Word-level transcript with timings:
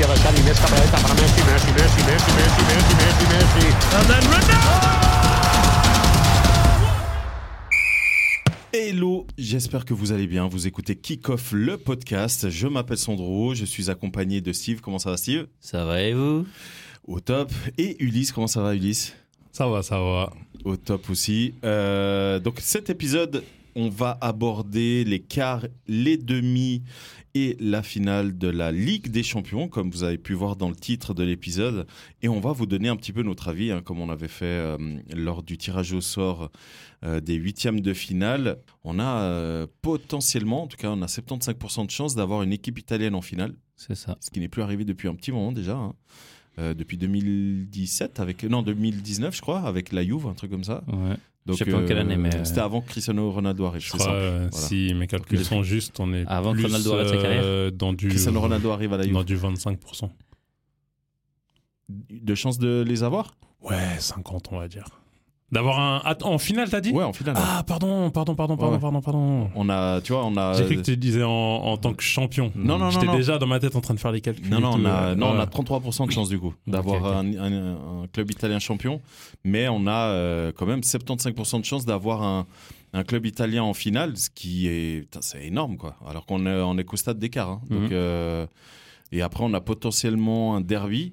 izquierda, 0.00 0.16
Xavi, 0.16 0.42
més 0.46 0.56
cap 0.56 0.70
a 0.72 0.72
la 0.72 0.80
dreta 0.80 0.98
per 1.04 1.14
Messi, 1.18 1.42
Messi, 1.44 1.72
Messi, 1.76 2.00
Messi, 2.08 2.30
Messi, 2.36 2.62
Messi, 2.70 2.94
Messi, 3.00 3.24
Messi. 3.32 3.66
And 3.92 4.04
then 4.08 4.24
Ronaldo! 4.32 4.56
Hello, 8.72 9.26
j'espère 9.36 9.84
que 9.84 9.92
vous 9.92 10.12
allez 10.12 10.26
bien. 10.26 10.48
Vous 10.48 10.66
écoutez 10.66 10.96
Kick 10.96 11.28
Off 11.28 11.52
le 11.52 11.76
podcast. 11.76 12.48
Je 12.48 12.66
m'appelle 12.66 12.96
Sandro, 12.96 13.54
je 13.54 13.66
suis 13.66 13.90
accompagné 13.90 14.40
de 14.40 14.54
Steve. 14.54 14.80
Comment 14.80 14.98
ça 14.98 15.10
va 15.10 15.18
Steve? 15.18 15.48
Ça 15.60 15.84
va 15.84 16.00
et 16.00 16.14
vous? 16.14 16.46
Au 17.06 17.20
top. 17.20 17.52
Et 17.76 18.02
Ulysse, 18.02 18.32
comment 18.32 18.46
ça 18.46 18.62
va 18.62 18.74
Ulysse? 18.74 19.14
Ça 19.52 19.66
va, 19.68 19.82
ça 19.82 19.98
va. 19.98 20.32
Au 20.64 20.76
top 20.76 21.10
aussi. 21.10 21.52
Euh, 21.62 22.38
donc 22.38 22.56
cet 22.60 22.88
épisode, 22.88 23.44
on 23.76 23.90
va 23.90 24.16
aborder 24.22 25.04
les 25.04 25.20
quarts, 25.20 25.66
les 25.86 26.16
demi 26.16 26.84
et 27.34 27.56
la 27.60 27.82
finale 27.82 28.36
de 28.38 28.48
la 28.48 28.72
Ligue 28.72 29.08
des 29.08 29.22
Champions, 29.22 29.68
comme 29.68 29.90
vous 29.90 30.02
avez 30.02 30.18
pu 30.18 30.32
voir 30.34 30.56
dans 30.56 30.68
le 30.68 30.74
titre 30.74 31.14
de 31.14 31.22
l'épisode. 31.22 31.86
Et 32.22 32.28
on 32.28 32.40
va 32.40 32.52
vous 32.52 32.66
donner 32.66 32.88
un 32.88 32.96
petit 32.96 33.12
peu 33.12 33.22
notre 33.22 33.48
avis, 33.48 33.70
hein, 33.70 33.82
comme 33.82 34.00
on 34.00 34.10
avait 34.10 34.28
fait 34.28 34.44
euh, 34.46 34.76
lors 35.14 35.42
du 35.42 35.56
tirage 35.58 35.92
au 35.92 36.00
sort 36.00 36.50
euh, 37.04 37.20
des 37.20 37.34
huitièmes 37.34 37.80
de 37.80 37.92
finale. 37.94 38.58
On 38.84 38.98
a 38.98 39.22
euh, 39.22 39.66
potentiellement, 39.82 40.64
en 40.64 40.66
tout 40.66 40.76
cas, 40.76 40.90
on 40.90 41.02
a 41.02 41.06
75% 41.06 41.86
de 41.86 41.90
chances 41.90 42.14
d'avoir 42.14 42.42
une 42.42 42.52
équipe 42.52 42.78
italienne 42.78 43.14
en 43.14 43.22
finale, 43.22 43.54
C'est 43.76 43.94
ça. 43.94 44.16
ce 44.20 44.30
qui 44.30 44.40
n'est 44.40 44.48
plus 44.48 44.62
arrivé 44.62 44.84
depuis 44.84 45.08
un 45.08 45.14
petit 45.14 45.32
moment 45.32 45.52
déjà. 45.52 45.76
hein. 45.76 45.94
Euh, 46.58 46.74
depuis 46.74 46.98
2017, 46.98 48.18
avec 48.20 48.42
non 48.44 48.62
2019 48.62 49.34
je 49.34 49.40
crois, 49.40 49.60
avec 49.60 49.92
la 49.92 50.02
Juve, 50.04 50.26
un 50.26 50.34
truc 50.34 50.50
comme 50.50 50.64
ça. 50.64 50.82
Ouais. 50.88 51.16
Donc, 51.50 51.58
Je 51.58 51.64
sais 51.64 51.70
pas 51.70 51.78
en 51.78 51.84
quelle 51.86 51.98
année, 51.98 52.16
mais, 52.16 52.34
euh, 52.34 52.44
C'était 52.44 52.60
avant 52.60 52.80
que 52.80 52.88
Cristiano 52.88 53.30
Ronaldo 53.30 53.64
arrive, 53.66 53.80
Je 53.82 53.92
crois, 53.92 54.12
euh, 54.12 54.48
Voilà. 54.50 54.66
si 54.66 54.94
mes 54.94 55.06
calculs 55.06 55.44
sont 55.44 55.62
justes, 55.62 55.98
on 56.00 56.12
est 56.12 56.24
Avant 56.26 56.52
que 56.52 56.58
plus, 56.58 56.66
Ronaldo 56.66 56.92
arrête 56.94 57.08
sa 57.08 57.16
carrière 57.16 57.42
euh, 57.44 57.70
dans 57.70 57.92
du 57.92 58.08
Cristiano 58.08 58.40
Ronaldo 58.40 58.70
arrive 58.70 58.92
à 58.92 58.96
la 58.98 59.04
Juve. 59.04 59.12
dans 59.14 59.24
du 59.24 59.36
25%. 59.36 60.10
De 62.10 62.34
chance 62.34 62.58
de 62.58 62.84
les 62.86 63.02
avoir? 63.02 63.34
Ouais, 63.62 63.96
50 63.98 64.48
on 64.52 64.58
va 64.58 64.68
dire. 64.68 64.99
D'avoir 65.52 65.80
un 65.80 66.14
en 66.22 66.38
finale 66.38 66.70
t'as 66.70 66.80
dit? 66.80 66.92
Ouais, 66.92 67.02
en 67.02 67.12
finale. 67.12 67.34
Ah 67.36 67.64
pardon, 67.66 68.08
pardon, 68.10 68.34
pardon, 68.36 68.56
pardon, 68.56 68.74
Ouais. 68.74 68.80
pardon, 68.80 69.00
pardon. 69.00 69.50
On 69.56 69.68
a, 69.68 70.00
tu 70.00 70.12
vois, 70.12 70.24
on 70.24 70.36
a. 70.36 70.52
J'ai 70.54 70.64
cru 70.64 70.76
que 70.76 70.82
tu 70.82 70.96
disais 70.96 71.24
en, 71.24 71.30
en 71.30 71.76
tant 71.76 71.92
que 71.92 72.02
champion. 72.04 72.52
Non, 72.54 72.78
non, 72.78 72.84
non, 72.84 72.90
J'étais 72.90 73.08
déjà 73.16 73.36
dans 73.38 73.46
ma 73.48 73.58
tête 73.58 73.74
en 73.74 73.80
train 73.80 73.94
de 73.94 73.98
faire 74.00 74.12
les 74.12 74.20
calculs. 74.20 74.48
Non, 74.48 74.60
non, 74.60 74.70
on 74.76 74.84
a, 74.84 74.90
euh, 75.08 75.14
non, 75.16 75.30
on 75.30 75.40
a 75.40 75.46
33% 75.46 76.06
de 76.06 76.12
chance 76.12 76.28
du 76.28 76.38
coup 76.38 76.54
d'avoir. 76.66 77.04
Un, 77.04 77.26
un- 77.36 78.02
un 78.02 78.06
club 78.12 78.30
italien 78.30 78.58
champion, 78.60 79.00
mais 79.44 79.68
on 79.68 79.86
a 79.86 80.08
euh, 80.08 80.52
quand 80.56 80.66
même 80.66 80.80
75% 80.80 81.60
de 81.60 81.64
chance 81.64 81.84
d'avoir 81.84 82.22
un, 82.22 82.46
un 82.92 83.02
club 83.04 83.26
italien 83.26 83.62
en 83.64 83.74
finale, 83.74 84.16
ce 84.16 84.30
qui 84.30 84.68
est, 84.68 85.00
putain, 85.02 85.20
c'est 85.22 85.44
énorme 85.44 85.76
quoi. 85.76 85.96
Alors 86.08 86.26
qu'on 86.26 86.46
est, 86.46 86.60
on 86.62 86.78
est 86.78 86.84
qu'au 86.84 86.96
stade 86.96 87.18
d'écart. 87.18 87.48
hein. 87.50 87.60
Donc, 87.70 87.80
Mhm. 87.82 87.88
euh, 87.92 88.46
et 89.12 89.22
après, 89.22 89.42
on 89.44 89.52
a 89.54 89.60
potentiellement 89.60 90.54
un 90.54 90.60
derby. 90.60 91.12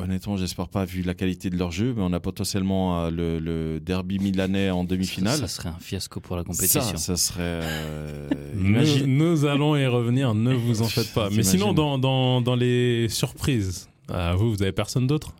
Honnêtement, 0.00 0.36
j'espère 0.36 0.68
pas 0.68 0.84
vu 0.84 1.02
la 1.02 1.14
qualité 1.14 1.50
de 1.50 1.56
leur 1.56 1.72
jeu, 1.72 1.92
mais 1.96 2.02
on 2.04 2.12
a 2.12 2.20
potentiellement 2.20 3.00
euh, 3.06 3.10
le, 3.10 3.40
le 3.40 3.80
derby 3.80 4.20
milanais 4.20 4.70
en 4.70 4.84
demi-finale. 4.84 5.38
Ça, 5.40 5.48
ça 5.48 5.56
serait 5.56 5.68
un 5.70 5.78
fiasco 5.80 6.20
pour 6.20 6.36
la 6.36 6.44
compétition. 6.44 6.80
Ça, 6.82 6.96
ça 6.98 7.16
serait. 7.16 7.40
euh, 7.42 8.28
Nous, 8.54 9.44
allons 9.44 9.74
y 9.74 9.84
revenir, 9.86 10.34
ne 10.36 10.54
vous 10.54 10.82
en 10.82 10.88
faites 10.88 11.12
pas. 11.12 11.30
Mais 11.30 11.42
sinon, 11.42 11.72
dans, 11.72 11.98
dans, 11.98 12.40
dans 12.40 12.54
les 12.54 13.08
surprises, 13.08 13.88
euh, 14.12 14.34
vous, 14.36 14.52
vous 14.52 14.62
avez 14.62 14.70
personne 14.70 15.08
d'autre? 15.08 15.32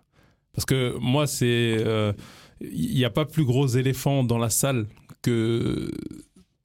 Parce 0.52 0.64
que 0.66 0.96
moi, 0.98 1.28
c'est. 1.28 1.76
euh, 1.78 2.12
Il 2.60 2.96
n'y 2.96 3.04
a 3.04 3.10
pas 3.10 3.26
plus 3.26 3.44
gros 3.44 3.68
éléphant 3.68 4.24
dans 4.24 4.38
la 4.38 4.50
salle 4.50 4.86
que. 5.22 5.88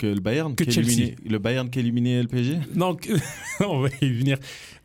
Que 0.03 0.13
le 0.13 0.19
Bayern 0.19 0.55
Que 0.55 0.63
qui 0.65 0.71
Chelsea. 0.71 0.91
éliminé- 0.91 1.15
le 1.29 1.39
Bayern 1.39 1.69
qui 1.69 1.79
a 1.79 1.81
éliminé 1.81 2.21
le 2.21 2.27
PSG. 2.27 2.59
Non, 2.75 2.95
que- 2.95 3.13
on 3.65 3.79
va 3.79 3.89
y 4.01 4.09
venir. 4.09 4.37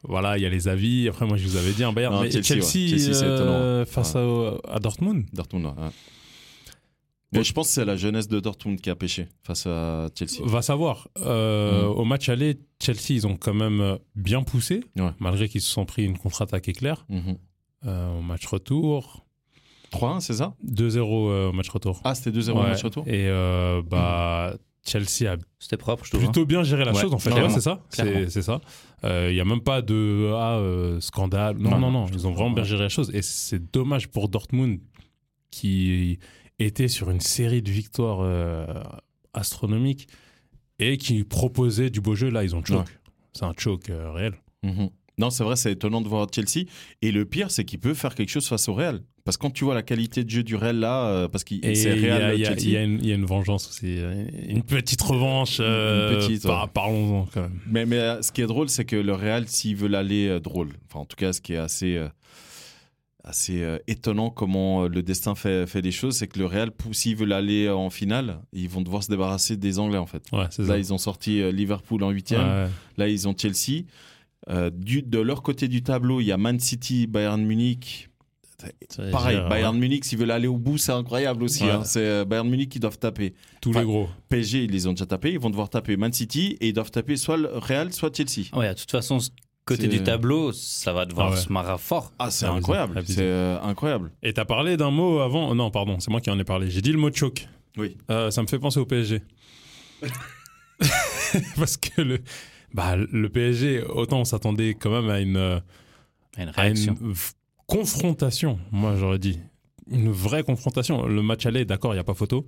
Voilà, 0.04 0.38
il 0.38 0.42
y 0.42 0.46
a 0.46 0.48
les 0.48 0.68
avis. 0.68 1.08
Après, 1.08 1.26
moi, 1.26 1.36
je 1.36 1.46
vous 1.46 1.56
avais 1.56 1.72
dit 1.72 1.82
un 1.84 1.92
Bayern. 1.92 2.14
Non, 2.14 2.22
mais 2.22 2.30
Chelsea, 2.30 2.44
Chelsea, 2.46 2.62
ouais. 2.92 2.98
Chelsea, 2.98 3.14
c'est 3.14 3.24
euh, 3.24 3.84
face 3.84 4.14
à, 4.16 4.22
à 4.68 4.78
Dortmund. 4.78 5.24
Dortmund, 5.32 5.66
ouais. 5.66 5.72
ouais. 5.82 5.90
Mais 7.32 7.44
je 7.44 7.52
pense 7.52 7.66
que 7.68 7.74
c'est 7.74 7.84
la 7.84 7.96
jeunesse 7.96 8.26
de 8.28 8.40
Dortmund 8.40 8.80
qui 8.80 8.88
a 8.88 8.94
pêché 8.96 9.26
face 9.42 9.66
à 9.66 10.08
Chelsea. 10.18 10.40
Va 10.44 10.62
savoir. 10.62 11.08
Euh, 11.20 11.82
Mm. 11.82 11.98
Au 11.98 12.04
match 12.04 12.28
aller, 12.30 12.58
Chelsea, 12.82 13.10
ils 13.10 13.26
ont 13.26 13.36
quand 13.36 13.52
même 13.54 13.98
bien 14.14 14.42
poussé, 14.42 14.80
Ouais. 14.96 15.10
malgré 15.18 15.48
qu'ils 15.48 15.60
se 15.60 15.70
sont 15.70 15.84
pris 15.84 16.04
une 16.04 16.16
contre-attaque 16.16 16.68
éclair. 16.68 17.04
Mhm. 17.10 17.36
Euh, 17.86 18.18
au 18.18 18.22
match 18.22 18.46
retour, 18.46 19.26
3-1, 19.92 20.20
c'est 20.20 20.34
ça? 20.34 20.54
2-0 20.64 21.28
euh, 21.30 21.48
au 21.50 21.52
match 21.52 21.68
retour. 21.68 22.00
Ah, 22.04 22.14
c'était 22.14 22.30
2-0 22.32 22.52
au 22.58 22.62
Ouais. 22.62 22.68
match 22.70 22.82
retour? 22.82 23.04
Et 23.06 23.26
euh, 23.28 23.82
bah, 23.82 24.54
Chelsea 24.84 25.30
a 25.30 25.36
C'était 25.58 25.76
propre, 25.76 26.04
je 26.04 26.10
trouve. 26.10 26.22
hein. 26.22 26.26
plutôt 26.26 26.46
bien 26.46 26.62
géré 26.62 26.84
la 26.84 26.92
Ouais, 26.92 27.00
chose, 27.02 27.12
en 27.12 27.18
fait. 27.18 27.32
Ouais, 27.32 27.48
c'est 27.50 27.60
ça. 27.60 27.80
C'est 27.90 28.42
ça. 28.42 28.60
Il 29.04 29.32
n'y 29.34 29.40
a 29.40 29.44
même 29.44 29.60
pas 29.60 29.82
de 29.82 30.30
ah, 30.34 30.56
euh, 30.58 31.00
scandale. 31.00 31.56
Non, 31.58 31.78
Non, 31.78 31.90
non. 31.90 32.06
Ils 32.12 32.26
ont 32.26 32.32
vraiment 32.32 32.50
bien 32.52 32.64
géré 32.64 32.82
la 32.84 32.88
chose. 32.88 33.10
Et 33.14 33.22
c'est 33.22 33.70
dommage 33.72 34.08
pour 34.08 34.28
Dortmund 34.28 34.80
qui 35.50 36.18
était 36.58 36.88
sur 36.88 37.10
une 37.10 37.20
série 37.20 37.62
de 37.62 37.70
victoires 37.70 38.20
euh, 38.20 38.66
astronomiques 39.34 40.08
et 40.78 40.96
qui 40.96 41.24
proposait 41.24 41.90
du 41.90 42.00
beau 42.00 42.14
jeu. 42.14 42.30
Là, 42.30 42.44
ils 42.44 42.54
ont 42.56 42.64
choke. 42.64 42.78
Ouais. 42.78 42.92
C'est 43.32 43.44
un 43.44 43.52
choke 43.56 43.90
euh, 43.90 44.10
réel. 44.12 44.34
Mhm. 44.62 44.90
Non, 45.18 45.30
c'est 45.30 45.44
vrai, 45.44 45.56
c'est 45.56 45.72
étonnant 45.72 46.00
de 46.00 46.08
voir 46.08 46.26
Chelsea. 46.32 46.66
Et 47.02 47.10
le 47.12 47.24
pire, 47.24 47.50
c'est 47.50 47.64
qu'il 47.64 47.80
peut 47.80 47.94
faire 47.94 48.14
quelque 48.14 48.28
chose 48.30 48.46
face 48.48 48.68
au 48.68 48.74
Real. 48.74 49.00
Parce 49.24 49.36
que 49.36 49.42
quand 49.42 49.50
tu 49.50 49.64
vois 49.64 49.74
la 49.74 49.82
qualité 49.82 50.24
de 50.24 50.30
jeu 50.30 50.42
du 50.42 50.56
Real 50.56 50.76
là, 50.78 51.04
euh, 51.08 51.28
parce 51.28 51.44
qu'il 51.44 51.60
c'est 51.76 51.92
Real 51.92 52.34
il 52.34 52.40
y 52.40 52.46
a- 52.46 52.52
y 52.52 52.84
une- 52.84 52.98
il 53.02 53.06
y 53.08 53.12
a 53.12 53.14
une 53.14 53.26
vengeance 53.26 53.68
aussi. 53.68 53.98
euh, 53.98 54.24
Une 54.48 54.62
petite 54.62 55.02
revanche. 55.02 55.58
euh, 55.60 56.16
petite, 56.26 56.44
par- 56.44 56.64
ouais. 56.64 56.70
Parlons-en 56.72 57.26
quand 57.34 57.42
même. 57.42 57.58
Mais, 57.70 57.84
mais 57.84 57.96
euh, 57.98 58.22
ce 58.22 58.32
qui 58.32 58.40
est 58.40 58.46
drôle, 58.46 58.70
c'est 58.70 58.86
que 58.86 58.96
le 58.96 59.12
Real, 59.12 59.46
s'ils 59.46 59.76
veulent 59.76 59.96
aller 59.96 60.28
euh, 60.28 60.40
drôle, 60.40 60.70
enfin 60.88 61.00
en 61.00 61.04
tout 61.04 61.16
cas, 61.16 61.34
ce 61.34 61.42
qui 61.42 61.52
est 61.52 61.58
assez, 61.58 61.96
euh, 61.96 62.08
assez 63.24 63.62
euh, 63.62 63.76
étonnant 63.86 64.30
comment 64.30 64.84
euh, 64.84 64.88
le 64.88 65.02
destin 65.02 65.34
fait, 65.34 65.66
fait 65.66 65.82
des 65.82 65.90
choses, 65.90 66.16
c'est 66.16 66.28
que 66.28 66.38
le 66.38 66.46
Real, 66.46 66.70
s'ils 66.92 67.16
veulent 67.16 67.32
aller 67.34 67.66
euh, 67.66 67.74
en 67.74 67.90
finale, 67.90 68.38
ils 68.54 68.68
vont 68.68 68.80
devoir 68.80 69.02
se 69.02 69.10
débarrasser 69.10 69.56
des 69.58 69.78
Anglais 69.78 69.98
en 69.98 70.06
fait. 70.06 70.22
Ouais, 70.32 70.44
Là, 70.44 70.48
ça. 70.50 70.78
ils 70.78 70.92
ont 70.94 70.98
sorti 70.98 71.42
Liverpool 71.52 72.02
en 72.02 72.10
huitième. 72.10 72.40
Ouais. 72.40 72.66
Là, 72.96 73.08
ils 73.08 73.28
ont 73.28 73.34
Chelsea. 73.36 73.82
Euh, 74.50 74.70
du, 74.70 75.02
de 75.02 75.18
leur 75.18 75.42
côté 75.42 75.68
du 75.68 75.82
tableau, 75.82 76.20
il 76.20 76.26
y 76.26 76.32
a 76.32 76.36
Man 76.38 76.58
City, 76.60 77.06
Bayern 77.06 77.42
Munich. 77.42 78.08
Pareil, 79.12 79.36
dire, 79.36 79.48
Bayern 79.48 79.78
Munich, 79.78 80.04
s'ils 80.04 80.18
veulent 80.18 80.32
aller 80.32 80.48
au 80.48 80.56
bout, 80.56 80.78
c'est 80.78 80.90
incroyable 80.90 81.44
aussi. 81.44 81.62
Ouais. 81.64 81.70
hein. 81.70 81.84
C'est 81.84 82.00
euh, 82.00 82.24
Bayern 82.24 82.48
Munich 82.48 82.68
qui 82.70 82.80
doivent 82.80 82.98
taper. 82.98 83.34
Tous 83.60 83.70
Enfin, 83.70 83.80
les 83.80 83.86
gros. 83.86 84.08
PSG, 84.28 84.64
ils 84.64 84.70
les 84.70 84.86
ont 84.88 84.92
déjà 84.92 85.06
tapés. 85.06 85.30
Ils 85.32 85.38
vont 85.38 85.50
devoir 85.50 85.70
taper 85.70 85.96
Man 85.96 86.12
City 86.12 86.56
et 86.60 86.68
ils 86.68 86.72
doivent 86.72 86.90
taper 86.90 87.16
soit 87.16 87.36
le 87.36 87.48
Real, 87.52 87.92
soit 87.92 88.10
Chelsea. 88.16 88.48
Ouais, 88.52 88.70
de 88.70 88.74
toute 88.78 88.90
façon, 88.90 89.20
ce 89.20 89.30
côté 89.64 89.82
C'est- 89.82 89.88
du 89.88 90.02
tableau, 90.02 90.50
ça 90.52 90.92
va 90.92 91.04
devoir 91.04 91.28
Ah 91.28 91.30
ouais. 91.34 91.36
se 91.40 91.52
marrer 91.52 91.78
fort. 91.78 92.12
Ah, 92.18 92.30
c'est 92.32 92.46
incroyable. 92.46 93.00
C'est 93.06 93.18
euh, 93.20 93.60
incroyable. 93.62 94.10
Et 94.24 94.32
t'as 94.32 94.44
parlé 94.46 94.76
d'un 94.76 94.90
mot 94.90 95.20
avant. 95.20 95.54
Non, 95.54 95.70
pardon, 95.70 96.00
c'est 96.00 96.10
moi 96.10 96.20
qui 96.20 96.30
en 96.30 96.38
ai 96.40 96.44
parlé. 96.44 96.68
J'ai 96.68 96.80
dit 96.82 96.90
le 96.90 96.98
mot 96.98 97.12
choke. 97.14 97.46
Oui. 97.76 97.96
Euh, 98.10 98.32
ça 98.32 98.42
me 98.42 98.48
fait 98.48 98.58
penser 98.58 98.80
au 98.80 98.86
PSG. 98.86 99.22
Parce 101.56 101.76
que 101.76 102.00
le, 102.00 102.18
bah, 102.74 102.96
le 102.96 103.28
PSG, 103.28 103.82
autant 103.82 104.20
on 104.20 104.24
s'attendait 104.24 104.74
quand 104.74 104.90
même 104.90 105.10
à 105.10 105.20
une, 105.20 105.36
euh, 105.36 105.58
Une 106.36 106.42
à 106.42 106.42
une 106.44 106.50
réaction. 106.50 106.96
v- 107.00 107.14
confrontation, 107.66 108.58
moi 108.72 108.94
j'aurais 108.96 109.18
dit. 109.18 109.40
Une 109.90 110.10
vraie 110.10 110.42
confrontation. 110.42 111.06
Le 111.06 111.22
match 111.22 111.46
aller, 111.46 111.64
d'accord, 111.64 111.92
il 111.92 111.96
n'y 111.96 112.00
a 112.00 112.04
pas 112.04 112.14
photo. 112.14 112.46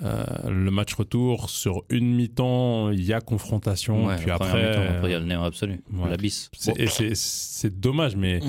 Euh, 0.00 0.24
le 0.48 0.70
match 0.70 0.94
retour, 0.94 1.50
sur 1.50 1.82
une 1.90 2.14
mi-temps, 2.14 2.90
il 2.90 3.02
y 3.04 3.12
a 3.12 3.20
confrontation. 3.20 4.06
Ouais, 4.06 4.16
puis 4.16 4.30
après, 4.30 5.00
il 5.04 5.10
y 5.10 5.14
a 5.14 5.18
le 5.18 5.24
néant 5.24 5.42
absolu. 5.42 5.80
ouais. 5.92 6.08
La 6.10 6.16
bisse. 6.16 6.50
c'est, 6.56 6.78
et 6.78 6.86
c'est, 6.86 7.14
c'est 7.16 7.80
dommage, 7.80 8.14
mais 8.16 8.40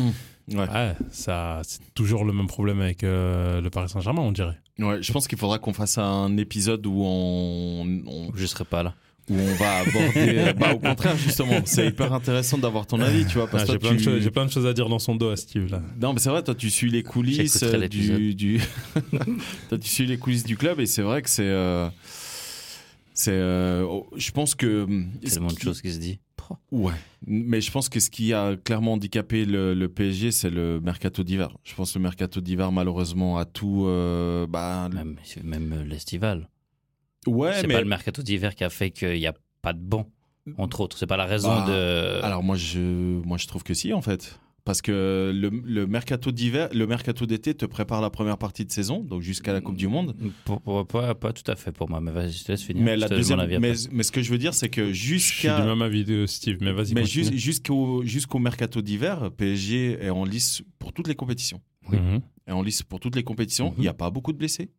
Ouais. 0.52 0.68
ouais, 0.68 0.94
ça, 1.12 1.62
c'est 1.64 1.82
toujours 1.94 2.24
le 2.26 2.34
même 2.34 2.48
problème 2.48 2.82
avec 2.82 3.04
euh, 3.04 3.62
le 3.62 3.70
Paris 3.72 3.90
Saint-Germain, 3.90 4.22
on 4.24 4.32
dirait. 4.32 4.58
Ouais, 4.80 5.02
je 5.02 5.12
pense 5.12 5.28
qu'il 5.28 5.38
faudra 5.38 5.58
qu'on 5.60 5.74
fasse 5.74 5.98
un 6.00 6.38
épisode 6.38 6.86
où 6.88 7.02
on, 7.04 8.02
on- 8.08 8.32
Je 8.36 8.46
serai 8.46 8.64
pas 8.66 8.82
là. 8.84 8.94
Où 9.30 9.36
on 9.36 9.54
va 9.56 9.78
aborder. 9.80 10.54
bah, 10.60 10.74
au 10.74 10.80
contraire, 10.80 11.16
justement, 11.18 11.62
c'est 11.66 11.88
hyper 11.88 12.12
intéressant 12.14 12.58
d'avoir 12.58 12.88
ton 12.88 13.00
avis, 13.00 13.26
tu 13.26 13.36
vois. 13.38 13.48
Parce 13.48 13.64
Ah, 13.64 13.72
j'ai, 13.74 13.78
plein 13.80 13.90
tu- 13.92 13.98
de 13.98 14.02
choses, 14.02 14.22
j'ai 14.24 14.32
plein 14.32 14.46
de 14.46 14.52
choses 14.52 14.66
à 14.66 14.74
dire 14.74 14.90
dans 14.90 15.00
son 15.00 15.16
dos 15.16 15.30
à 15.30 15.36
Steve 15.36 15.70
là. 15.70 15.82
Non, 16.02 16.14
mais 16.14 16.20
c'est 16.20 16.30
vrai, 16.30 16.44
toi, 16.44 16.56
tu 16.56 16.70
suis 16.70 16.90
les 16.90 17.04
coulisses 17.04 17.62
euh, 17.64 17.72
du, 17.88 18.08
l'épisode. 18.10 18.36
du... 18.36 18.60
toi, 19.70 19.78
tu 19.78 19.88
suis 19.88 20.06
les 20.06 20.18
coulisses 20.18 20.44
du 20.44 20.58
club 20.58 20.80
et 20.80 20.86
c'est 20.86 21.02
vrai 21.04 21.22
que 21.22 21.30
c'est, 21.30 21.44
euh, 21.44 21.90
c'est, 23.14 23.32
euh, 23.34 23.84
oh, 23.88 24.08
je 24.16 24.32
pense 24.32 24.56
que 24.56 24.86
Tellement 25.28 25.50
ce 25.50 25.56
de 25.56 25.60
qui- 25.60 25.66
choses 25.66 25.82
qui 25.82 25.92
se 25.92 26.00
disent. 26.00 26.18
Ouais, 26.72 26.94
mais 27.28 27.62
je 27.62 27.70
pense 27.70 27.90
que 27.90 28.00
ce 28.00 28.10
qui 28.10 28.34
a 28.34 28.56
clairement 28.56 28.94
handicapé 28.94 29.46
le, 29.46 29.76
le 29.76 29.88
PSG, 29.88 30.32
c'est 30.32 30.50
le 30.50 30.80
mercato 30.80 31.24
d'hiver. 31.24 31.56
Je 31.64 31.76
pense 31.76 31.92
que 31.94 32.00
le 32.00 32.02
mercato 32.04 32.42
d'hiver, 32.42 32.72
malheureusement, 32.72 33.38
a 33.38 33.46
tout. 33.46 33.86
euh, 33.86 34.48
bah, 34.48 34.90
Même, 34.92 35.18
même 35.44 35.74
euh, 35.74 35.84
l'estival. 35.84 36.50
Ouais, 37.28 37.54
c'est 37.62 37.68
mais 37.68 37.74
pas 37.76 37.82
le 37.82 37.88
mercato 37.88 38.22
d'hiver 38.22 38.56
qui 38.56 38.64
a 38.64 38.70
fait 38.70 38.92
qu'il 38.92 39.14
n'y 39.20 39.28
a 39.28 39.34
pas 39.62 39.74
de 39.74 39.80
banc, 39.82 40.10
entre 40.58 40.82
autres. 40.82 40.98
C'est 40.98 41.08
pas 41.08 41.18
la 41.18 41.26
raison 41.26 41.50
Bah, 41.50 41.66
de. 41.68 42.24
alors 42.24 42.44
moi, 42.44 42.56
je, 42.56 42.80
moi, 43.26 43.38
je 43.38 43.48
trouve 43.48 43.64
que 43.64 43.74
si, 43.74 43.94
en 43.94 44.02
fait. 44.02 44.40
parce 44.66 44.82
que 44.84 45.32
le, 45.34 45.50
le 45.50 45.88
mercato 45.88 46.32
d'hiver, 46.32 46.70
le 46.74 46.86
mercato 46.86 47.26
d'été 47.26 47.56
te 47.56 47.66
prépare 47.66 48.02
la 48.02 48.10
première 48.12 48.38
partie 48.38 48.66
de 48.66 48.72
saison, 48.72 49.04
donc 49.04 49.22
jusqu'à 49.24 49.52
la 49.52 49.62
Coupe 49.62 49.78
du 49.78 49.88
Monde. 49.88 50.16
Pour- 50.46 50.62
pour- 50.62 50.86
pas, 50.88 51.16
pas 51.16 51.34
tout 51.34 51.50
à 51.52 51.56
fait 51.56 51.72
pour 51.72 51.90
moi, 51.90 52.00
mais 52.02 52.12
vas-y, 52.12 52.32
je 52.34 52.44
te 52.44 52.52
laisse 52.52 52.62
finir. 52.64 52.84
Mais 52.84 52.96
la 52.96 53.08
deuxième, 53.10 53.40
avis 53.40 53.58
mais, 53.60 53.74
ce 53.76 54.12
que 54.12 54.22
je 54.22 54.30
veux 54.32 54.38
dire, 54.38 54.54
c'est 54.54 54.70
que 54.70 54.88
Je 54.94 54.94
suis 54.94 55.08
du 55.08 55.18
jusqu'à 55.20 55.66
même 55.66 55.82
avis 55.82 56.04
de 56.06 56.26
Steve, 56.28 56.58
mais 56.62 56.72
vas-y. 56.72 56.94
mais 56.94 57.06
jus- 57.06 57.36
jusqu'au 57.38 58.04
jusqu'au 58.06 58.38
mercato 58.40 58.82
d'hiver, 58.82 59.32
PSG 59.38 59.98
est 60.04 60.10
en 60.12 60.24
lice 60.24 60.62
pour 60.78 60.94
toutes 60.94 61.08
les 61.08 61.16
compétitions. 61.16 61.62
Mhm. 61.90 62.22
Est 62.48 62.52
en 62.52 62.62
lice 62.62 62.84
pour 62.84 63.00
toutes 63.00 63.16
les 63.16 63.24
compétitions. 63.24 63.70
Mhm. 63.70 63.76
Il 63.78 63.82
n'y 63.82 63.88
a 63.88 63.94
pas 63.94 64.12
beaucoup 64.12 64.34
de 64.34 64.38
blessés. 64.38 64.70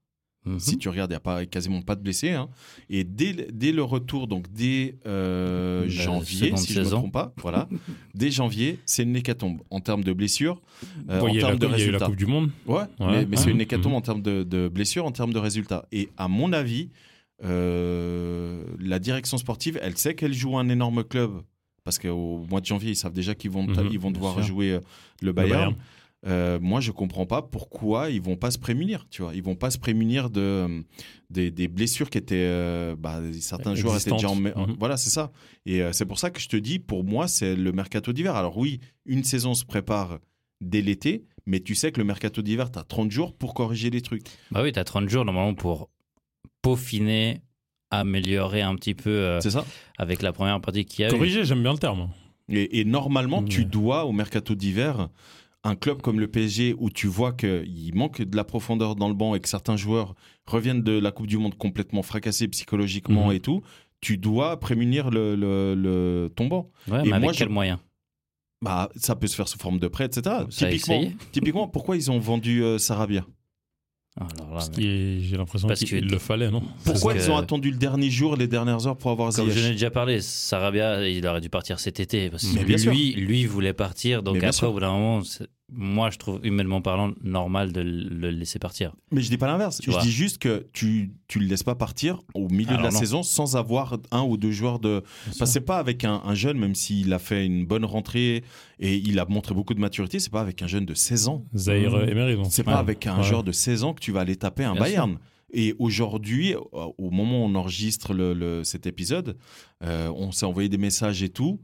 Mhm. 0.47 0.59
Si 0.59 0.79
tu 0.79 0.89
regardes, 0.89 1.11
il 1.11 1.13
n'y 1.13 1.17
a 1.19 1.21
pas, 1.21 1.45
quasiment 1.45 1.83
pas 1.83 1.95
de 1.97 2.01
blessés. 2.03 2.31
hein. 2.31 2.49
Et 2.89 3.05
dès, 3.05 3.33
le- 3.35 3.47
dès 3.53 3.73
le 3.73 3.83
retour, 3.83 4.27
donc 4.27 4.51
dès 4.51 4.97
euh, 5.07 5.87
janvier, 5.89 6.57
si 6.57 6.73
je 6.73 6.81
ne 6.81 6.85
me 6.87 6.91
trompe 6.91 7.13
pas, 7.13 7.35
voilà, 7.43 7.69
dès 8.15 8.31
janvier, 8.31 8.79
c'est 8.87 9.03
une 9.03 9.17
hécatombe 9.17 9.61
en 9.71 9.81
termes 9.81 10.03
de 10.03 10.13
blessures, 10.15 10.63
euh, 11.11 11.21
Bon, 11.21 11.29
en 11.29 11.33
termes 11.35 11.51
la 11.53 11.57
de 11.57 11.67
coupe- 11.67 11.77
il 11.77 11.81
y 11.81 11.83
a 11.83 11.87
eu 11.87 11.91
la 11.91 11.99
résultats. 11.99 12.07
Coupe 12.07 12.17
du 12.17 12.27
Monde. 12.27 12.51
Ouais, 12.67 12.77
Ouais. 12.79 12.87
mais, 13.01 13.27
mais 13.27 13.37
c'est 13.37 13.47
Ouais. 13.47 13.53
une 13.53 13.61
hécatombe 13.61 13.93
Mhm. 13.93 13.99
en 13.99 14.01
termes 14.01 14.23
de, 14.23 14.43
de 14.43 14.69
blessures, 14.69 15.05
en 15.05 15.13
termes 15.13 15.33
de 15.35 15.39
résultats. 15.39 15.85
Et 15.93 16.09
à 16.17 16.27
mon 16.27 16.53
avis, 16.55 16.89
euh, 17.45 18.65
la 18.79 18.99
direction 18.99 19.39
sportive, 19.39 19.79
elle 19.83 19.97
sait 19.97 20.15
qu'elle 20.15 20.35
joue 20.35 20.57
un 20.59 20.69
énorme 20.69 21.05
club. 21.05 21.43
Parce 21.85 21.99
qu'au 21.99 22.45
mois 22.51 22.61
de 22.61 22.67
janvier, 22.67 22.91
ils 22.91 22.97
savent 22.97 23.13
déjà 23.15 23.35
qu'ils 23.35 23.51
vont, 23.51 23.65
Mhm, 23.67 23.89
ils 23.91 23.99
vont 23.99 24.11
devoir 24.11 24.35
sûr. 24.35 24.43
jouer 24.43 24.79
Le 25.23 25.33
Bayern. 25.33 25.75
Euh, 26.27 26.59
moi, 26.61 26.81
je 26.81 26.91
comprends 26.91 27.25
pas 27.25 27.41
pourquoi 27.41 28.11
ils 28.11 28.21
vont 28.21 28.37
pas 28.37 28.51
se 28.51 28.59
prémunir. 28.59 29.07
Tu 29.11 29.23
vois, 29.23 29.35
ils 29.35 29.43
vont 29.43 29.55
pas 29.57 29.71
se 29.71 29.79
prémunir 29.79 30.29
de 30.29 30.41
euh, 30.41 30.83
des, 31.31 31.51
des 31.51 31.67
blessures 31.67 32.11
qui 32.11 32.19
étaient. 32.19 32.35
euh, 32.37 32.95
bah, 32.99 33.21
certains 33.41 33.75
joueurs 33.75 33.97
étaient 33.99 34.11
déjà 34.11 34.29
en. 34.29 34.35
Mhm. 34.37 34.77
Voilà, 34.79 34.97
c'est 34.99 35.09
ça. 35.11 35.33
Et 35.65 35.81
euh, 35.83 35.93
c'est 35.93 36.05
pour 36.05 36.19
ça 36.19 36.31
que 36.31 36.39
je 36.39 36.49
te 36.49 36.57
dis, 36.57 36.79
pour 36.79 37.05
moi, 37.05 37.27
c'est 37.27 37.57
le 37.57 37.73
mercato 37.73 38.13
d'hiver. 38.13 38.35
Alors 38.37 38.59
oui, 38.59 38.81
une 39.07 39.25
saison 39.25 39.55
se 39.55 39.65
prépare 39.65 40.19
dès 40.61 40.83
l'été, 40.83 41.25
mais 41.47 41.61
tu 41.61 41.75
sais 41.75 41.91
que 41.91 41.99
le 41.99 42.05
mercato 42.05 42.43
d'hiver, 42.43 42.71
tu 42.71 42.79
as 42.79 42.85
30 42.85 43.11
jours 43.11 43.35
pour 43.35 43.55
corriger 43.55 43.89
les 43.89 44.03
trucs. 44.03 44.27
Bah 44.51 44.63
oui, 44.63 44.73
t'as 44.73 44.85
30 44.85 45.09
jours 45.09 45.25
normalement 45.25 45.55
pour 45.55 45.89
peaufiner, 46.63 47.41
améliorer 47.91 48.63
un 48.63 48.75
petit 48.77 48.95
peu 48.95 49.11
euh, 49.11 49.41
C'est 49.41 49.51
ça. 49.51 49.65
avec 49.99 50.23
la 50.23 50.33
première 50.33 50.61
partie 50.61 50.85
qu'il 50.85 51.03
y 51.03 51.09
a. 51.09 51.11
Corriger, 51.11 51.45
j'aime 51.45 51.63
bien 51.63 51.73
le 51.73 51.79
terme. 51.79 52.11
Et, 52.49 52.81
et 52.81 52.85
normalement, 52.85 53.43
tu 53.43 53.61
Ouais. 53.61 53.65
dois, 53.65 54.05
au 54.05 54.13
mercato 54.13 54.55
d'hiver, 54.55 55.09
un 55.65 55.75
club 55.77 56.01
comme 56.01 56.21
le 56.21 56.27
PSG, 56.29 56.75
où 56.79 56.89
tu 56.91 57.07
vois 57.07 57.33
qu'il 57.33 57.95
manque 57.95 58.23
de 58.23 58.37
la 58.37 58.45
profondeur 58.45 58.97
dans 58.97 59.09
le 59.09 59.15
banc 59.15 59.35
et 59.35 59.41
que 59.41 59.49
certains 59.49 59.77
joueurs 59.77 60.15
reviennent 60.47 60.83
de 60.83 60.93
la 60.99 61.13
Coupe 61.13 61.27
du 61.27 61.37
Monde 61.39 61.55
complètement 61.57 62.03
fracassés 62.03 62.49
psychologiquement 62.49 63.27
Mhm. 63.27 63.33
et 63.33 63.41
tout, 63.41 63.63
tu 64.01 64.17
dois 64.17 64.59
prémunir 64.59 65.11
le, 65.11 65.37
le, 65.37 65.75
le- 65.75 66.33
ton 66.35 66.47
banc. 66.47 66.71
Ouais, 66.89 67.01
Et 67.01 67.09
mais 67.09 67.13
avec 67.13 67.23
moi, 67.25 67.33
je- 67.33 67.39
quel 67.41 67.51
moyen 67.51 67.79
Bah, 68.63 68.91
ça 68.97 69.17
peut 69.17 69.27
se 69.27 69.35
faire 69.37 69.49
sous 69.49 69.59
forme 69.59 69.79
de 69.79 69.89
prêt, 69.89 70.07
etc. 70.07 70.37
Typiquement, 70.49 71.03
typiquement, 71.33 71.69
pourquoi 71.69 71.97
ils 71.97 72.11
ont 72.11 72.19
vendu 72.19 72.63
euh, 72.63 72.79
Sarabia? 72.79 73.27
Alors 74.19 74.55
là, 74.55 74.61
mais- 74.77 75.21
J'ai 75.21 75.37
l'impression 75.37 75.69
Parce 75.69 75.81
qu'il 75.81 76.01
que- 76.07 76.13
le 76.13 76.19
fallait, 76.19 76.51
non 76.51 76.63
Pourquoi 76.85 77.15
que- 77.15 77.19
ils 77.21 77.31
ont 77.31 77.37
attendu 77.37 77.71
le 77.71 77.77
dernier 77.79 78.11
jour, 78.11 78.37
les 78.37 78.49
dernières 78.49 78.87
heures 78.87 78.97
pour 78.97 79.11
avoir 79.13 79.33
Comme 79.33 79.51
je 79.51 79.61
n'ai 79.61 79.73
déjà 79.73 79.91
parlé, 79.91 80.21
Sarabia, 80.21 81.09
il 81.09 81.25
aurait 81.27 81.41
dû 81.41 81.49
partir 81.49 81.79
cet 81.79 82.01
été. 82.01 82.29
Parce 82.29 82.45
Mais 82.53 82.61
que 82.63 82.67
bien 82.67 82.77
sûr. 82.79 82.93
lui, 82.93 83.13
lui 83.13 83.47
voulait 83.47 83.73
partir. 83.73 84.23
Donc 84.23 84.37
après, 84.39 84.53
sûr. 84.53 84.69
au 84.71 84.73
bout 84.73 84.81
d'un 84.81 84.91
moment, 84.91 85.23
moi, 85.73 86.11
je 86.11 86.19
trouve 86.19 86.41
humainement 86.45 86.81
parlant 86.83 87.13
normal 87.23 87.73
de 87.73 87.81
le 87.81 88.31
laisser 88.31 88.59
partir. 88.59 88.95
Mais 89.13 89.23
je 89.23 89.31
dis 89.31 89.37
pas 89.39 89.47
l'inverse. 89.47 89.81
Je 89.85 89.91
vois. 89.91 90.01
dis 90.03 90.11
juste 90.11 90.39
que 90.39 90.67
tu 90.73 91.13
tu 91.29 91.39
le 91.39 91.47
laisses 91.47 91.63
pas 91.63 91.75
partir 91.75 92.21
au 92.35 92.49
milieu 92.49 92.71
Alors 92.71 92.81
de 92.81 92.87
la 92.87 92.91
non. 92.93 92.99
saison 92.99 93.23
sans 93.23 93.57
avoir 93.57 93.99
un 94.11 94.23
ou 94.23 94.37
deux 94.37 94.51
joueurs 94.51 94.79
de. 94.81 95.03
Que 95.39 95.47
c'est 95.47 95.61
pas 95.61 95.79
avec 95.79 96.05
un, 96.05 96.21
un 96.25 96.35
jeune, 96.35 96.59
même 96.59 96.75
s'il 96.75 97.13
a 97.13 97.19
fait 97.19 97.47
une 97.47 97.65
bonne 97.67 97.85
rentrée 97.85 98.43
et 98.79 98.97
il 98.97 99.19
a 99.19 99.27
montré 99.27 99.55
beaucoup 99.55 99.75
de 99.75 99.81
maturité, 99.81 100.19
c'est 100.19 100.31
pas 100.33 100.41
avec 100.41 100.63
un 100.63 100.67
jeune 100.67 100.87
de 100.87 100.95
16 100.95 101.29
ans. 101.29 101.45
Zahir 101.55 101.93
Mhm. 101.97 102.09
Emery, 102.09 102.37
donc. 102.37 102.47
C'est 102.51 102.65
pas 102.65 102.73
Ouais. 102.73 102.79
avec 102.79 103.07
un 103.07 103.19
Ouais. 103.19 103.23
joueur 103.25 103.43
de 103.45 103.53
16 103.53 103.85
ans 103.85 103.95
que 103.95 104.01
tu 104.01 104.13
vas 104.13 104.21
aller 104.21 104.37
taper 104.37 104.65
un 104.65 104.73
Bien 104.73 104.83
Bayern. 104.83 105.19
Et 105.53 105.75
aujourd'hui, 105.81 106.55
au 106.55 106.95
au 106.97 107.11
moment 107.11 107.45
où 107.45 107.49
on 107.49 107.55
enregistre 107.57 108.15
le, 108.15 108.35
le- 108.35 108.63
cet 108.63 108.87
épisode, 108.87 109.37
euh, 109.83 110.09
on 110.15 110.31
s'est 110.31 110.47
envoyé 110.47 110.69
des 110.69 110.79
messages 110.79 111.23
et 111.25 111.29
tout. 111.29 111.61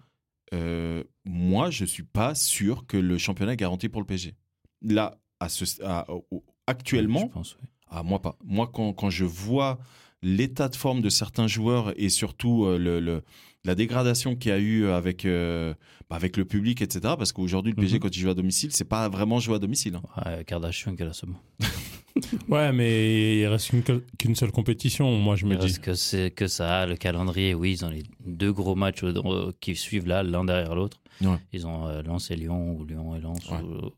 Euh, 0.54 1.02
moi, 1.24 1.70
je 1.70 1.84
suis 1.84 2.02
pas 2.04 2.34
sûr 2.34 2.86
que 2.86 2.96
le 2.96 3.18
championnat 3.18 3.54
est 3.54 3.56
garanti 3.56 3.88
pour 3.88 4.00
le 4.00 4.06
PSG. 4.06 4.34
Là, 4.82 5.18
à 5.40 5.48
ce, 5.48 5.64
à- 5.82 6.06
au- 6.10 6.44
actuellement, 6.66 7.20
Je 7.28 7.32
pense, 7.34 7.56
oui. 7.60 7.68
ah, 7.88 8.02
moi 8.02 8.20
pas. 8.22 8.36
Moi, 8.44 8.70
quand, 8.72 8.92
quand 8.92 9.10
je 9.10 9.24
vois 9.24 9.78
l'état 10.22 10.68
de 10.68 10.76
forme 10.76 11.02
de 11.02 11.08
certains 11.08 11.46
joueurs 11.46 11.92
et 12.00 12.08
surtout 12.08 12.64
euh, 12.64 12.78
le, 12.78 13.00
le- 13.00 13.22
la 13.64 13.74
dégradation 13.74 14.36
qu'il 14.36 14.50
y 14.50 14.54
a 14.54 14.58
eu 14.58 14.86
avec, 14.86 15.24
euh, 15.24 15.74
bah, 16.08 16.14
avec 16.16 16.36
le 16.36 16.44
public, 16.44 16.80
etc. 16.82 17.16
Parce 17.18 17.32
qu'aujourd'hui, 17.32 17.72
le 17.72 17.76
PSG, 17.76 17.96
Mhm. 17.96 18.00
quand 18.00 18.16
il 18.16 18.20
joue 18.20 18.30
à 18.30 18.34
domicile, 18.34 18.70
c'est 18.72 18.84
pas 18.84 19.08
vraiment 19.08 19.40
jouer 19.40 19.56
à 19.56 19.58
domicile. 19.58 19.96
hein. 19.96 20.02
Ouais, 20.24 20.44
Kardashian, 20.44 20.94
quel 20.96 21.08
assommant. 21.08 21.40
Ouais, 22.48 22.72
mais 22.72 23.38
il 23.40 23.46
reste 23.46 23.72
qu'une 24.18 24.34
seule 24.34 24.52
compétition, 24.52 25.16
moi 25.18 25.36
je 25.36 25.46
me 25.46 25.56
dis. 25.56 25.78
que 25.78 25.94
c'est 25.94 26.30
que 26.30 26.46
ça, 26.46 26.86
le 26.86 26.96
calendrier, 26.96 27.54
oui, 27.54 27.72
ils 27.72 27.84
ont 27.84 27.90
les 27.90 28.04
deux 28.24 28.52
gros 28.52 28.74
matchs 28.74 29.04
euh, 29.04 29.52
qui 29.60 29.74
suivent 29.76 30.06
là, 30.06 30.22
l'un 30.22 30.44
derrière 30.44 30.74
l'autre. 30.74 31.00
Ouais. 31.20 31.36
Ils 31.52 31.66
ont 31.66 31.86
euh, 31.86 32.02
Lens 32.02 32.30
et 32.30 32.36
Lyon, 32.36 32.76
ou 32.76 32.84
Lyon 32.84 33.14
et 33.16 33.20
Lens, 33.20 33.38
Ouais. 33.50 33.58
ou, 33.62 33.90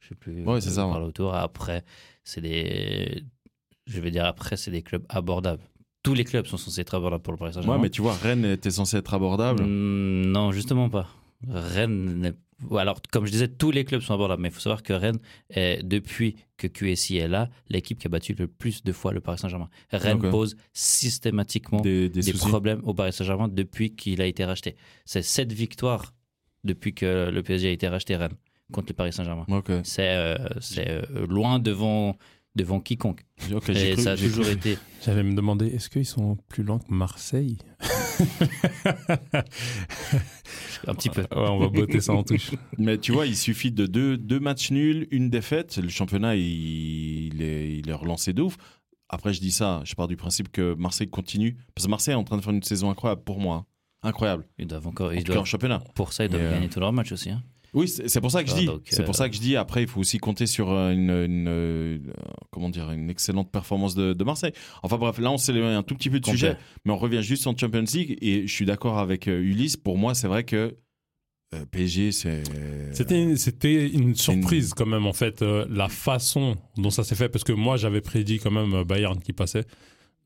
je 0.00 0.08
sais 0.08 0.14
plus. 0.14 0.44
Ouais, 0.44 0.60
c'est 0.60 0.70
ça, 0.70 0.84
euh, 0.86 0.92
Par 0.92 1.02
autour. 1.02 1.34
Après, 1.34 1.84
c'est 2.22 2.40
des. 2.40 3.22
Je 3.86 4.00
vais 4.00 4.10
dire, 4.10 4.24
après, 4.24 4.56
c'est 4.56 4.70
des 4.70 4.82
clubs 4.82 5.04
abordables. 5.08 5.62
Tous 6.02 6.14
les 6.14 6.24
clubs 6.24 6.46
sont 6.46 6.56
censés 6.58 6.80
être 6.82 6.94
abordables 6.94 7.22
pour 7.22 7.32
le 7.32 7.38
Paris 7.38 7.52
Saint-Germain. 7.54 7.76
Ouais, 7.76 7.82
mais 7.82 7.90
tu 7.90 8.02
vois, 8.02 8.14
Rennes 8.14 8.44
était 8.44 8.70
censé 8.70 8.96
être 8.98 9.14
abordable. 9.14 9.62
Mm, 9.64 10.26
non, 10.32 10.52
justement 10.52 10.88
pas. 10.90 11.08
Rennes 11.48 12.20
n'est. 12.20 12.32
Alors, 12.76 13.00
comme 13.10 13.26
je 13.26 13.30
disais, 13.32 13.48
tous 13.48 13.70
les 13.70 13.84
clubs 13.84 14.00
sont 14.00 14.14
abordables, 14.14 14.42
mais 14.42 14.48
il 14.48 14.54
faut 14.54 14.60
savoir 14.60 14.82
que 14.82 14.92
Rennes, 14.92 15.18
est, 15.50 15.82
depuis 15.82 16.36
que 16.56 16.66
QSI 16.66 17.18
est 17.18 17.28
là, 17.28 17.50
l'équipe 17.68 17.98
qui 17.98 18.06
a 18.06 18.10
battu 18.10 18.34
le 18.34 18.46
plus 18.46 18.82
de 18.84 18.92
fois 18.92 19.12
le 19.12 19.20
Paris 19.20 19.38
Saint-Germain. 19.38 19.68
Rennes 19.90 20.20
pose 20.30 20.56
systématiquement 20.72 21.80
Des, 21.80 22.08
des 22.08 22.20
des 22.20 22.32
soucis. 22.32 22.48
problèmes 22.48 22.80
au 22.84 22.94
Paris 22.94 23.12
Saint-Germain 23.12 23.48
depuis 23.48 23.94
qu'il 23.94 24.20
a 24.22 24.26
été 24.26 24.44
racheté. 24.44 24.76
C'est 25.04 25.22
sept 25.22 25.52
victoires 25.52 26.14
depuis 26.64 26.94
que 26.94 27.30
le 27.30 27.42
PSG 27.42 27.68
a 27.68 27.72
été 27.72 27.88
racheté 27.88 28.16
Rennes 28.16 28.36
contre 28.72 28.88
le 28.88 28.94
Paris 28.94 29.12
Saint-Germain. 29.12 29.46
C'est 29.82 30.08
euh, 30.16 30.36
euh, 30.78 31.26
loin 31.26 31.58
devant, 31.58 32.16
devant 32.56 32.80
quiconque. 32.80 33.24
ok, 33.52 33.72
j'ai 33.72 33.90
Et 33.90 33.94
cru- 33.94 34.02
ça 34.02 34.12
a 34.12 34.16
toujours 34.16 34.44
cru- 34.44 34.52
été. 34.54 34.78
J'allais 35.04 35.22
me 35.22 35.34
demander, 35.34 35.66
est-ce 35.66 35.88
qu'ils 35.90 36.06
sont 36.06 36.36
plus 36.48 36.62
lents 36.62 36.78
que 36.78 36.92
Marseille? 36.92 37.58
Un 40.86 40.94
petit 40.94 41.10
peu. 41.10 41.22
Ouais, 41.22 41.48
on 41.48 41.58
va 41.58 41.68
botter 41.68 42.00
ça 42.00 42.12
en 42.12 42.22
touche. 42.22 42.50
Mais 42.78 42.98
tu 42.98 43.12
vois, 43.12 43.26
il 43.26 43.36
suffit 43.36 43.72
de 43.72 43.86
deux, 43.86 44.16
deux 44.16 44.40
matchs 44.40 44.70
nuls, 44.70 45.06
une 45.10 45.30
défaite. 45.30 45.78
Le 45.78 45.88
championnat, 45.88 46.36
il, 46.36 46.42
il 47.34 47.42
est, 47.42 47.78
il 47.78 47.88
est 47.88 47.92
relancé 47.94 48.32
de 48.32 48.42
ouf. 48.42 48.56
Après, 49.08 49.32
je 49.32 49.40
dis 49.40 49.52
ça, 49.52 49.80
je 49.84 49.94
pars 49.94 50.08
du 50.08 50.16
principe 50.16 50.50
que 50.50 50.74
Marseille 50.74 51.08
continue. 51.08 51.56
Parce 51.74 51.86
que 51.86 51.90
Marseille 51.90 52.14
est 52.14 52.18
en 52.18 52.24
train 52.24 52.36
de 52.36 52.42
faire 52.42 52.52
une 52.52 52.62
saison 52.62 52.90
incroyable 52.90 53.22
pour 53.24 53.40
moi. 53.40 53.56
hein. 53.56 54.08
Incroyable. 54.08 54.44
Ils 54.58 54.66
doivent 54.66 54.86
encore. 54.86 55.10
En 55.10 55.12
Ils 55.12 55.30
en 55.38 55.44
championnat. 55.44 55.82
pour 55.94 56.12
ça, 56.12 56.24
ils 56.24 56.30
doivent 56.30 56.42
Et, 56.42 56.46
euh, 56.46 56.52
gagner 56.52 56.68
tous 56.68 56.80
leurs 56.80 56.92
matchs 56.92 57.12
aussi. 57.12 57.30
hein. 57.30 57.42
Oui, 57.74 57.88
c'est 57.88 58.20
pour 58.20 58.30
ça 58.30 58.44
que 58.44 58.48
je 58.50 58.54
Ah, 58.54 58.60
dis. 58.60 58.68
C'est 58.86 59.02
pour 59.04 59.14
euh, 59.14 59.18
ça 59.18 59.28
que 59.28 59.34
je 59.34 59.40
dis. 59.40 59.56
Après, 59.56 59.82
il 59.82 59.88
faut 59.88 60.00
aussi 60.00 60.18
compter 60.18 60.46
sur 60.46 60.70
euh, 60.70 60.92
une, 60.92 61.10
une, 61.10 61.48
euh, 61.48 61.98
comment 62.50 62.68
dire, 62.70 62.90
une 62.92 63.10
excellente 63.10 63.50
performance 63.50 63.94
de, 63.96 64.12
de 64.12 64.24
Marseille. 64.24 64.52
Enfin 64.84 64.96
bref, 64.96 65.18
là, 65.18 65.30
on 65.32 65.36
s'éloigne 65.38 65.74
un 65.74 65.82
tout 65.82 65.94
petit 65.96 66.08
peu 66.08 66.20
de 66.20 66.26
sujet, 66.26 66.56
mais 66.84 66.92
on 66.92 66.96
revient 66.96 67.22
juste 67.22 67.46
en 67.46 67.56
Champions 67.56 67.84
League. 67.92 68.16
Et 68.22 68.46
je 68.46 68.52
suis 68.52 68.64
d'accord 68.64 68.98
avec 68.98 69.26
euh, 69.28 69.40
Ulysse. 69.40 69.76
Pour 69.76 69.98
moi, 69.98 70.14
c'est 70.14 70.28
vrai 70.28 70.44
que 70.44 70.76
euh, 71.54 71.64
PSG, 71.70 72.12
c'est. 72.12 72.42
C'était 72.92 73.20
une, 73.20 73.36
c'était 73.36 73.88
une 73.88 74.14
surprise 74.14 74.72
quand 74.74 74.86
même 74.86 75.06
en 75.06 75.12
fait 75.12 75.42
euh, 75.42 75.66
la 75.68 75.88
façon 75.88 76.56
dont 76.76 76.90
ça 76.90 77.02
s'est 77.04 77.14
fait 77.16 77.28
parce 77.28 77.44
que 77.44 77.52
moi 77.52 77.76
j'avais 77.76 78.00
prédit 78.00 78.38
quand 78.38 78.50
même 78.52 78.84
Bayern 78.84 79.18
qui 79.20 79.32
passait. 79.32 79.64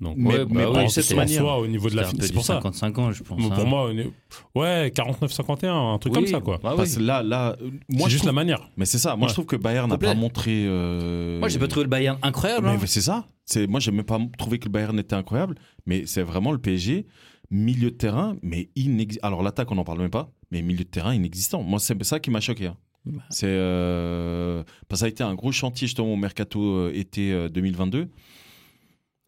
Donc 0.01 0.17
Mais- 0.17 0.29
Ouais, 0.31 0.45
mais 0.49 0.65
bah 0.65 0.73
pas 0.73 0.85
de 0.85 0.89
cette 0.91 1.17
manière. 1.17 1.41
soi 1.41 1.59
au 1.59 1.67
niveau 1.67 1.91
de 1.91 1.97
la 1.97 2.05
c'est 2.05 2.33
pour 2.33 2.45
ça. 2.45 2.61
50-50, 2.61 3.13
je 3.15 3.23
pense. 3.25 3.41
Pour 3.43 3.53
hein. 3.53 3.65
moi, 3.65 3.89
on 3.91 3.99
est- 3.99 4.11
ouais 4.55 4.93
49-51, 4.95 5.95
un 5.95 5.99
truc 5.99 6.13
Oui, 6.15 6.21
comme 6.21 6.27
ça 6.29 6.41
quoi. 6.41 6.59
bah. 6.63 6.75
Parce 6.77 6.97
là, 6.99 7.23
là, 7.25 7.57
euh, 7.61 7.71
moi, 7.89 8.03
c'est 8.05 8.11
juste 8.11 8.19
trouve- 8.19 8.29
la 8.29 8.33
manière. 8.33 8.71
Mais 8.77 8.85
c'est 8.85 8.99
ça. 8.99 9.17
Moi, 9.17 9.25
Ouais. 9.25 9.29
je 9.31 9.35
trouve 9.35 9.47
que 9.47 9.57
Bayern 9.57 9.89
n'a 9.91 9.99
pas 9.99 10.15
montré. 10.15 10.65
euh, 10.67 11.41
Moi, 11.41 11.49
j'ai 11.49 11.59
pas 11.59 11.67
trouvé 11.67 11.83
le 11.85 11.91
Bayern 11.91 12.17
incroyable. 12.23 12.67
Mais 12.69 12.75
hein. 12.75 12.81
c'est 12.87 13.01
ça. 13.01 13.27
C'est 13.45 13.67
moi, 13.67 13.81
j'ai 13.81 13.91
même 13.91 14.05
pas 14.05 14.21
trouvé 14.39 14.59
que 14.61 14.67
le 14.67 14.71
Bayern 14.71 14.97
était 15.01 15.15
incroyable, 15.17 15.57
mais 15.87 16.05
c'est 16.07 16.23
vraiment 16.23 16.53
le 16.53 16.59
PSG 16.59 17.07
milieu 17.51 17.91
de 17.91 17.97
terrain, 17.97 18.37
mais 18.43 18.69
inex... 18.77 19.19
alors 19.23 19.43
l'attaque 19.43 19.71
on 19.73 19.75
n'en 19.77 19.85
parle 19.85 20.01
même 20.01 20.11
pas, 20.11 20.31
mais 20.51 20.61
milieu 20.63 20.85
de 20.85 20.91
terrain 20.91 21.15
inexistant. 21.15 21.63
Moi, 21.63 21.79
c'est 21.81 22.01
ça 22.05 22.21
qui 22.21 22.31
m'a 22.31 22.41
choqué. 22.41 22.67
hein. 22.67 22.77
Bah. 23.07 23.23
C'est 23.31 23.47
euh, 23.49 24.63
parce 24.89 24.99
que 25.01 25.01
ça 25.01 25.05
a 25.07 25.09
été 25.09 25.25
un 25.25 25.35
gros 25.35 25.51
chantier 25.51 25.87
justement 25.87 26.13
au 26.13 26.17
mercato 26.17 26.61
euh, 26.63 26.93
été 26.95 27.33
euh, 27.33 27.49
2022. 27.49 28.09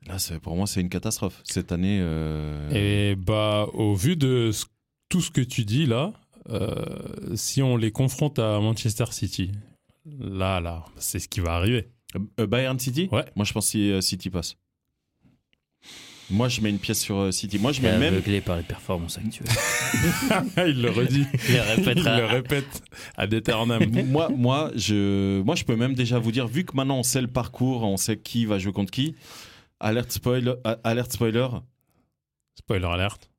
Là, 0.06 0.16
pour 0.42 0.56
moi, 0.56 0.66
c'est 0.66 0.80
une 0.80 0.88
catastrophe 0.88 1.40
cette 1.44 1.72
année. 1.72 1.98
euh, 2.00 2.70
Et 3.12 3.16
bah 3.16 3.66
au 3.74 3.94
vu 3.94 4.16
de 4.16 4.50
ce- 4.52 4.64
tout 5.08 5.20
ce 5.20 5.30
que 5.30 5.40
tu 5.40 5.64
dis 5.64 5.86
là, 5.86 6.12
euh, 6.48 6.74
si 7.36 7.62
on 7.62 7.76
les 7.76 7.90
confronte 7.92 8.38
à 8.38 8.58
Manchester 8.60 9.04
City, 9.10 9.52
là 10.18 10.60
là, 10.60 10.84
c'est 10.96 11.18
ce 11.18 11.28
qui 11.28 11.40
va 11.40 11.54
arriver. 11.54 11.88
euh, 12.40 12.46
Bayern 12.46 12.78
City? 12.78 13.08
Ouais. 13.12 13.24
Moi, 13.36 13.44
je 13.44 13.52
pense 13.52 13.70
que 13.72 14.00
City 14.00 14.30
passe. 14.30 14.56
Moi, 16.32 16.48
je 16.48 16.60
mets 16.60 16.70
une 16.70 16.78
pièce 16.78 17.00
sur 17.00 17.32
City. 17.34 17.58
Moi, 17.58 17.72
je 17.72 17.80
Il 17.80 17.86
est 17.86 17.92
mets 17.92 17.98
même. 17.98 18.14
aveuglé 18.14 18.40
par 18.40 18.56
les 18.56 18.62
performances 18.62 19.18
actuelles. 19.18 19.48
il 20.68 20.80
le 20.80 20.90
redit. 20.90 21.24
Il 21.48 21.54
le 21.54 21.60
Il 21.60 21.60
répétera. 21.60 22.16
le 22.20 22.24
répète 22.26 22.82
à 23.16 23.26
moi, 24.06 24.28
moi, 24.28 24.70
je, 24.76 25.42
moi, 25.42 25.56
je 25.56 25.64
peux 25.64 25.74
même 25.76 25.94
déjà 25.94 26.18
vous 26.20 26.30
dire, 26.30 26.46
vu 26.46 26.64
que 26.64 26.74
maintenant 26.76 26.98
on 26.98 27.02
sait 27.02 27.20
le 27.20 27.26
parcours, 27.26 27.82
on 27.82 27.96
sait 27.96 28.16
qui 28.16 28.46
va 28.46 28.58
jouer 28.60 28.72
contre 28.72 28.92
qui. 28.92 29.16
Alerte 29.80 30.12
spoiler, 30.12 30.54
alerte 30.84 31.12
spoiler, 31.12 31.48
Spoiler 32.58 32.86
alerte. 32.88 33.30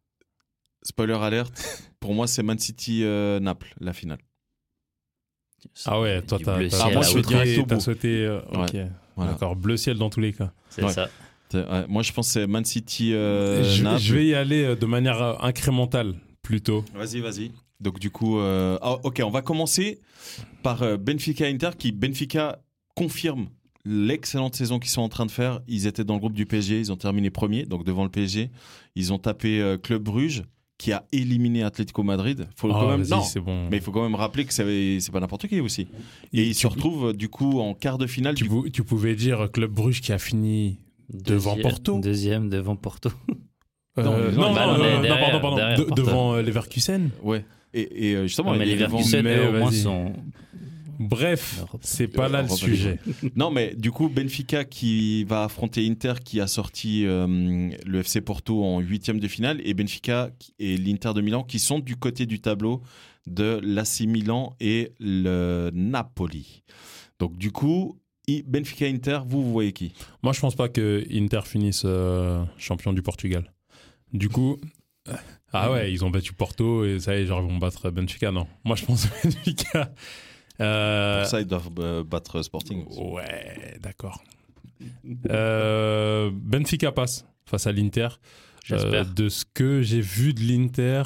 spoiler 0.84 1.14
alerte. 1.22 1.54
Pour 2.00 2.14
moi, 2.16 2.26
c'est 2.28 2.42
Man 2.44 2.58
City 2.58 3.04
euh, 3.04 3.40
Naples 3.40 3.74
la 3.80 3.94
finale. 3.94 4.18
Ah 5.86 6.02
ouais, 6.02 6.22
toi 6.24 6.40
t'as 6.44 6.58
Ah, 6.82 6.90
moi, 6.90 7.04
sauté, 7.04 7.64
t'as 7.68 7.80
sauté. 7.80 8.26
euh, 8.26 8.42
ok, 8.54 8.76
Voilà. 9.16 9.32
d'accord. 9.34 9.56
Bleu 9.56 9.78
ciel 9.78 9.98
dans 10.00 10.10
tous 10.10 10.20
les 10.20 10.34
cas. 10.34 10.52
C'est 10.70 10.84
Ouais. 10.84 10.92
ça. 10.92 11.10
Ouais, 11.54 11.86
moi, 11.88 12.02
je 12.02 12.12
pense 12.14 12.28
que 12.28 12.34
c'est 12.34 12.48
Man 12.48 12.66
City 12.66 13.14
euh, 13.14 13.64
je, 13.64 13.84
Naples. 13.84 14.00
je 14.02 14.14
vais 14.16 14.26
y 14.26 14.34
aller 14.34 14.64
euh, 14.64 14.76
de 14.76 14.86
manière 14.88 15.44
incrémentale 15.44 16.16
plutôt. 16.42 16.84
Vas-y, 16.96 17.20
vas-y. 17.20 17.52
Donc 17.80 18.00
du 18.00 18.10
coup, 18.10 18.40
euh, 18.40 18.80
ah, 18.82 18.94
ok, 19.04 19.22
on 19.24 19.30
va 19.30 19.42
commencer 19.44 20.00
par 20.64 20.98
Benfica 20.98 21.46
Inter, 21.46 21.72
qui 21.78 21.92
Benfica 21.92 22.60
confirme 22.96 23.50
l'excellente 23.86 24.56
saison 24.56 24.80
qu'ils 24.80 24.92
sont 24.92 25.02
en 25.02 25.10
train 25.10 25.26
de 25.26 25.32
faire. 25.32 25.62
Ils 25.68 25.88
étaient 25.88 26.04
dans 26.04 26.14
le 26.16 26.20
groupe 26.20 26.34
du 26.34 26.46
PSG, 26.46 26.80
ils 26.80 26.92
ont 26.92 26.98
terminé 26.98 27.30
premier, 27.30 27.66
donc 27.66 27.84
devant 27.84 28.04
le 28.04 28.10
PSG. 28.10 28.50
Ils 28.96 29.14
ont 29.14 29.18
tapé 29.20 29.60
euh, 29.62 29.78
Club 29.78 30.04
Bruges, 30.04 30.44
qui 30.78 30.92
a 30.92 31.06
éliminé 31.12 31.64
Atlético 31.64 32.02
Madrid. 32.04 32.48
Faut 32.56 32.70
Ah, 32.72 32.78
quand 32.80 32.98
même, 32.98 33.08
non, 33.08 33.24
bon. 33.46 33.68
mais 33.70 33.78
il 33.78 33.84
faut 33.84 33.92
quand 33.92 34.02
même 34.04 34.16
rappeler 34.16 34.46
que 34.46 34.54
c'est 34.54 35.12
pas 35.12 35.20
n'importe 35.20 35.48
qui 35.48 35.60
aussi. 35.60 35.88
Et 36.34 36.44
ils 36.48 36.56
se 36.56 36.66
retrouvent 36.68 37.10
euh, 37.10 37.14
du 37.14 37.30
coup 37.30 37.60
en 37.60 37.74
quart 37.76 37.98
de 37.98 38.08
finale. 38.08 38.34
tu, 38.36 38.44
du 38.46 38.50
pou- 38.50 38.70
tu 38.70 38.84
pouvais 38.84 39.16
dire 39.16 39.42
euh, 39.42 39.48
Club 39.48 39.72
Bruges 39.72 40.02
qui 40.02 40.12
a 40.12 40.18
fini. 40.18 40.80
Devant 41.14 41.56
Deuxième- 41.56 41.62
Porto. 41.72 42.00
Deuxième 42.00 42.50
devant 42.50 42.76
Porto. 42.76 43.10
Non, 43.98 44.14
Euh, 44.14 44.32
non, 44.32 44.42
non, 44.48 44.54
bah, 44.54 44.66
non, 44.68 44.74
on 44.74 45.02
non, 45.02 45.18
pardon, 45.20 45.40
pardon. 45.42 45.84
De- 45.84 45.94
devant 46.02 46.34
euh, 46.36 46.42
Leverkusen. 46.42 47.10
Ouais. 47.22 47.44
Et, 47.74 48.10
et, 48.12 48.16
euh, 48.16 48.24
justement, 48.26 48.54
Non, 48.54 48.58
mais 48.60 48.64
les 48.66 48.82
eux, 48.82 49.50
au 49.50 49.60
moins, 49.60 49.72
sont. 49.72 50.14
Bref, 51.02 51.64
c'est 51.82 52.08
pas 52.08 52.30
là 52.30 52.44
le 52.44 52.50
sujet. 52.50 53.00
Non, 53.36 53.50
mais 53.50 53.74
du 53.76 53.92
coup, 53.92 54.08
Benfica 54.08 54.64
qui 54.64 55.24
va 55.24 55.46
affronter 55.46 55.88
Inter 55.88 56.14
qui 56.24 56.40
a 56.40 56.48
sorti 56.48 57.06
euh, 57.06 57.72
le 57.86 58.00
FC 58.00 58.22
Porto 58.22 58.64
en 58.64 58.80
huitième 58.80 59.20
de 59.20 59.28
finale 59.28 59.62
et 59.64 59.74
Benfica 59.74 60.30
et 60.60 60.78
l'Inter 60.78 61.14
de 61.16 61.22
Milan 61.22 61.44
qui 61.44 61.60
sont 61.60 61.80
du 61.80 61.96
côté 61.96 62.26
du 62.26 62.40
tableau 62.40 62.82
de 63.28 63.60
l'AC 63.64 64.02
Milan 64.02 64.56
et 64.60 64.92
le 65.00 65.72
Napoli. 65.74 66.64
Donc 67.20 67.38
du 67.38 67.52
coup, 67.52 68.00
Benfica 68.46 68.86
Inter, 68.86 69.20
vous, 69.26 69.44
vous 69.44 69.52
voyez 69.52 69.74
qui? 69.74 69.94
Moi, 70.24 70.34
je 70.34 70.40
pense 70.40 70.56
pas 70.56 70.70
que 70.70 71.04
Inter 71.12 71.42
finisse 71.44 71.84
euh, 71.86 72.44
champion 72.58 72.94
du 72.94 73.02
Portugal. 73.02 73.52
Du 74.14 74.30
coup, 74.30 74.58
ah 75.54 75.72
ouais, 75.72 75.92
ils 75.92 76.06
ont 76.06 76.10
battu 76.10 76.34
Porto 76.34 76.86
et 76.86 77.00
ça 77.00 77.16
y 77.16 77.22
est, 77.22 77.26
genre, 77.26 77.42
ils 77.42 77.52
vont 77.52 77.58
battre 77.58 77.90
Benfica. 77.90 78.32
Non, 78.32 78.48
moi, 78.64 78.76
je 78.76 78.86
pense 78.86 79.06
que 79.08 79.24
Benfica. 79.28 79.94
Euh, 80.62 81.22
Pour 81.22 81.30
ça, 81.30 81.42
ils 81.42 81.48
doivent 81.48 81.70
euh, 81.80 82.04
battre 82.04 82.42
Sporting. 82.42 82.86
aussi. 82.88 83.00
ouais, 83.02 83.78
d'accord. 83.82 84.24
Euh, 85.30 86.32
Benfica 86.34 86.92
passe 86.92 87.26
face 87.46 87.68
à 87.68 87.72
l'Inter. 87.72 88.08
J'espère. 88.66 88.94
Euh, 89.08 89.14
de 89.14 89.30
ce 89.30 89.44
que 89.54 89.82
j'ai 89.82 90.02
vu 90.02 90.34
de 90.34 90.42
l'Inter, 90.42 91.04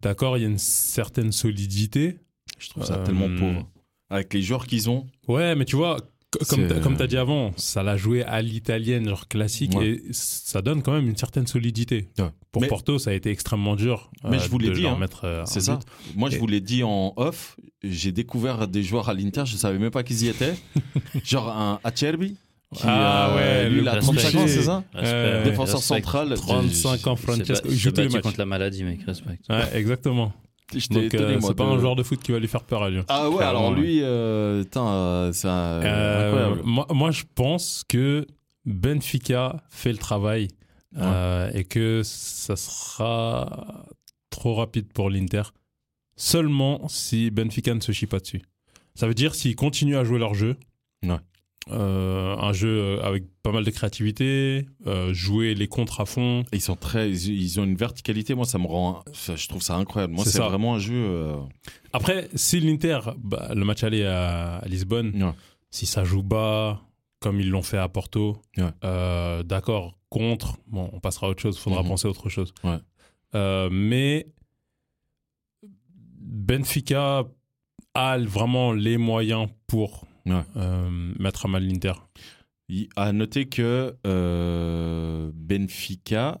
d'accord, 0.00 0.36
il 0.36 0.42
y 0.42 0.44
a 0.44 0.48
une 0.48 0.58
certaine 0.58 1.32
solidité. 1.32 2.18
Je 2.58 2.68
trouve 2.70 2.84
ça 2.84 2.98
Euh, 2.98 3.04
tellement 3.04 3.28
pauvre. 3.36 3.68
Avec 4.10 4.32
les 4.34 4.42
joueurs 4.42 4.66
qu'ils 4.66 4.88
ont. 4.90 5.06
Ouais, 5.28 5.54
mais 5.54 5.64
tu 5.64 5.76
vois, 5.76 5.96
comme 6.38 6.60
C'est- 6.60 6.68
t'as- 6.68 6.80
comme 6.80 6.96
tu 6.96 7.02
as 7.02 7.06
dit 7.06 7.16
avant, 7.16 7.52
ça 7.56 7.82
l'a 7.82 7.96
joué 7.96 8.22
à 8.24 8.40
l'italienne, 8.42 9.08
genre 9.08 9.28
classique, 9.28 9.74
Ouais. 9.76 9.88
et 9.88 10.02
ça 10.12 10.62
donne 10.62 10.82
quand 10.82 10.92
même 10.92 11.08
une 11.08 11.16
certaine 11.16 11.46
solidité. 11.46 12.08
Ouais. 12.18 12.30
Pour 12.52 12.62
Mais- 12.62 12.68
Porto, 12.68 12.98
ça 12.98 13.10
a 13.10 13.12
été 13.14 13.30
extrêmement 13.30 13.74
dur. 13.76 14.10
Mais 14.28 14.38
je 14.38 14.48
vous 14.48 14.58
l'ai 14.58 14.68
de 14.68 14.74
dit, 14.74 14.86
hein. 14.86 14.96
mettre, 14.98 15.24
euh, 15.24 15.42
C'est 15.46 15.60
ça. 15.60 15.76
but. 15.76 16.16
Moi, 16.16 16.30
je 16.30 16.38
vous 16.38 16.46
l'ai 16.46 16.60
dit 16.60 16.82
en 16.84 17.12
off. 17.16 17.56
J'ai 17.82 18.12
découvert 18.12 18.68
des 18.68 18.82
joueurs 18.82 19.08
à 19.08 19.14
l'Inter. 19.14 19.42
Je 19.46 19.56
savais 19.56 19.78
même 19.78 19.90
pas 19.90 20.02
qu'ils 20.02 20.22
y 20.24 20.28
étaient. 20.28 20.54
Genre 21.24 21.48
un 21.50 21.80
Acerbi. 21.84 22.36
Qui, 22.74 22.82
Ah 22.86 23.28
euh, 23.30 23.36
ouais, 23.64 23.70
lui, 23.70 23.82
il 23.82 23.88
a 23.88 23.92
respect. 23.92 24.16
35 24.16 24.38
ans, 24.40 24.44
c'est 24.48 24.62
ça 24.62 24.82
Euh, 24.96 25.44
Défenseur 25.44 25.80
central. 25.80 26.34
35 26.34 27.06
ans, 27.06 27.14
Francesco. 27.14 27.68
Il 27.70 27.76
joue 27.76 27.92
tous 27.92 28.00
les 28.00 28.08
matchs. 28.08 28.22
contre 28.22 28.38
la 28.38 28.46
maladie, 28.46 28.82
mec, 28.82 29.00
respect. 29.06 29.38
Ouais, 29.48 29.62
exactement. 29.74 30.32
Euh, 30.74 31.38
c'est 31.40 31.54
pas 31.54 31.64
un 31.64 31.78
joueur 31.78 31.94
de 31.96 32.02
foot 32.02 32.20
qui 32.22 32.32
va 32.32 32.38
lui 32.38 32.48
faire 32.48 32.62
peur 32.64 32.82
à 32.82 32.90
lui. 32.90 33.00
Ah 33.08 33.28
ouais, 33.30 33.44
alors 33.44 33.72
lui, 33.74 34.00
euh, 34.02 34.64
euh, 34.76 35.32
c'est 35.32 35.48
un- 35.48 35.82
Euh, 35.82 36.26
incroyable. 36.28 36.62
moi, 36.64 36.86
moi, 36.90 37.10
je 37.10 37.22
pense 37.34 37.84
que 37.88 38.26
Benfica 38.64 39.62
fait 39.68 39.92
le 39.92 39.98
travail 39.98 40.48
euh, 40.96 41.50
et 41.52 41.64
que 41.64 42.02
ça 42.04 42.56
sera 42.56 43.84
trop 44.30 44.54
rapide 44.54 44.92
pour 44.92 45.10
l'Inter. 45.10 45.42
Seulement 46.16 46.86
si 46.88 47.30
Benfica 47.30 47.74
ne 47.74 47.80
se 47.80 47.92
chie 47.92 48.06
pas 48.06 48.20
dessus. 48.20 48.42
Ça 48.94 49.06
veut 49.06 49.14
dire 49.14 49.34
s'ils 49.34 49.56
continuent 49.56 49.96
à 49.96 50.04
jouer 50.04 50.18
leur 50.18 50.34
jeu. 50.34 50.56
Ouais. 51.02 51.16
Euh, 51.70 52.36
un 52.36 52.52
jeu 52.52 52.68
euh, 52.68 53.02
avec 53.02 53.24
pas 53.42 53.50
mal 53.52 53.64
de 53.64 53.70
créativité, 53.70 54.66
euh, 54.86 55.12
jouer 55.14 55.54
les 55.54 55.66
contres 55.68 56.00
à 56.00 56.06
fond. 56.06 56.44
Ils 56.52 56.60
sont 56.60 56.76
très, 56.76 57.10
ils, 57.10 57.58
ont 57.60 57.64
une 57.64 57.76
verticalité. 57.76 58.34
Moi, 58.34 58.44
ça 58.44 58.58
me 58.58 58.66
rend, 58.66 59.02
je 59.12 59.48
trouve 59.48 59.62
ça 59.62 59.76
incroyable. 59.76 60.12
Moi, 60.14 60.24
C'est 60.24 60.38
vraiment 60.40 60.74
un 60.74 60.78
jeu. 60.78 60.94
euh, 60.94 61.36
Après, 61.92 62.28
si 62.34 62.60
l'Inter, 62.60 62.98
bah, 63.18 63.50
le 63.54 63.64
match 63.64 63.82
aller 63.82 64.04
à, 64.04 64.56
à 64.58 64.66
Lisbonne, 64.68 65.22
Ouais. 65.22 65.32
si 65.70 65.86
ça 65.86 66.04
joue 66.04 66.22
bas, 66.22 66.80
comme 67.20 67.40
ils 67.40 67.48
l'ont 67.48 67.62
fait 67.62 67.78
à 67.78 67.88
Porto, 67.88 68.36
Ouais. 68.58 69.42
d'accord, 69.44 69.98
contre, 70.10 70.58
bon, 70.66 70.90
on 70.92 71.00
passera 71.00 71.26
à 71.26 71.30
autre 71.30 71.40
chose, 71.42 71.58
faudra 71.58 71.82
Mhm. 71.82 71.88
penser 71.88 72.06
à 72.06 72.10
autre 72.10 72.28
chose. 72.28 72.52
Ouais. 72.62 72.78
Mais 73.70 74.26
Benfica 76.20 77.24
a 77.94 78.18
vraiment 78.18 78.72
les 78.72 78.96
moyens 78.98 79.48
pour 79.66 80.04
Ouais. 80.26 80.42
euh, 80.56 80.88
mettre 81.18 81.46
à 81.46 81.48
mal 81.48 81.66
l'Inter. 81.66 81.92
À 82.96 83.12
noter 83.12 83.44
que 83.46 83.94
euh, 84.06 85.30
Benfica, 85.34 86.40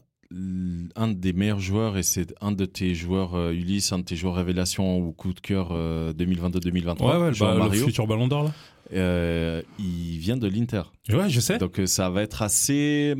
un 0.96 1.08
des 1.08 1.32
meilleurs 1.32 1.60
joueurs, 1.60 1.96
et 1.98 2.02
c'est 2.02 2.34
un 2.40 2.50
de 2.52 2.64
tes 2.64 2.94
joueurs, 2.94 3.34
euh, 3.34 3.52
Ulysse, 3.52 3.92
un 3.92 3.98
de 3.98 4.04
tes 4.04 4.16
joueurs 4.16 4.34
révélation 4.34 4.98
ou 4.98 5.12
coup 5.12 5.32
de 5.34 5.40
cœur 5.40 5.68
euh, 5.72 6.12
2022-2023, 6.14 7.26
le, 7.28 7.32
Jean 7.32 7.46
bah, 7.46 7.52
le 7.52 7.58
Mario, 7.58 7.84
futur 7.86 8.06
ballon 8.06 8.26
d'or 8.26 8.44
là. 8.44 8.52
euh, 8.94 9.62
il 9.78 10.18
vient 10.18 10.36
de 10.36 10.48
l'Inter. 10.48 10.82
Ouais, 11.10 11.28
je 11.28 11.40
sais. 11.40 11.58
Donc 11.58 11.80
ça 11.86 12.08
va 12.10 12.22
être 12.22 12.42
assez. 12.42 13.14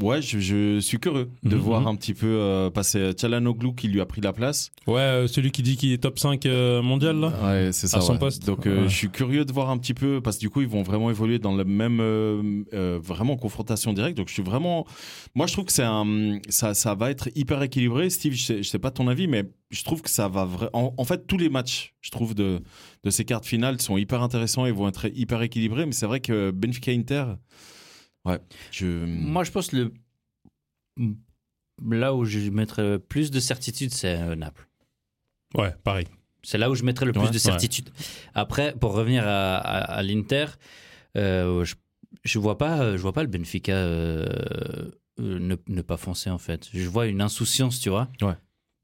Ouais, 0.00 0.22
je, 0.22 0.38
je 0.38 0.80
suis 0.80 0.98
curieux 0.98 1.28
de 1.42 1.54
Mhm. 1.54 1.60
voir 1.62 1.86
un 1.86 1.94
petit 1.96 2.14
peu 2.14 2.26
euh, 2.26 2.70
passer 2.70 3.12
Tchalanoglu 3.12 3.74
qui 3.74 3.88
lui 3.88 4.00
a 4.00 4.06
pris 4.06 4.20
la 4.22 4.32
place. 4.32 4.70
Ouais, 4.86 5.00
euh, 5.00 5.26
celui 5.26 5.50
qui 5.50 5.62
dit 5.62 5.76
qu'il 5.76 5.92
est 5.92 5.98
top 6.02 6.18
5 6.18 6.46
euh, 6.46 6.80
mondial 6.80 7.16
là. 7.20 7.32
Ouais, 7.44 7.72
c'est 7.72 7.88
ça. 7.88 7.98
À 7.98 8.00
son 8.00 8.14
ouais. 8.14 8.18
poste. 8.18 8.46
Donc 8.46 8.66
euh, 8.66 8.82
Ouais. 8.82 8.88
je 8.88 8.96
suis 8.96 9.10
curieux 9.10 9.44
de 9.44 9.52
voir 9.52 9.68
un 9.70 9.76
petit 9.76 9.92
peu 9.94 10.20
parce 10.22 10.36
que 10.36 10.40
du 10.40 10.50
coup 10.50 10.62
ils 10.62 10.68
vont 10.68 10.82
vraiment 10.82 11.10
évoluer 11.10 11.38
dans 11.38 11.54
le 11.54 11.64
même 11.64 11.98
euh, 12.00 12.62
euh, 12.72 12.98
vraiment 13.02 13.36
confrontation 13.36 13.92
directe. 13.92 14.16
Donc 14.16 14.28
je 14.28 14.32
suis 14.32 14.42
vraiment, 14.42 14.86
moi 15.34 15.46
je 15.46 15.52
trouve 15.52 15.66
que 15.66 15.72
c'est 15.72 15.82
un, 15.84 16.38
ça, 16.48 16.72
ça 16.74 16.94
va 16.94 17.10
être 17.10 17.28
hyper 17.34 17.62
équilibré. 17.62 18.08
Steve, 18.08 18.32
je 18.32 18.42
sais, 18.44 18.62
je 18.62 18.68
sais 18.68 18.78
pas 18.78 18.90
ton 18.90 19.08
avis, 19.08 19.26
mais 19.28 19.44
je 19.70 19.84
trouve 19.84 20.00
que 20.02 20.10
ça 20.10 20.26
va 20.28 20.44
vraiment. 20.46 20.70
En, 20.72 20.94
en 20.96 21.04
fait, 21.04 21.26
tous 21.26 21.36
les 21.38 21.48
matchs, 21.50 21.94
je 22.00 22.10
trouve 22.10 22.34
de 22.34 22.60
de 23.04 23.10
ces 23.10 23.24
cartes 23.24 23.44
finales 23.46 23.80
sont 23.80 23.96
hyper 23.98 24.22
intéressants 24.22 24.64
et 24.64 24.70
vont 24.72 24.88
être 24.88 25.06
hyper 25.14 25.42
équilibrés. 25.42 25.84
Mais 25.86 25.92
c'est 25.92 26.06
vrai 26.06 26.20
que 26.20 26.50
Benfica 26.50 26.92
Inter, 26.92 27.24
ouais, 28.24 28.38
je. 28.70 28.86
Moi, 28.86 29.44
je 29.44 29.50
pense 29.50 29.68
que 29.68 29.76
le... 29.76 29.92
là 31.90 32.14
où 32.14 32.24
je 32.24 32.50
mettrais 32.50 32.98
plus 32.98 33.30
de 33.30 33.40
certitude, 33.40 33.92
c'est 33.92 34.18
euh, 34.18 34.34
Naples. 34.36 34.68
Ouais, 35.56 35.74
pareil. 35.84 36.06
C'est 36.42 36.58
là 36.58 36.70
où 36.70 36.74
je 36.74 36.82
mettrais 36.82 37.06
le 37.06 37.12
plus 37.12 37.22
Ouais. 37.22 37.30
de 37.30 37.38
certitude. 37.38 37.90
Après, 38.34 38.74
pour 38.74 38.92
revenir 38.94 39.26
à, 39.26 39.56
à- 39.58 39.94
à 39.98 40.02
l'Inter, 40.02 40.46
euh, 41.16 41.64
je, 41.64 41.74
je 42.24 42.38
vois 42.38 42.58
pas, 42.58 42.96
je 42.96 43.02
vois 43.02 43.12
pas 43.12 43.22
le 43.22 43.28
Benfica 43.28 43.72
euh, 43.72 44.26
euh, 45.20 45.38
ne, 45.38 45.56
ne 45.68 45.82
pas 45.82 45.96
foncer 45.96 46.30
en 46.30 46.38
fait. 46.38 46.68
Je 46.72 46.88
vois 46.88 47.06
une 47.06 47.20
insouciance, 47.20 47.78
tu 47.78 47.90
vois. 47.90 48.08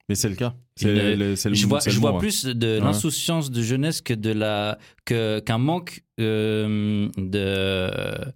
Mais 0.09 0.14
c'est 0.14 0.28
le 0.28 0.37
cas. 0.37 0.54
Une- 0.80 0.87
C'est 0.97 1.16
le, 1.16 1.37
c'est 1.37 1.49
le- 1.49 1.54
je 1.57 1.66
vois, 1.66 1.80
le 1.85 1.90
je 1.90 1.99
vois 2.00 2.12
mot, 2.12 2.16
hein. 2.16 2.21
plus 2.21 2.45
de 2.45 2.78
l'insouciance 2.78 3.50
de 3.50 3.61
jeunesse 3.62 4.00
que 4.00 4.14
de 4.14 4.30
la 4.30 4.78
que 5.04 5.40
qu'un 5.40 5.59
manque 5.59 6.04
euh, 6.21 7.09
de 7.16 8.33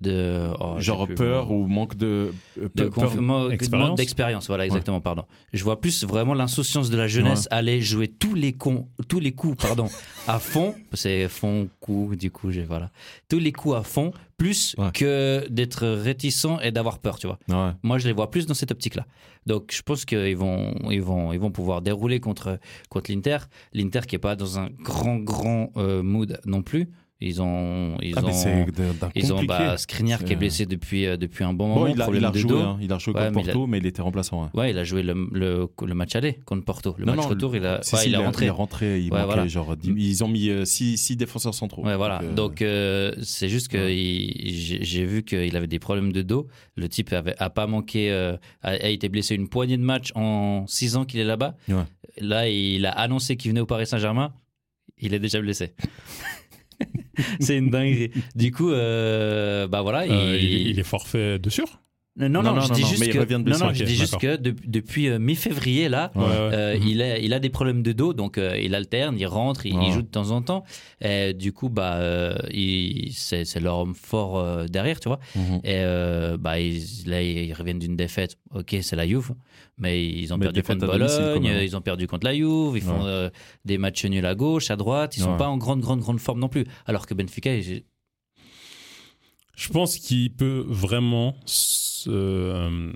de 0.00 0.48
oh, 0.60 0.76
Genre 0.78 1.06
plus 1.06 1.14
peur 1.16 1.50
ou 1.50 1.66
manque 1.66 1.96
de, 1.96 2.32
euh, 2.60 2.68
de 2.74 2.84
peur- 2.88 3.48
d'expérience? 3.96 4.46
voilà 4.46 4.64
exactement 4.64 5.00
pardon 5.00 5.24
je 5.52 5.64
vois 5.64 5.80
plus 5.80 6.04
vraiment 6.04 6.34
l'insouciance 6.34 6.88
de 6.90 6.96
la 6.96 7.08
jeunesse 7.08 7.48
aller 7.50 7.80
jouer 7.80 8.06
tous 8.08 8.34
les 8.34 8.52
cons 8.52 8.88
tous 9.08 9.18
les 9.18 9.32
coups 9.32 9.56
pardon 9.60 9.88
à 10.28 10.38
fond 10.38 10.74
c'est 10.92 11.28
fond 11.28 11.68
coup 11.80 12.14
du 12.16 12.30
coup 12.30 12.52
j'ai 12.52 12.62
voilà 12.62 12.90
tous 13.28 13.38
les 13.40 13.50
coups 13.52 13.74
à 13.76 13.82
fond 13.82 14.12
plus 14.36 14.76
Ouais. 14.78 14.92
que 14.92 15.44
d'être 15.50 15.84
réticent 15.88 16.46
et 16.62 16.70
d'avoir 16.70 17.00
peur 17.00 17.18
tu 17.18 17.26
vois 17.26 17.40
Ouais. 17.48 17.72
moi, 17.82 17.98
je 17.98 18.06
les 18.06 18.12
vois 18.12 18.30
plus 18.30 18.46
dans 18.46 18.54
cette 18.54 18.70
optique-là. 18.70 19.04
Donc, 19.46 19.72
je 19.74 19.82
pense 19.82 20.04
qu'ils 20.04 20.36
vont, 20.36 20.76
ils 20.90 21.02
vont, 21.02 21.32
ils 21.32 21.40
vont 21.40 21.50
pouvoir 21.50 21.82
dérouler 21.82 22.20
contre, 22.20 22.60
contre 22.88 23.10
l'Inter. 23.10 23.38
L'Inter 23.72 24.00
qui 24.06 24.14
est 24.14 24.20
pas 24.20 24.36
dans 24.36 24.60
un 24.60 24.68
grand, 24.80 25.16
grand 25.16 25.72
euh, 25.76 26.04
mood 26.04 26.38
non 26.46 26.62
plus. 26.62 26.88
Ils 27.20 27.42
ont, 27.42 27.96
ils 28.00 28.14
Ah, 28.16 28.24
ont, 28.24 28.66
ils 29.16 29.32
ont 29.32 29.42
bah, 29.42 29.76
Skriniar 29.76 30.20
qui 30.20 30.26
est 30.26 30.28
C'est- 30.28 30.36
blessé 30.36 30.66
depuis, 30.66 31.04
euh, 31.04 31.16
depuis 31.16 31.42
un 31.42 31.52
bon 31.52 31.66
Bon, 31.66 31.74
moment. 31.80 31.86
il 31.88 32.00
a, 32.00 32.04
problème 32.04 32.22
il 32.22 32.24
a 32.26 32.30
rejoué, 32.30 32.62
hein. 32.62 32.78
il 32.80 32.92
a 32.92 32.94
rejoué 32.94 33.12
Ouais, 33.12 33.20
contre 33.22 33.34
mais 33.34 33.42
il 33.42 33.50
a- 33.50 33.52
Porto, 33.54 33.66
mais 33.66 33.78
il 33.78 33.86
était 33.86 34.02
remplaçant. 34.02 34.44
ouais. 34.44 34.48
Ouais, 34.54 34.70
il 34.70 34.78
a 34.78 34.84
joué 34.84 35.02
le, 35.02 35.26
le, 35.32 35.66
le 35.84 35.94
match 35.94 36.14
aller 36.14 36.34
contre 36.44 36.64
Porto. 36.64 36.94
Le 36.96 37.04
Non, 37.06 37.16
match 37.16 37.24
non, 37.24 37.30
retour, 37.30 37.56
il 37.56 37.66
a, 37.66 37.82
Si, 37.82 37.96
ouais, 37.96 38.02
si, 38.02 38.08
il 38.10 38.14
est 38.14 38.18
rentré. 38.18 38.44
Il 38.44 38.48
est 38.48 38.50
rentré, 38.52 39.00
il 39.02 39.10
manquait 39.12 39.48
genre 39.48 39.74
Ils 39.82 40.22
ont 40.22 40.28
mis 40.28 40.48
6 40.64 41.16
défenseurs 41.16 41.54
centraux. 41.54 41.84
Ouais, 41.84 41.96
voilà. 41.96 42.22
euh, 42.22 42.34
Donc, 42.34 42.62
euh, 42.62 43.12
c'est 43.22 43.48
juste 43.48 43.66
que 43.66 43.88
j'ai 43.88 45.04
vu 45.04 45.24
qu'il 45.24 45.56
avait 45.56 45.66
des 45.66 45.80
problèmes 45.80 46.12
de 46.12 46.22
dos. 46.22 46.46
Le 46.76 46.88
type 46.88 47.12
avait, 47.12 47.34
a 47.38 47.50
pas 47.50 47.66
manqué, 47.66 48.12
euh, 48.12 48.36
a, 48.62 48.70
a 48.70 48.88
été 48.90 49.08
blessé 49.08 49.34
une 49.34 49.48
poignée 49.48 49.76
de 49.76 49.82
matchs 49.82 50.12
en 50.14 50.66
six 50.68 50.94
ans 50.94 51.04
qu'il 51.04 51.18
est 51.18 51.24
là-bas. 51.24 51.56
Là, 52.20 52.48
il 52.48 52.86
a 52.86 52.92
annoncé 52.92 53.36
qu'il 53.36 53.50
venait 53.50 53.60
au 53.60 53.66
Paris 53.66 53.88
Saint-Germain. 53.88 54.32
Il 55.00 55.14
est 55.14 55.18
déjà 55.20 55.40
blessé. 55.40 55.72
c'est 57.40 57.56
une 57.56 57.70
dinguerie. 57.70 58.10
Du 58.34 58.52
coup, 58.52 58.70
euh, 58.70 59.66
bah 59.66 59.82
voilà. 59.82 60.02
Euh, 60.02 60.38
il- 60.40 60.78
est 60.78 60.82
forfait 60.84 61.38
de 61.38 61.50
sûr 61.50 61.80
Non, 62.18 62.28
non, 62.28 62.42
Non, 62.42 62.54
non, 62.54 62.60
je 62.62 62.72
dis 62.72 62.82
non, 62.82 62.88
juste 62.88 63.12
que, 63.12 63.18
revient 63.18 63.34
de 63.34 63.38
non, 63.38 63.44
blessure, 63.44 63.66
non, 63.66 63.72
je 63.74 63.82
ok, 63.82 63.88
dis 63.88 63.94
juste 63.96 64.12
d'accord. 64.14 64.36
que 64.36 64.42
de- 64.42 64.54
depuis 64.66 65.08
euh, 65.08 65.18
mi-février, 65.20 65.88
là, 65.88 66.10
Ouais, 66.16 66.24
euh, 66.26 66.76
il, 66.84 67.00
a, 67.00 67.18
il 67.18 67.32
a 67.32 67.38
des 67.38 67.48
problèmes 67.48 67.82
de 67.82 67.92
dos, 67.92 68.12
donc 68.12 68.38
euh, 68.38 68.58
il 68.58 68.74
alterne, 68.74 69.16
il 69.18 69.26
rentre, 69.26 69.66
il, 69.66 69.92
joue 69.92 70.02
de 70.02 70.08
temps 70.08 70.30
en 70.32 70.42
temps. 70.42 70.64
Et 71.00 71.32
du 71.32 71.52
coup, 71.52 71.68
bah, 71.68 71.94
euh, 71.98 72.36
c'est 73.12 73.60
leur 73.60 73.78
homme 73.78 73.94
fort 73.94 74.38
euh, 74.38 74.66
derrière, 74.66 74.98
tu 74.98 75.08
vois. 75.08 75.20
mhm. 75.36 75.60
Et 75.62 75.76
euh, 75.76 76.36
bah, 76.36 76.58
ils, 76.58 76.82
là, 77.06 77.22
ils 77.22 77.52
reviennent 77.52 77.78
d'une 77.78 77.96
défaite. 77.96 78.36
Ok, 78.52 78.76
c'est 78.82 78.96
la 78.96 79.06
Juve, 79.06 79.30
mais 79.76 80.04
ils 80.04 80.34
ont 80.34 80.38
Mais 80.38 80.46
perdu 80.46 80.62
contre 80.64 80.86
Bologne, 80.86 81.44
ils 81.62 81.76
ont 81.76 81.80
perdu 81.80 82.08
contre 82.08 82.26
la 82.26 82.34
Juve, 82.34 82.72
ils 82.76 82.82
font 82.82 83.04
euh, 83.06 83.28
des 83.64 83.78
matchs 83.78 84.04
nuls 84.06 84.26
à 84.26 84.34
gauche, 84.34 84.70
à 84.70 84.76
droite. 84.76 85.16
Ils 85.16 85.20
sont 85.20 85.32
Ouais. 85.32 85.36
pas 85.36 85.48
en 85.48 85.56
grande, 85.56 85.80
grande, 85.80 86.00
grande 86.00 86.18
forme 86.18 86.40
non 86.40 86.48
plus. 86.48 86.64
Alors 86.86 87.06
que 87.06 87.14
Benfica, 87.14 87.50
Je 87.60 87.82
pense 89.72 89.96
qu'il 89.98 90.32
peut 90.34 90.64
vraiment 90.68 91.36
euh, 92.08 92.92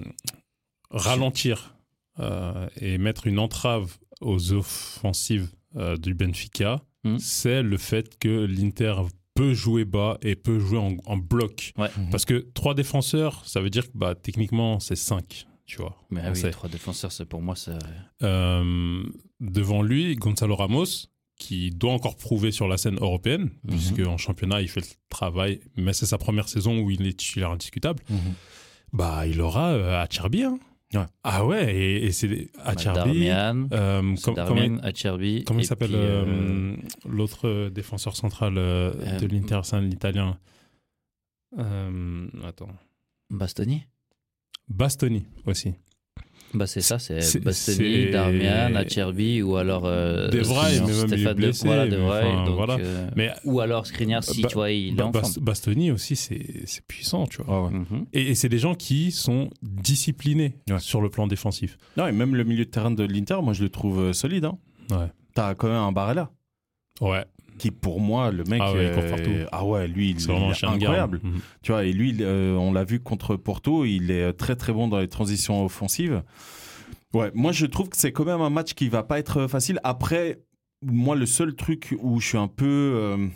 ralentir 0.90 1.74
euh, 2.20 2.68
et 2.80 2.98
mettre 2.98 3.26
une 3.26 3.38
entrave 3.38 3.96
aux 4.20 4.52
offensives 4.52 5.48
euh, 5.76 5.96
du 5.96 6.14
Benfica. 6.14 6.82
Mhm. 7.04 7.18
C'est 7.18 7.62
le 7.62 7.78
fait 7.78 8.18
que 8.18 8.44
l'Inter 8.44 8.94
peut 9.34 9.54
jouer 9.54 9.84
bas 9.84 10.18
et 10.22 10.36
peut 10.36 10.58
jouer 10.60 10.78
en, 10.78 10.96
en 11.06 11.16
bloc. 11.16 11.72
Ouais. 11.78 11.88
Parce 12.10 12.24
que 12.24 12.46
trois 12.54 12.74
défenseurs, 12.74 13.42
ça 13.46 13.60
veut 13.60 13.70
dire 13.70 13.86
que 13.90 13.96
bah, 13.96 14.14
techniquement, 14.14 14.78
c'est 14.78 14.96
cinq. 14.96 15.46
Tu 15.64 15.78
vois, 15.78 15.96
mais 16.10 16.20
ah 16.22 16.30
oui, 16.30 16.36
sait. 16.36 16.50
trois 16.50 16.68
défenseurs, 16.68 17.12
c'est 17.12 17.24
pour 17.24 17.40
moi, 17.40 17.56
ça. 17.56 17.78
Euh, 18.22 19.02
devant 19.40 19.80
lui, 19.82 20.14
Gonzalo 20.16 20.54
Ramos, 20.54 21.06
qui 21.38 21.70
doit 21.70 21.92
encore 21.92 22.16
prouver 22.16 22.50
sur 22.50 22.68
la 22.68 22.76
scène 22.76 22.96
européenne, 22.96 23.50
Mhm. 23.64 23.70
puisque 23.70 24.00
en 24.06 24.18
championnat, 24.18 24.60
il 24.60 24.68
fait 24.68 24.80
le 24.80 24.86
travail, 25.08 25.60
mais 25.76 25.92
c'est 25.94 26.04
sa 26.04 26.18
première 26.18 26.48
saison 26.48 26.78
où 26.80 26.90
il 26.90 27.06
est 27.06 27.14
titulaire 27.18 27.50
indiscutable. 27.52 28.02
Bah, 28.92 29.26
il 29.26 29.40
aura 29.40 29.70
euh, 29.72 30.02
Acerbi. 30.02 30.42
Hein. 30.44 30.58
Ouais. 30.94 31.06
Ah 31.24 31.46
ouais, 31.46 31.74
et, 31.74 32.04
et 32.04 32.12
c'est 32.12 32.50
Acerbi. 32.58 33.26
Darmian, 33.28 33.68
Euh, 33.72 34.14
c'est 34.16 34.24
com- 34.26 34.34
Darmian, 34.34 34.66
comment, 34.76 34.78
Acerbi. 34.82 35.44
comment 35.44 35.60
il 35.60 35.64
s'appelle 35.64 35.94
euh, 35.94 36.24
euh, 36.26 36.76
l'autre 37.08 37.48
euh, 37.48 37.70
défenseur 37.70 38.14
central 38.14 38.58
euh, 38.58 38.92
Euh, 39.00 39.18
de 39.18 39.26
l'Inter, 39.26 39.60
c'est 39.64 39.76
un 39.76 39.88
italien. 39.90 40.36
Euh, 41.58 42.26
attends. 42.44 42.68
Bastoni? 43.30 43.84
Bastoni 44.68 45.26
aussi. 45.46 45.74
Bah 46.54 46.66
c'est 46.66 46.80
ça, 46.82 46.98
c'est 46.98 47.40
Bastoni, 47.42 48.10
Darmian, 48.10 48.74
Acerbi 48.74 49.40
ou 49.40 49.56
alors 49.56 49.84
euh, 49.86 50.28
De 50.28 50.40
Vrij, 50.40 50.76
Skriniar, 50.76 50.86
mais 51.08 51.16
même 51.16 51.34
il 51.38 51.44
est 51.44 51.52
Stéphane 51.54 51.88
De- 51.88 51.96
voilà, 51.96 52.26
enfin, 52.28 52.44
donc, 52.44 52.54
voilà. 52.56 52.76
euh, 52.78 53.08
Mais 53.16 53.30
ou 53.44 53.60
alors 53.60 53.86
Skriniar 53.86 54.22
si 54.22 54.42
Ba- 54.42 54.48
tu 54.48 54.54
vois 54.54 54.70
il 54.70 54.98
est. 55.00 55.40
Bastoni 55.40 55.90
aussi, 55.90 56.14
c'est 56.14 56.62
c'est 56.66 56.84
puissant, 56.86 57.26
tu 57.26 57.42
vois. 57.42 57.62
Ouais, 57.64 57.68
ouais. 57.72 57.78
Mhm. 57.78 58.06
Et, 58.12 58.22
et 58.30 58.34
c'est 58.34 58.48
des 58.50 58.58
gens 58.58 58.74
qui 58.74 59.12
sont 59.12 59.48
disciplinés 59.62 60.54
Ouais. 60.70 60.78
sur 60.78 61.00
le 61.00 61.08
plan 61.10 61.26
défensif. 61.26 61.78
Non, 61.96 62.06
et 62.06 62.12
même 62.12 62.34
le 62.34 62.44
milieu 62.44 62.64
de 62.64 62.70
terrain 62.70 62.90
de 62.90 63.02
l'Inter, 63.04 63.38
moi 63.42 63.52
je 63.54 63.62
le 63.62 63.68
trouve 63.70 64.00
euh, 64.00 64.12
solide. 64.12 64.44
Hein. 64.44 64.58
Ouais. 64.90 65.06
T'as 65.34 65.54
quand 65.54 65.68
même 65.68 65.76
un 65.76 65.92
Barella 65.92 66.30
Ouais, 67.00 67.24
qui, 67.58 67.70
pour 67.70 68.00
moi, 68.00 68.30
le 68.30 68.44
mec. 68.44 68.60
Ah 68.62 68.72
ouais, 68.72 68.86
il 68.86 68.92
court 68.92 69.04
euh, 69.04 69.10
partout. 69.10 69.30
ah 69.52 69.64
ouais, 69.64 69.88
lui, 69.88 70.10
il, 70.10 70.30
est 70.30 70.64
incroyable. 70.64 71.20
Mhm. 71.22 71.40
Tu 71.62 71.72
vois, 71.72 71.84
et 71.84 71.92
lui, 71.92 72.16
euh, 72.20 72.54
on 72.54 72.72
l'a 72.72 72.84
vu 72.84 73.00
contre 73.00 73.36
Porto, 73.36 73.84
il 73.84 74.10
est 74.10 74.22
euh, 74.22 74.32
très 74.32 74.56
très 74.56 74.72
bon 74.72 74.88
dans 74.88 74.98
les 74.98 75.08
transitions 75.08 75.64
offensives. 75.64 76.22
Ouais, 77.14 77.30
moi 77.34 77.52
je 77.52 77.66
trouve 77.66 77.90
que 77.90 77.96
c'est 77.96 78.12
quand 78.12 78.24
même 78.24 78.40
un 78.40 78.50
match 78.50 78.72
qui 78.74 78.88
va 78.88 79.02
pas 79.02 79.18
être 79.18 79.46
facile. 79.46 79.78
Après, 79.84 80.40
moi 80.82 81.14
le 81.14 81.26
seul 81.26 81.54
truc 81.54 81.94
où 82.00 82.20
je 82.20 82.26
suis 82.28 82.38
un 82.38 82.48
peu 82.48 82.66
euh, 82.66 83.28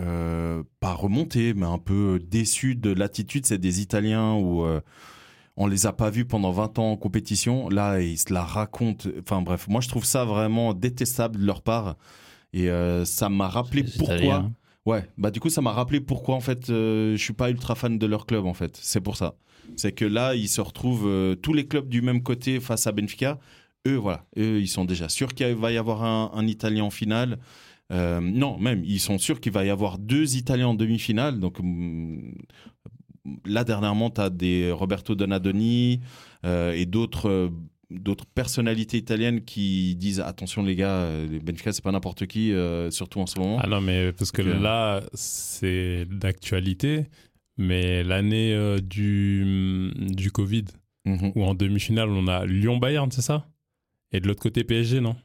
euh, 0.00 0.62
pas 0.80 0.92
remonté, 0.94 1.54
mais 1.54 1.66
un 1.66 1.78
peu 1.78 2.20
déçu 2.20 2.74
de 2.74 2.90
l'attitude, 2.92 3.46
c'est 3.46 3.58
des 3.58 3.80
Italiens 3.80 4.34
où 4.34 4.64
euh, 4.64 4.80
on 5.56 5.66
les 5.66 5.86
a 5.86 5.92
pas 5.92 6.10
vus 6.10 6.24
pendant 6.24 6.50
20 6.50 6.78
ans 6.80 6.92
en 6.92 6.96
compétition. 6.96 7.68
Là, 7.68 8.00
ils 8.00 8.18
se 8.18 8.32
la 8.32 8.42
racontent. 8.42 9.08
Enfin 9.20 9.40
bref, 9.40 9.68
moi 9.68 9.80
je 9.80 9.88
trouve 9.88 10.04
ça 10.04 10.24
vraiment 10.24 10.74
détestable 10.74 11.38
de 11.38 11.46
leur 11.46 11.62
part. 11.62 11.96
Et 12.52 12.68
euh, 12.68 13.04
ça 13.04 13.28
m'a 13.28 13.48
rappelé 13.48 13.84
pourquoi. 13.84 14.34
Hein. 14.34 14.52
Ouais, 14.86 15.06
bah 15.18 15.30
du 15.30 15.40
coup 15.40 15.50
ça 15.50 15.60
m'a 15.60 15.72
rappelé 15.72 16.00
pourquoi 16.00 16.34
en 16.34 16.40
fait 16.40 16.70
euh, 16.70 17.14
je 17.16 17.22
suis 17.22 17.34
pas 17.34 17.50
ultra 17.50 17.74
fan 17.74 17.98
de 17.98 18.06
leur 18.06 18.26
club 18.26 18.46
en 18.46 18.54
fait. 18.54 18.78
C'est 18.80 19.00
pour 19.00 19.16
ça. 19.16 19.34
C'est 19.76 19.92
que 19.92 20.06
là 20.06 20.34
ils 20.34 20.48
se 20.48 20.60
retrouvent 20.60 21.06
euh, 21.06 21.34
tous 21.34 21.52
les 21.52 21.66
clubs 21.66 21.88
du 21.88 22.00
même 22.00 22.22
côté 22.22 22.60
face 22.60 22.86
à 22.86 22.92
Benfica. 22.92 23.38
Eux 23.86 23.96
voilà, 23.96 24.24
eux 24.38 24.60
ils 24.60 24.68
sont 24.68 24.86
déjà 24.86 25.08
sûrs 25.08 25.34
qu'il 25.34 25.54
va 25.54 25.70
y 25.70 25.76
avoir 25.76 26.02
un, 26.02 26.30
un 26.34 26.46
Italien 26.46 26.84
en 26.84 26.90
finale. 26.90 27.38
Euh, 27.92 28.20
non, 28.20 28.58
même 28.58 28.82
ils 28.84 29.00
sont 29.00 29.18
sûrs 29.18 29.40
qu'il 29.40 29.52
va 29.52 29.64
y 29.64 29.70
avoir 29.70 29.98
deux 29.98 30.36
Italiens 30.36 30.68
en 30.68 30.74
demi-finale. 30.74 31.40
Donc 31.40 31.60
hum, 31.60 32.32
là 33.44 33.64
dernièrement 33.64 34.08
tu 34.08 34.22
as 34.22 34.30
des 34.30 34.72
Roberto 34.72 35.14
Donadoni 35.14 36.00
et 36.44 36.86
d'autres 36.86 37.52
d'autres 37.90 38.24
personnalités 38.26 38.96
italiennes 38.98 39.42
qui 39.44 39.96
disent 39.96 40.20
attention 40.20 40.62
les 40.62 40.76
gars, 40.76 40.90
euh, 41.02 41.40
Benfica 41.42 41.72
c'est 41.72 41.82
pas 41.82 41.92
n'importe 41.92 42.26
qui 42.26 42.52
euh, 42.52 42.90
surtout 42.90 43.20
en 43.20 43.26
ce 43.26 43.38
moment. 43.38 43.58
Ah 43.62 43.66
non, 43.66 43.80
mais 43.80 44.12
parce 44.12 44.30
que 44.32 44.42
euh, 44.42 44.58
là, 44.58 45.02
c'est 45.14 46.06
d'actualité, 46.10 47.06
mais 47.58 48.02
l'année 48.04 48.54
euh, 48.54 48.78
du, 48.78 49.90
du 49.96 50.30
Covid, 50.30 50.64
Mhm. 51.06 51.32
où 51.34 51.44
en 51.44 51.54
demi-finale, 51.54 52.10
on 52.10 52.28
a 52.28 52.44
Lyon-Bayern, 52.44 53.10
c'est 53.10 53.22
ça? 53.22 53.46
Et 54.12 54.20
de 54.20 54.28
l'autre 54.28 54.42
côté, 54.42 54.64
PSG, 54.64 55.00
non? 55.00 55.16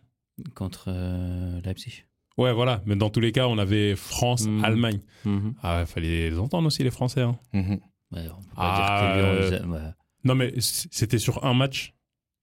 Contre 0.54 0.86
euh, 0.88 1.60
Leipzig. 1.66 2.06
Ouais, 2.38 2.54
voilà. 2.54 2.82
Mais 2.86 2.96
dans 2.96 3.10
tous 3.10 3.20
les 3.20 3.32
cas, 3.34 3.48
on 3.48 3.58
avait. 3.58 3.96
France-Allemagne. 3.96 5.00
Mhm. 5.26 5.54
Ah, 5.62 5.82
il 5.82 5.86
fallait 5.86 6.30
les 6.30 6.40
entendre 6.40 6.68
aussi, 6.68 6.82
les 6.84 6.92
Français. 6.92 7.22
hein. 7.22 7.38
Mhm. 7.54 7.80
Ouais, 8.12 8.22
on 8.38 8.42
peut 8.42 8.56
pas 8.56 8.58
Ah, 8.58 8.76
dire 8.78 8.86
que 8.86 9.18
Lyon, 9.18 9.28
euh, 9.34 9.50
ils 9.50 9.54
a- 9.54 9.68
ouais. 9.68 9.92
Non, 10.24 10.36
mais 10.36 10.54
c'était 10.60 11.18
sur 11.20 11.44
un 11.46 11.54
match. 11.54 11.94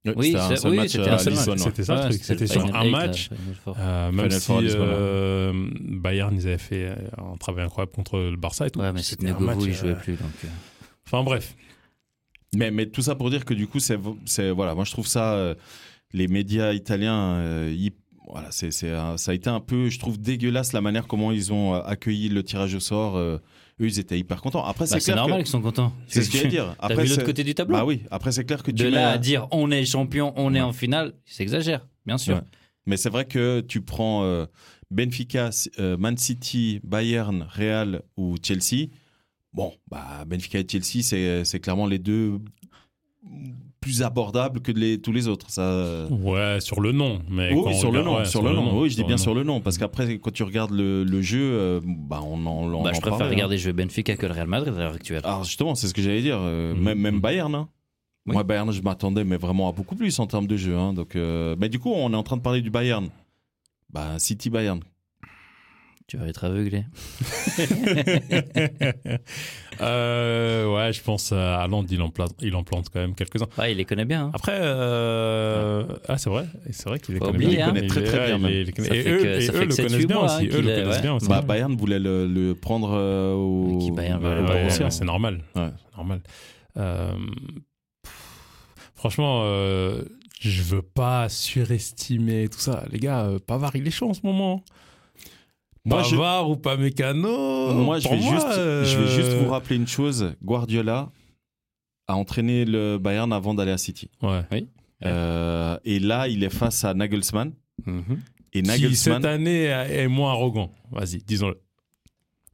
Oui, 0.04 0.26
c'était 0.26 0.38
un 0.38 0.48
c'est- 0.48 0.56
seul 0.56 0.70
oui, 0.72 0.76
match 0.78 0.96
à 0.96 1.14
un 1.14 1.18
seul 1.18 1.32
Lisbonne, 1.32 1.58
ouais. 1.58 1.64
C'était 1.64 1.84
ça 1.84 1.94
le 1.94 2.00
truc. 2.10 2.24
c'était 2.24 2.46
sur 2.48 2.74
un 2.74 2.84
match. 2.90 3.30
Euh, 3.78 4.10
même 4.12 4.30
si 4.30 4.52
Lisbonne, 4.58 4.88
euh, 4.90 5.70
Bayern, 5.80 6.34
ils 6.34 6.46
avaient 6.48 6.58
fait 6.58 6.86
euh, 6.88 6.96
un 7.32 7.36
travail 7.36 7.64
incroyable 7.64 7.92
contre 7.92 8.18
le 8.18 8.36
Barça 8.36 8.66
et 8.66 8.70
tout. 8.70 8.80
Ouais, 8.80 8.92
mais 8.92 9.02
C'était 9.02 9.28
un 9.30 9.38
match, 9.38 9.56
Negovu, 9.58 9.70
il 9.70 9.74
euh, 9.74 9.78
jouait 9.78 9.94
plus. 9.94 10.14
Donc, 10.14 10.30
euh, 10.44 10.48
Enfin 11.06 11.22
bref. 11.22 11.54
Mais, 12.54 12.70
mais 12.70 12.86
tout 12.86 13.02
ça 13.02 13.14
pour 13.14 13.30
dire 13.30 13.44
que 13.44 13.54
du 13.54 13.66
coup, 13.68 13.78
c'est, 13.78 13.98
c'est 14.26 14.50
voilà, 14.50 14.74
moi 14.74 14.84
je 14.84 14.90
trouve 14.92 15.06
ça, 15.06 15.34
euh, 15.34 15.54
les 16.12 16.26
médias 16.28 16.72
italiens, 16.72 17.34
euh, 17.36 17.74
ils- 17.74 17.92
voilà, 18.28 18.48
c'est, 18.50 18.70
ça 18.72 19.14
a 19.26 19.34
été 19.34 19.50
un 19.50 19.60
peu, 19.60 19.88
je 19.88 19.98
trouve 19.98 20.18
dégueulasse 20.20 20.72
la 20.72 20.80
manière 20.80 21.06
comment 21.06 21.32
ils 21.32 21.52
ont 21.52 21.74
euh, 21.74 21.80
accueilli 21.84 22.28
le 22.28 22.42
tirage 22.42 22.74
au 22.74 22.80
sort. 22.80 23.16
euh, 23.16 23.38
eux, 23.82 23.86
ils 23.86 23.98
étaient 23.98 24.18
hyper 24.18 24.40
contents. 24.40 24.64
Après, 24.64 24.86
bah, 24.88 25.00
c'est, 25.00 25.14
normal 25.14 25.38
qu'ils 25.38 25.50
sont 25.50 25.60
contents. 25.60 25.92
c'est 26.06 26.22
ce 26.22 26.30
que 26.30 26.38
je 26.38 26.42
veux 26.44 26.48
dire. 26.48 26.74
T'as 26.80 26.86
Après, 26.86 27.04
vu 27.04 27.10
l'autre 27.10 27.24
côté 27.24 27.44
du 27.44 27.54
tableau 27.54 27.76
Bah 27.76 27.84
oui. 27.84 28.02
Après, 28.10 28.32
c'est 28.32 28.44
clair 28.44 28.62
que 28.62 28.70
tu 28.70 28.82
De 28.82 28.88
là 28.88 29.10
à 29.10 29.18
dire 29.18 29.48
on 29.50 29.70
est 29.70 29.84
champion, 29.84 30.32
on 30.36 30.54
est 30.54 30.60
en 30.60 30.72
finale, 30.72 31.14
ils 31.26 31.32
s'exagèrent, 31.32 31.86
bien 32.06 32.18
sûr. 32.18 32.36
Ouais. 32.36 32.42
Mais 32.86 32.96
c'est 32.96 33.10
vrai 33.10 33.24
que 33.26 33.60
tu 33.60 33.80
prends 33.80 34.24
euh, 34.24 34.46
Benfica, 34.90 35.50
euh, 35.78 35.96
Man 35.96 36.16
City, 36.16 36.80
Bayern, 36.82 37.46
Real 37.48 38.02
ou 38.16 38.36
Chelsea. 38.42 38.88
Bon, 39.52 39.72
bah 39.90 40.24
Benfica 40.26 40.58
et 40.58 40.66
Chelsea, 40.68 41.44
c'est 41.44 41.60
clairement 41.60 41.86
les 41.86 41.98
deux 41.98 42.38
plus 43.82 44.02
abordables 44.02 44.60
que 44.62 44.72
les, 44.72 44.98
tous 44.98 45.12
les 45.12 45.28
autres. 45.28 45.50
Ça. 45.50 46.06
Ouais, 46.10 46.58
sur 46.60 46.80
le 46.80 46.92
nom. 46.92 47.20
Mais 47.28 47.52
Oui, 47.52 47.74
sur 47.74 47.92
le 47.92 48.00
nom, 48.02 48.16
ouais, 48.16 48.24
sur 48.24 48.42
le 48.42 48.52
nom. 48.54 48.80
Oui, 48.80 48.88
je 48.88 48.96
dis 48.96 49.04
bien 49.04 49.16
le 49.16 49.20
sur 49.20 49.34
le 49.34 49.42
nom, 49.44 49.60
parce 49.60 49.76
qu'après, 49.76 50.18
quand 50.18 50.30
tu 50.32 50.42
regardes 50.44 50.70
le, 50.70 51.04
le 51.04 51.20
jeu, 51.20 51.40
euh, 51.42 51.80
bah, 51.84 52.20
on 52.24 52.34
en, 52.46 52.72
on 52.72 52.82
Bah, 52.82 52.90
en 52.90 52.94
je 52.94 53.00
préfère 53.02 53.18
parlait, 53.18 53.34
regarder 53.34 53.58
jouer 53.58 53.74
Benfica 53.74 54.16
que 54.16 54.24
le 54.24 54.32
Real 54.32 54.46
Madrid 54.46 54.72
à 54.74 54.78
l'heure 54.78 54.94
actuelle. 54.94 55.20
hein. 55.24 55.28
Alors 55.28 55.44
justement, 55.44 55.74
c'est 55.74 55.88
ce 55.88 55.92
que 55.94 56.00
j'allais 56.00 56.22
dire. 56.22 56.38
euh, 56.40 56.74
Mhm. 56.74 56.80
Même, 56.82 56.98
même 56.98 57.20
Bayern. 57.20 57.54
hein. 57.54 57.68
Oui. 58.24 58.34
Moi, 58.34 58.44
Bayern, 58.44 58.70
je 58.70 58.80
m'attendais, 58.82 59.24
mais 59.24 59.36
vraiment 59.36 59.68
à 59.68 59.72
beaucoup 59.72 59.96
plus 59.96 60.16
en 60.20 60.26
termes 60.28 60.46
de 60.46 60.56
jeu. 60.56 60.76
hein. 60.76 60.92
Donc, 60.92 61.16
euh, 61.16 61.56
mais 61.58 61.68
du 61.68 61.78
coup, 61.80 61.92
on 61.92 62.12
est 62.12 62.16
en 62.16 62.22
train 62.22 62.36
de 62.36 62.42
parler 62.42 62.62
du 62.62 62.70
Bayern. 62.70 63.08
Bah, 63.90 64.18
City 64.18 64.48
Bayern. 64.48 64.80
Tu 66.12 66.18
vas 66.18 66.26
être 66.28 66.44
aveuglé. 66.44 66.84
Euh, 69.80 70.72
ouais, 70.72 70.92
je 70.92 71.02
pense 71.02 71.32
à 71.32 71.60
Haaland, 71.62 71.84
il 71.90 72.02
en 72.02 72.10
plante, 72.10 72.34
il 72.42 72.54
en 72.54 72.62
plante 72.62 72.88
quand 72.92 73.00
même 73.00 73.14
quelques-uns. 73.14 73.48
Ouais, 73.58 73.72
il 73.72 73.78
les 73.78 73.86
connaît 73.86 74.04
bien. 74.04 74.26
hein. 74.26 74.30
Après, 74.34 74.58
euh, 74.60 75.84
ah 76.08 76.18
c'est 76.18 76.28
vrai, 76.28 76.44
c'est 76.70 76.88
vrai 76.88 77.00
qu'il 77.00 77.14
les 77.14 77.20
connaît 77.20 77.38
bien. 77.38 77.68
hein. 77.68 77.72
Il 77.74 77.80
les 77.80 77.86
connaît 77.88 77.88
très, 77.88 78.04
très 78.04 78.36
bien, 78.36 78.48
Et 78.48 78.62
eux, 79.08 79.24
et 79.40 79.48
eux 79.50 79.64
le 79.64 79.74
connaissent 79.74 80.06
bien 80.06 80.16
mois, 80.16 80.26
aussi. 80.26 80.44
hein, 80.44 80.48
Eux 80.52 80.56
qu'il 80.56 80.64
le 80.66 80.70
est- 80.70 80.82
connaissent 80.82 80.96
ouais. 80.96 81.02
bien 81.02 81.14
aussi. 81.14 81.26
Bah, 81.28 81.40
Bayern 81.40 81.74
voulait 81.74 81.98
le, 81.98 82.26
le 82.28 82.54
prendre 82.54 82.90
euh, 82.92 83.32
au. 83.32 83.78
Qui 83.78 83.90
Bayern 83.90 84.22
Ouais, 84.22 84.68
c'est 84.90 85.04
normal. 85.06 85.42
Ouais. 85.56 85.70
Normal. 85.96 86.20
Euh, 86.76 87.12
franchement, 88.94 89.40
euh, 89.44 90.02
je 90.40 90.62
veux 90.62 90.82
pas 90.82 91.28
surestimer 91.30 92.48
tout 92.48 92.60
ça. 92.60 92.84
Les 92.92 92.98
gars, 92.98 93.22
euh, 93.24 93.38
Pavard, 93.44 93.74
il 93.74 93.86
est 93.86 93.90
chaud 93.90 94.10
en 94.10 94.14
ce 94.14 94.20
moment. 94.24 94.62
Moi, 95.84 96.02
je- 96.04 96.10
Pavard 96.16 96.48
ou 96.50 96.56
pas 96.56 96.76
Mécano 96.76 97.72
Moi, 97.74 97.98
je 97.98 98.04
pour 98.08 98.16
vais, 98.16 98.22
juste, 98.22 98.46
euh, 98.58 98.84
je 98.84 98.98
vais 98.98 99.08
juste 99.08 99.32
vous 99.32 99.48
rappeler 99.50 99.76
une 99.76 99.88
chose. 99.88 100.34
Guardiola 100.42 101.10
a 102.06 102.16
entraîné 102.16 102.64
le 102.64 102.98
Bayern 102.98 103.32
avant 103.32 103.54
d'aller 103.54 103.72
à 103.72 103.78
City. 103.78 104.08
Ouais. 104.22 104.44
Euh, 105.04 105.76
et 105.84 105.98
là, 105.98 106.28
il 106.28 106.44
est 106.44 106.50
face 106.54 106.84
à 106.84 106.94
Nagelsmann. 106.94 107.52
Et 108.54 108.62
Qui, 108.62 108.68
cette 108.68 108.80
Nagelsmann. 108.82 109.24
année, 109.24 109.64
est 109.64 110.08
moins 110.08 110.30
arrogant. 110.30 110.70
Vas-y, 110.92 111.18
disons-le. 111.26 111.60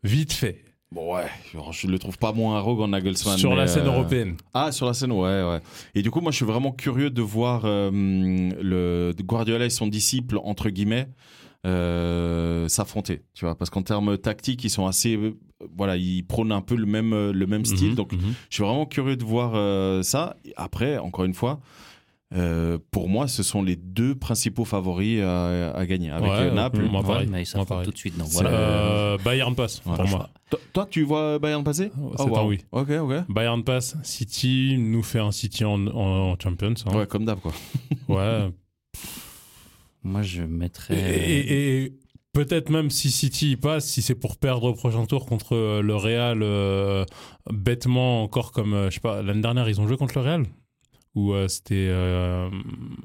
Vite 0.03 0.33
fait. 0.33 0.65
Bon, 0.91 1.15
ouais, 1.15 1.27
je 1.73 1.87
le 1.87 1.99
trouve 1.99 2.17
pas 2.17 2.33
moins 2.33 2.57
arrogant, 2.57 2.89
Nagelsmann. 2.89 3.37
Sur 3.37 3.55
la 3.55 3.67
scène 3.67 3.83
euh, 3.87 3.93
européenne. 3.93 4.37
Ah, 4.55 4.73
sur 4.73 4.87
la 4.87 4.95
scène, 4.95 5.13
ouais, 5.13 5.43
ouais. 5.43 5.61
Et 5.95 6.01
du 6.01 6.11
coup, 6.11 6.23
moi, 6.23 6.31
je 6.33 6.37
suis 6.37 6.47
vraiment 6.47 6.73
curieux 6.73 7.11
de 7.11 7.21
voir 7.21 7.63
euh, 7.67 7.91
le 7.93 9.13
Guardiola 9.21 9.67
et 9.67 9.71
son 9.71 9.87
disciple, 9.87 10.39
entre 10.43 10.71
guillemets, 10.71 11.09
euh, 11.67 12.69
s'affronter. 12.69 13.23
Tu 13.35 13.45
vois, 13.45 13.55
parce 13.57 13.71
qu'en 13.71 13.83
termes 13.83 14.17
tactiques, 14.19 14.65
ils 14.65 14.71
sont 14.71 14.87
assez. 14.87 15.17
euh, 15.17 15.37
voilà, 15.77 15.97
ils 15.97 16.23
prônent 16.25 16.53
un 16.53 16.61
peu 16.63 16.77
le 16.77 16.87
même, 16.87 17.13
euh, 17.13 17.33
le 17.33 17.47
même 17.47 17.65
style. 17.65 17.91
Mhm, 17.91 17.95
Donc, 17.97 18.13
mhm. 18.13 18.35
je 18.49 18.55
suis 18.55 18.63
vraiment 18.65 18.87
curieux 18.87 19.17
de 19.17 19.25
voir 19.25 19.53
euh, 19.55 20.03
ça. 20.03 20.37
Après, 20.57 20.99
encore 20.99 21.25
une 21.25 21.35
fois, 21.35 21.59
euh, 22.35 22.79
pour 22.93 23.09
moi, 23.09 23.27
ce 23.27 23.43
sont 23.43 23.63
les 23.63 23.75
deux 23.75 24.15
principaux 24.15 24.65
favoris 24.65 25.21
à, 25.23 25.71
à 25.73 25.87
gagner. 25.87 26.11
Avec 26.11 26.31
Ouais, 26.31 26.37
euh, 26.43 26.55
Naples. 26.55 26.83
moi, 26.89 27.01
Ouais, 27.01 27.07
pareil. 27.07 27.29
mais 27.31 27.43
ils 27.43 27.57
Moi, 27.57 27.67
pareil. 27.67 27.87
tout 27.87 27.91
de 27.93 27.99
suite. 27.99 28.17
Donc 28.17 28.29
C'est- 28.29 28.43
voilà. 28.43 28.51
Euh, 28.57 29.19
Bayern 29.25 29.55
passe 29.55 29.83
Ouais, 29.85 29.97
pour 29.97 30.07
moi. 30.07 30.29
Toi, 30.51 30.61
toi, 30.73 30.87
tu 30.89 31.03
vois 31.03 31.39
Bayern 31.41 31.65
passer 31.65 31.85
Ouais, 31.99 32.13
Oh, 32.13 32.15
c'est 32.19 32.31
wow. 32.31 32.47
oui. 32.49 32.59
Ok, 32.71 32.91
ok. 32.91 33.13
Bayern 33.29 33.65
passe. 33.65 33.97
City 34.05 34.77
nous 34.79 35.03
fait 35.03 35.19
un 35.19 35.33
City 35.33 35.65
en, 35.65 35.87
en 35.89 36.37
Champions. 36.39 36.75
hein. 36.87 36.97
Ouais, 36.97 37.07
comme 37.07 37.25
d'hab, 37.25 37.41
quoi. 37.41 37.53
Ouais. 38.09 38.51
Moi, 40.09 40.23
je 40.23 40.43
Et, 40.43 40.47
mettrais. 40.47 40.97
et- 41.13 41.85
et 41.85 41.93
peut-être 42.33 42.71
même 42.71 42.91
si 42.91 43.11
City 43.11 43.53
y 43.53 43.57
passe, 43.57 43.87
si 43.89 44.01
c'est 44.03 44.15
pour 44.15 44.37
perdre 44.39 44.65
au 44.65 44.73
prochain 44.75 45.05
tour 45.07 45.27
contre 45.27 45.55
euh, 45.55 45.83
le 45.83 45.95
Real, 45.97 46.43
euh, 46.43 47.05
bêtement 47.53 48.23
encore 48.23 48.53
comme, 48.53 48.73
euh, 48.75 48.89
je 48.91 48.95
sais 48.95 49.01
pas, 49.01 49.23
l'année 49.23 49.43
dernière, 49.43 49.69
ils 49.69 49.81
ont 49.81 49.87
joué 49.87 49.97
contre 49.97 50.15
le 50.17 50.23
Real? 50.23 50.47
Ou 51.15 51.33
euh, 51.35 51.47
c'était 51.49 51.89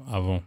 avant? 0.08 0.42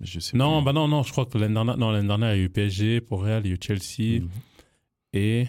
Je 0.00 0.18
sais 0.18 0.36
Non, 0.36 0.58
plus. 0.58 0.64
bah 0.66 0.72
non, 0.72 0.88
non, 0.88 1.02
je 1.02 1.12
crois 1.12 1.26
que 1.26 1.38
l'année 1.38 1.54
dernière, 1.54 1.76
non, 1.76 1.90
l'année 1.92 2.08
dernière, 2.08 2.34
il 2.34 2.38
y 2.38 2.42
a 2.42 2.44
eu 2.44 2.48
PSG 2.50 3.00
pour 3.00 3.22
Real, 3.22 3.42
il 3.44 3.48
y 3.50 3.52
a 3.52 3.54
eu 3.54 3.58
Chelsea 3.60 4.20
Mhm. 4.22 4.28
et 5.12 5.46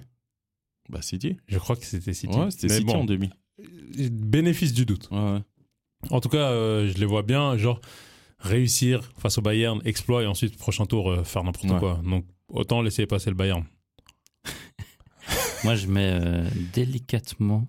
Bah, 0.89 1.01
City. 1.01 1.37
je 1.47 1.57
crois 1.57 1.75
que 1.75 1.85
c'était 1.85 2.13
City. 2.13 2.37
Ouais, 2.37 2.51
c'était 2.51 2.69
City 2.69 2.85
bon, 2.85 2.99
en 3.01 3.05
demi. 3.05 3.29
bénéfice 4.11 4.73
du 4.73 4.85
doute. 4.85 5.09
Ouais, 5.11 5.17
ouais. 5.19 5.39
En 6.11 6.19
tout 6.19 6.29
cas, 6.29 6.51
je 6.85 6.93
les 6.97 7.05
vois 7.05 7.23
bien, 7.23 7.57
genre, 7.57 7.79
réussir 8.43 9.01
face 9.17 9.37
au 9.37 9.41
Bayern, 9.41 9.81
exploit, 9.85 10.21
et 10.23 10.27
ensuite, 10.27 10.57
prochain 10.57 10.85
tour, 10.85 11.09
euh, 11.09 11.23
faire 11.23 11.43
n'importe 11.43 11.69
Ouais. 11.71 11.79
quoi. 11.79 11.99
Donc, 12.03 12.25
autant 12.49 12.81
laisser 12.81 13.05
passer 13.07 13.29
le 13.29 13.35
Bayern. 13.35 13.63
Moi, 15.63 15.75
je 15.75 15.87
mets 15.87 16.11
euh, 16.21 16.47
délicatement 16.73 17.67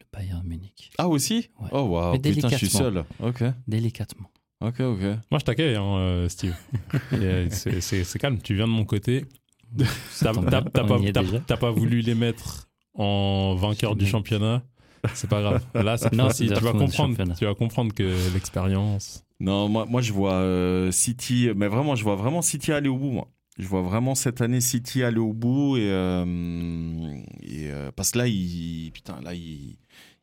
le 0.00 0.06
Bayern 0.12 0.42
Munich. 0.46 0.90
Ah, 0.98 1.08
aussi? 1.08 1.50
Ouais. 1.60 1.68
Oh, 1.72 1.82
waouh. 1.82 2.18
Putain, 2.18 2.48
je 2.48 2.56
suis 2.56 2.68
seul. 2.70 3.04
Ok, 3.22 3.44
Délicatement. 3.68 4.30
ok, 4.62 4.80
ok. 4.80 5.00
Moi, 5.30 5.38
je 5.38 5.44
t'accueille, 5.44 5.76
hein, 5.76 5.96
euh, 5.98 6.28
Steve. 6.28 6.56
C'est- 7.50 8.18
calme, 8.18 8.38
tu 8.42 8.54
viens 8.54 8.66
de 8.66 8.72
mon 8.72 8.84
côté. 8.84 9.26
T'as 10.20 10.32
pas, 10.32 11.56
pas 11.56 11.70
voulu 11.70 12.00
les 12.00 12.14
mettre 12.14 12.68
en 12.94 13.54
vainqueur 13.54 13.94
du 13.94 14.06
championnat. 14.06 14.62
C'est 15.14 15.30
pas 15.30 15.40
grave. 15.40 15.64
Là, 15.74 15.96
cette 15.96 16.12
Non, 16.12 16.24
fois-ci, 16.24 16.48
c'est 16.48 16.54
tu 16.56 16.64
vas 16.64 16.72
comprendre. 16.72 17.34
Tu 17.38 17.44
vas 17.44 17.54
comprendre 17.54 17.94
que 17.94 18.32
l'expérience. 18.34 19.24
Non, 19.40 19.68
moi, 19.68 19.86
moi 19.86 20.02
je 20.02 20.12
vois 20.12 20.34
euh, 20.34 20.90
City, 20.92 21.48
mais 21.56 21.66
vraiment, 21.68 21.94
je 21.96 22.04
vois 22.04 22.16
vraiment 22.16 22.42
City 22.42 22.72
aller 22.72 22.88
au 22.88 22.96
bout, 22.98 23.10
moi. 23.10 23.28
Je 23.58 23.66
vois 23.66 23.82
vraiment 23.82 24.14
cette 24.14 24.40
année 24.40 24.60
City 24.60 25.02
aller 25.02 25.18
au 25.18 25.32
bout 25.32 25.76
et, 25.76 25.90
euh, 25.90 26.24
et, 27.42 27.70
euh, 27.70 27.90
parce 27.94 28.10
que 28.12 28.18
là, 28.18 28.26
il, 28.26 28.90
putain, 28.92 29.20
là, 29.22 29.34
il, 29.34 29.76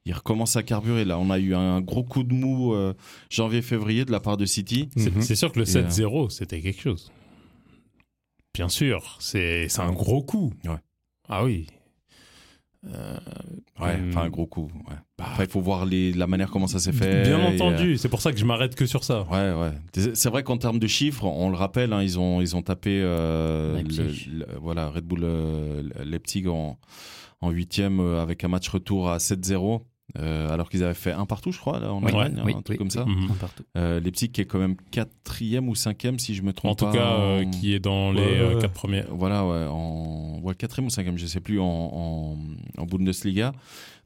il 0.06 0.13
recommence 0.13 0.56
à 0.56 0.63
carburer. 0.63 1.03
Là, 1.06 1.19
on 1.19 1.30
a 1.30 1.38
eu 1.38 1.53
un 1.53 1.82
gros 1.82 2.03
coup 2.03 2.23
de 2.23 2.34
mou 2.34 2.73
euh, 2.73 2.93
janvier-février 3.30 4.06
de 4.06 4.12
la 4.12 4.19
part 4.19 4.38
de 4.38 4.45
City. 4.45 4.89
C'est 4.95 5.13
Mhm. 5.13 5.21
c'est 5.21 5.36
sûr 5.36 5.51
que 5.51 5.60
le 5.60 5.65
Et, 5.69 5.75
euh, 5.77 5.84
7-0, 5.89 6.30
c'était 6.30 6.62
quelque 6.62 6.82
chose. 6.82 7.12
Bien 8.53 8.69
sûr, 8.69 9.17
c'est 9.19 9.67
c'est 9.69 9.82
un 9.82 9.91
gros 9.91 10.23
coup. 10.23 10.51
Ouais. 10.65 10.80
Ah 11.30 11.43
oui. 11.43 11.67
Euh, 12.93 13.17
Ouais, 13.80 13.93
hum, 13.95 14.10
enfin 14.10 14.21
un 14.23 14.30
gros 14.30 14.47
coup. 14.47 14.71
Ouais. 14.89 14.95
Après, 15.19 15.43
il 15.45 15.50
faut 15.50 15.62
voir 15.62 15.86
les, 15.86 16.12
la 16.13 16.26
manière 16.26 16.50
comment 16.50 16.65
ça 16.67 16.80
s'est 16.80 16.91
fait. 16.91 17.23
Bien 17.23 17.39
et, 17.39 17.56
entendu, 17.56 17.97
c'est 17.97 18.10
pour 18.10 18.21
ça 18.21 18.32
que 18.32 18.39
je 18.39 18.45
m'arrête 18.45 18.73
que 18.76 18.86
sur 18.88 19.04
ça. 19.04 19.26
euh, 19.32 19.56
Ouais, 19.60 19.69
ouais. 19.69 20.12
C'est 20.15 20.30
vrai 20.30 20.41
qu'en 20.43 20.58
termes 20.58 20.80
de 20.80 20.88
chiffres, 20.88 21.26
on 21.26 21.50
le 21.52 21.56
rappelle, 21.58 21.93
hein, 21.93 22.02
ils 22.02 22.17
ont 22.17 22.41
ils 22.41 22.56
ont 22.56 22.63
tapé 22.63 23.00
euh, 23.04 23.76
Leipzig. 23.78 24.30
le- 24.32 24.39
le- 24.39 24.47
voilà 24.60 24.89
Red 24.89 25.04
Bull 25.06 25.19
euh, 25.23 25.84
Leipzig 26.04 26.47
en 26.47 26.80
en 27.41 27.52
huitième 27.52 28.00
euh, 28.00 28.21
avec 28.21 28.43
un 28.43 28.47
match 28.47 28.67
retour 28.69 29.10
à 29.12 29.17
7-0. 29.19 29.82
Euh, 30.17 30.49
alors 30.49 30.69
qu'ils 30.69 30.84
avaient 30.84 30.93
fait 30.93 31.12
un 31.12 31.25
partout, 31.25 31.51
je 31.51 31.60
crois, 31.60 31.80
là, 31.80 31.93
en 31.93 32.01
Oui, 32.01 32.08
Allemagne, 32.10 32.41
oui, 32.45 32.53
un 32.56 32.62
truc 32.62 32.69
oui, 32.71 32.77
comme 32.77 32.89
ça. 32.89 33.06
oui. 33.08 33.13
Mhm. 33.15 33.32
Un 33.32 33.36
partout. 33.36 33.63
Euh, 33.77 33.99
Leipzig 33.99 34.30
qui 34.32 34.41
est 34.41 34.45
quand 34.45 34.60
même 34.60 34.75
quatrième 34.91 35.69
ou 35.69 35.75
cinquième, 35.75 36.17
si 36.19 36.34
je 36.36 36.41
me 36.41 36.53
trompe 36.53 36.71
En 36.71 36.75
tout 36.75 36.86
pas. 36.86 36.91
cas, 36.93 37.13
euh, 37.13 37.43
en- 37.45 37.49
qui 37.51 37.73
est 37.73 37.80
dans 37.80 38.12
les 38.12 38.21
euh, 38.21 38.60
quatre 38.60 38.73
premiers. 38.73 39.03
Voilà, 39.12 39.45
ouais, 39.45 39.65
en 39.69 40.39
ouais, 40.41 40.56
quatrième 40.56 40.88
ou 40.88 40.89
cinquième, 40.89 41.17
je 41.17 41.25
sais 41.27 41.39
plus, 41.39 41.60
en, 41.60 41.65
en, 41.65 42.38
en 42.77 42.86
Bundesliga. 42.86 43.53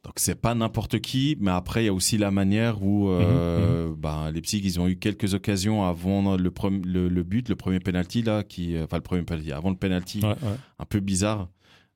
Donc 0.04 0.13
c'est 0.15 0.34
pas 0.41 0.56
n'importe 0.56 1.00
qui, 1.00 1.38
mais 1.39 1.52
après 1.52 1.84
il 1.84 1.86
y 1.86 1.89
a 1.89 1.93
aussi 1.93 2.17
la 2.17 2.32
manière 2.32 2.82
où 2.82 3.10
euh, 3.10 3.89
Mhm, 3.89 3.95
bah, 3.97 4.32
Leipzig 4.34 4.60
ils 4.63 4.80
ont 4.80 4.88
eu 4.88 4.95
quelques 4.97 5.36
occasions 5.36 5.84
avant 5.84 6.36
le, 6.38 6.50
prom- 6.50 6.84
le, 6.84 7.08
le 7.08 7.21
but, 7.24 7.47
le 7.50 7.56
premier 7.56 7.80
penalty 7.80 8.24
là, 8.24 8.43
qui, 8.43 8.76
enfin 8.84 8.97
le 8.97 9.04
premier 9.04 9.21
penalty, 9.21 9.52
avant 9.52 9.69
le 9.69 9.76
penalty, 9.76 10.19
Ouais, 10.24 10.30
ouais. 10.30 10.56
un 10.80 10.86
peu 10.86 11.02
bizarre 11.02 11.50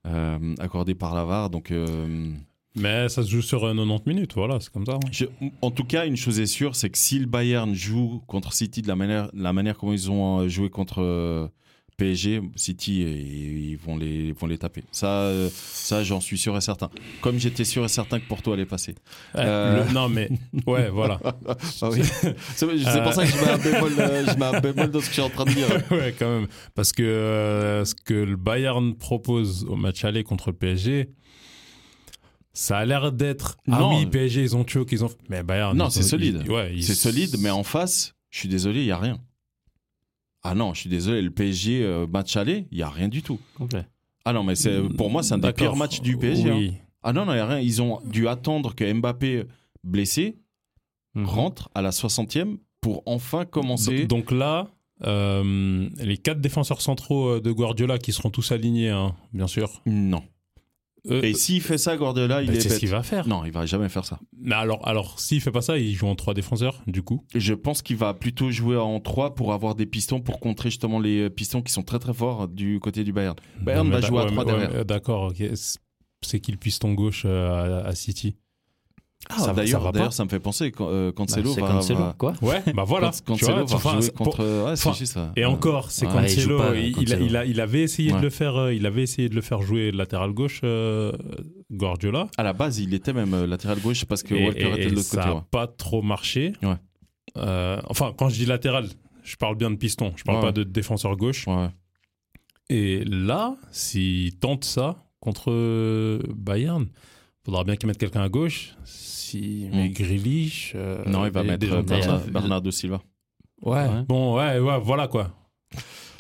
euh, 0.06 0.54
accordé 0.60 0.94
par 0.94 1.16
Lavar. 1.16 1.50
Donc 1.50 1.72
euh, 1.72 2.32
Mais 2.76 3.08
ça 3.10 3.24
se 3.24 3.30
joue 3.30 3.42
sur 3.42 3.64
euh, 3.66 3.74
90 3.74 4.04
minutes, 4.08 4.34
voilà, 4.36 4.60
c'est 4.60 4.72
comme 4.72 4.86
ça. 4.86 4.94
hein. 4.96 5.00
je- 5.12 5.26
en 5.62 5.72
tout 5.72 5.86
cas, 5.86 6.06
une 6.06 6.18
chose 6.18 6.40
est 6.40 6.46
sûre, 6.46 6.76
c'est 6.76 6.90
que 6.90 6.98
si 6.98 7.20
le 7.20 7.26
Bayern 7.26 7.74
joue 7.74 8.22
contre 8.28 8.52
City 8.54 8.82
de 8.82 8.88
la 8.88 8.96
manière, 8.96 9.30
la 9.34 9.54
manière 9.54 9.78
comment 9.78 9.94
ils 9.94 10.12
ont 10.12 10.40
euh, 10.42 10.48
joué 10.50 10.70
contre 10.70 11.02
euh, 11.02 11.48
PSG, 11.98 12.42
City, 12.58 13.04
ils 13.04 13.78
vont 13.78 13.96
les, 13.96 14.34
vont 14.34 14.48
les 14.48 14.58
taper. 14.58 14.84
Ça, 14.92 15.08
euh, 15.22 15.48
ça 15.54 16.04
j'en 16.04 16.20
suis 16.20 16.38
sûr 16.38 16.58
et 16.58 16.60
certain. 16.60 16.90
Comme 17.22 17.40
j'étais 17.40 17.64
sûr 17.64 17.86
et 17.86 17.88
certain 17.88 18.20
que 18.20 18.28
Porto 18.28 18.52
allait 18.52 18.66
passer. 18.66 18.96
Euh. 19.38 19.86
le- 19.88 19.94
non, 19.94 20.10
mais 20.10 20.30
ouais, 20.68 20.90
voilà. 20.90 21.22
Ah 21.82 21.90
oui. 21.90 22.02
c'est 22.04 22.34
c'est 22.56 23.04
pour 23.04 23.14
ça 23.14 23.24
que 23.26 23.32
je 23.32 23.38
mets, 23.38 23.50
un 23.52 23.58
bémol, 23.58 23.92
euh, 24.00 24.26
je 24.28 24.38
mets 24.38 24.46
un 24.46 24.60
bémol 24.60 24.92
dans 24.92 25.00
ce 25.00 25.06
que 25.06 25.10
je 25.12 25.14
suis 25.14 25.22
en 25.22 25.30
train 25.30 25.46
de 25.46 25.52
dire. 25.52 25.68
ouais, 25.92 26.14
quand 26.20 26.28
même. 26.40 26.48
Parce 26.74 26.92
que 26.92 27.04
euh, 27.04 27.86
ce 27.86 27.96
que 27.96 28.14
le 28.14 28.36
Bayern 28.36 28.94
propose 28.96 29.66
au 29.70 29.78
match 29.78 30.04
aller 30.04 30.26
contre 30.26 30.50
le 30.50 30.56
PSG, 30.58 31.12
ça 32.56 32.80
a 32.80 32.86
l'air 32.86 33.12
d'être. 33.12 33.58
Ah 33.70 33.80
Non. 33.80 33.96
oui, 33.98 34.08
PSG, 34.08 34.42
ils 34.42 34.56
ont 34.56 34.66
choke, 34.66 34.92
ils 34.92 35.06
ont. 35.06 35.10
Mais 35.30 35.44
Bayern. 35.44 35.78
Non, 35.78 35.90
c'est 35.92 36.02
solide. 36.02 36.42
ils- 36.46 36.52
ouais, 36.52 36.74
ils- 36.76 36.84
C'est 36.84 36.96
solide, 36.96 37.36
mais 37.40 37.52
en 37.52 37.64
face, 37.64 38.16
je 38.32 38.40
suis 38.40 38.50
désolé, 38.50 38.80
il 38.82 38.86
n'y 38.86 38.92
a 38.92 38.98
rien. 38.98 39.20
Ah 40.44 40.56
non, 40.56 40.74
je 40.74 40.82
suis 40.82 40.90
désolé, 40.90 41.22
le 41.22 41.32
PSG 41.32 41.84
euh, 41.84 42.08
match 42.08 42.36
aller, 42.38 42.68
il 42.72 42.78
n'y 42.78 42.84
a 42.84 42.90
rien 42.90 43.08
du 43.08 43.22
tout. 43.24 43.40
Complet. 43.56 43.86
Ah 44.26 44.34
non, 44.34 44.44
mais 44.44 44.56
c'est 44.56 44.82
pour 44.98 45.10
moi, 45.12 45.22
c'est 45.24 45.34
un 45.34 45.38
des 45.38 45.54
pires 45.54 45.76
matchs 45.76 46.02
du 46.02 46.18
PSG. 46.18 46.50
hein. 46.50 46.72
Ah 47.04 47.14
non, 47.14 47.26
non, 47.26 47.34
il 47.34 47.36
n'y 47.36 47.42
a 47.42 47.46
rien. 47.48 47.60
Ils 47.60 47.82
ont 47.82 48.02
dû 48.06 48.28
attendre 48.28 48.74
que 48.74 48.92
Mbappé, 48.92 49.46
blessé, 49.84 50.38
Mhm. 51.16 51.26
rentre 51.26 51.70
à 51.76 51.82
la 51.82 51.92
60e 51.92 52.58
pour 52.82 53.04
enfin 53.06 53.46
commencer. 53.46 54.06
Donc, 54.06 54.30
donc 54.30 54.32
là, 54.32 54.68
euh, 55.06 55.88
les 55.98 56.18
quatre 56.18 56.42
défenseurs 56.42 56.82
centraux 56.82 57.36
euh, 57.36 57.42
de 57.42 57.52
Guardiola 57.52 57.98
qui 58.00 58.12
seront 58.12 58.30
tous 58.30 58.52
alignés, 58.52 58.90
hein, 58.90 59.16
bien 59.34 59.48
sûr. 59.48 59.82
Non. 59.86 60.24
Euh, 61.10 61.22
Et 61.22 61.34
s'il 61.34 61.62
fait 61.62 61.78
ça, 61.78 61.96
Guardiola, 61.98 62.42
il 62.42 62.48
bah, 62.48 62.54
est 62.54 62.60
c'est 62.60 62.70
ce 62.70 62.80
qu'il 62.80 62.90
va 62.90 63.04
faire. 63.04 63.28
Non, 63.28 63.46
il 63.46 63.52
va 63.52 63.66
jamais 63.66 63.90
faire 63.90 64.06
ça. 64.06 64.20
Mais 64.40 64.56
alors, 64.56 64.88
alors 64.88 65.20
s'il 65.20 65.40
fait 65.42 65.52
pas 65.52 65.62
ça, 65.62 65.78
il 65.78 65.94
joue 65.94 66.08
en 66.08 66.16
trois 66.16 66.34
défenseurs, 66.34 66.82
du 66.88 67.04
coup? 67.04 67.24
Je 67.36 67.54
pense 67.54 67.82
qu'il 67.82 67.98
va 67.98 68.14
plutôt 68.14 68.50
jouer 68.52 68.78
en 68.78 69.00
3 69.00 69.36
pour 69.36 69.54
avoir 69.54 69.76
des 69.76 69.86
pistons 69.86 70.20
pour 70.22 70.40
contrer 70.40 70.70
justement 70.70 71.00
les 71.00 71.30
pistons 71.30 71.62
qui 71.62 71.72
sont 71.72 71.84
très 71.84 72.00
très 72.00 72.14
forts 72.14 72.48
du 72.48 72.80
côté 72.80 73.04
du 73.04 73.14
Bayern. 73.14 73.36
Bayern 73.62 73.90
va 73.90 74.02
d'a- 74.02 74.08
jouer 74.08 74.20
à 74.20 74.24
ouais, 74.26 74.32
3 74.32 74.46
mais- 74.46 74.52
ouais, 74.52 74.58
derrière. 74.60 74.80
euh, 74.80 74.84
D'accord, 74.84 75.24
ok. 75.32 75.44
C'est- 75.54 76.40
qui 76.40 76.52
le 76.52 76.58
piston 76.58 76.94
gauche 76.96 77.22
euh, 77.26 77.84
à, 77.84 77.88
à 77.90 77.94
City? 77.96 78.36
Ah, 79.30 79.40
ça 79.40 79.54
D'ailleurs, 79.54 80.14
ça 80.14 80.24
me 80.24 80.30
fait 80.30 80.40
penser 80.40 80.72
quand 80.72 80.88
euh, 80.90 81.08
Bah, 81.08 81.14
Cancelo 81.18 81.52
c'est 81.54 81.62
va, 81.62 81.68
Cancelo, 81.68 82.00
va- 82.00 82.16
quoi. 82.18 82.34
Ouais, 82.42 82.62
bah 82.76 82.84
voilà. 82.86 83.10
Vois, 83.10 83.20
Cancelo 83.26 83.66
va 83.66 83.76
enfin, 83.76 83.92
jouer 83.94 84.02
c'est 84.04 84.14
pour- 84.14 84.26
contre. 84.28 84.44
Ouais, 84.66 84.76
c'est 84.76 84.88
enfin, 84.88 84.98
juste 84.98 85.14
ça. 85.14 85.32
Et 85.36 85.46
encore, 85.46 85.90
c'est 85.92 86.06
Ouais. 86.06 86.12
Il 86.30 86.36
Cancelo. 86.36 86.58
pas, 86.60 86.76
il, 86.76 86.88
il 86.90 87.14
a- 87.14 87.16
Cancelo. 87.16 87.26
il 87.26 87.36
a- 87.38 87.46
il 87.46 87.60
avait 87.62 87.82
essayé 87.82 88.12
Ouais. 88.12 88.18
de 88.20 88.24
le 88.24 88.30
faire. 88.30 88.56
euh, 88.56 88.74
il 88.74 88.86
avait 88.86 89.02
essayé 89.04 89.28
de 89.30 89.36
le 89.36 89.42
faire 89.42 89.62
jouer 89.64 89.92
latéral 89.92 90.32
gauche, 90.32 90.62
euh, 90.64 91.12
Guardiola. 91.72 92.28
À 92.38 92.44
la 92.44 92.54
base, 92.54 92.80
il 92.80 92.94
était 92.94 93.14
même 93.14 93.34
euh, 93.34 93.48
latéral 93.48 93.80
gauche 93.80 94.06
parce 94.06 94.22
que 94.24 94.36
et, 94.36 94.46
Walker 94.46 94.62
et- 94.62 94.72
était 94.74 94.86
de 94.92 94.96
l'autre 94.96 95.02
ça 95.08 95.18
côté. 95.18 95.30
n'a 95.30 95.36
ouais. 95.38 95.42
pas 95.50 95.68
trop 95.68 96.02
marché. 96.04 96.54
Ouais. 96.62 96.76
Euh, 97.38 97.82
enfin, 97.88 98.14
quand 98.18 98.30
je 98.30 98.36
dis 98.36 98.46
latéral, 98.46 98.88
je 99.24 99.36
parle 99.38 99.56
bien 99.56 99.72
de 99.72 99.76
piston. 99.76 100.14
Je 100.16 100.24
parle 100.24 100.38
Ouais, 100.38 100.44
pas 100.46 100.52
de 100.52 100.64
défenseur 100.64 101.16
gauche. 101.18 101.48
Ouais. 101.48 101.70
Et 102.70 103.04
là, 103.06 103.56
s'il 103.72 104.38
tente 104.38 104.64
ça 104.66 104.98
contre 105.20 105.52
euh, 105.52 106.20
Bayern, 106.36 106.86
faudra 107.44 107.64
bien 107.64 107.76
qu'il 107.76 107.88
mette 107.88 107.98
quelqu'un 107.98 108.22
à 108.22 108.30
gauche. 108.30 108.76
Si 109.26 109.66
Mm. 109.72 109.76
mais 109.76 109.90
Grealish, 109.90 110.74
euh, 110.76 111.04
Non, 111.06 111.26
il 111.26 111.32
va 111.32 111.44
mettre 111.44 111.66
gens 111.66 111.76
euh. 111.78 111.82
Bernard-. 111.82 112.28
Bernardo 112.28 112.72
Silva. 112.72 113.02
Ouais. 113.62 113.88
Ouais. 113.88 114.04
Bon, 114.08 114.38
ouais, 114.38 114.60
ouais, 114.60 114.80
voilà 114.82 115.08
quoi. 115.08 115.32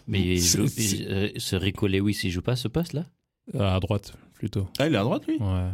Mais 0.08 0.36
euh, 0.38 1.30
ce 1.38 1.56
Rico 1.56 1.88
Lewis, 1.88 2.20
il 2.24 2.32
joue 2.32 2.42
pas 2.42 2.56
ce 2.56 2.68
poste-là? 2.68 3.06
À 3.60 3.80
droite, 3.80 4.14
plutôt. 4.34 4.68
Ah, 4.80 4.88
il 4.88 4.94
est 4.96 4.98
à 4.98 5.04
droite, 5.04 5.28
lui? 5.28 5.38
Ouais. 5.38 5.70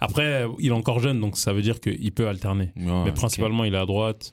Après, 0.00 0.46
il 0.58 0.68
est 0.68 0.72
encore 0.72 1.00
jeune, 1.00 1.20
donc 1.20 1.36
ça 1.36 1.52
veut 1.52 1.60
dire 1.62 1.80
qu'il 1.80 2.12
peut 2.12 2.28
alterner. 2.28 2.72
Ouais, 2.76 3.04
Mais 3.04 3.12
principalement, 3.12 3.64
il 3.64 3.74
est 3.74 3.78
à 3.78 3.84
droite. 3.86 4.32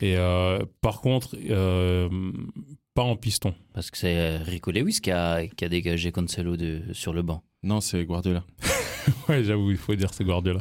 Et 0.00 0.16
euh, 0.16 0.58
par 0.80 1.00
contre, 1.00 1.36
euh, 1.50 2.08
pas 2.94 3.02
en 3.02 3.14
piston. 3.16 3.54
Parce 3.74 3.90
que 3.90 3.98
c'est 3.98 4.38
Rico 4.38 4.70
Lewis 4.72 4.98
qui 5.00 5.10
a, 5.12 5.46
qui 5.46 5.64
a 5.64 5.68
dégagé 5.68 6.10
Cancelo 6.10 6.56
de, 6.56 6.82
sur 6.92 7.12
le 7.12 7.22
banc. 7.22 7.42
Non, 7.62 7.80
c'est 7.80 8.04
Guardiola. 8.04 8.44
Ouais, 9.28 9.44
j'avoue, 9.44 9.70
il 9.70 9.76
faut 9.76 9.94
dire 9.94 10.12
c'est 10.12 10.24
Guardiola. 10.24 10.60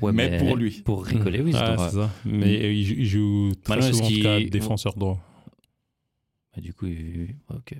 Ouais, 0.00 0.12
Mais 0.12 0.38
pour 0.38 0.56
lui. 0.56 0.70
Pour 0.84 1.04
Lewis. 1.04 1.54
Ouais, 1.54 1.76
donc. 1.76 1.78
c'est 1.90 1.96
ça. 1.96 2.10
Mais 2.24 2.62
euh, 2.62 2.72
il, 2.72 3.06
joue- 3.06 3.52
très 3.64 3.76
Maintenant, 3.76 3.92
souvent 3.92 4.06
en 4.06 4.22
cas 4.22 4.40
défenseur 4.48 4.94
droit. 4.94 5.18
Bah, 6.54 6.60
du 6.60 6.72
coup, 6.74 6.86
il- 6.86 7.34
ok. 7.54 7.74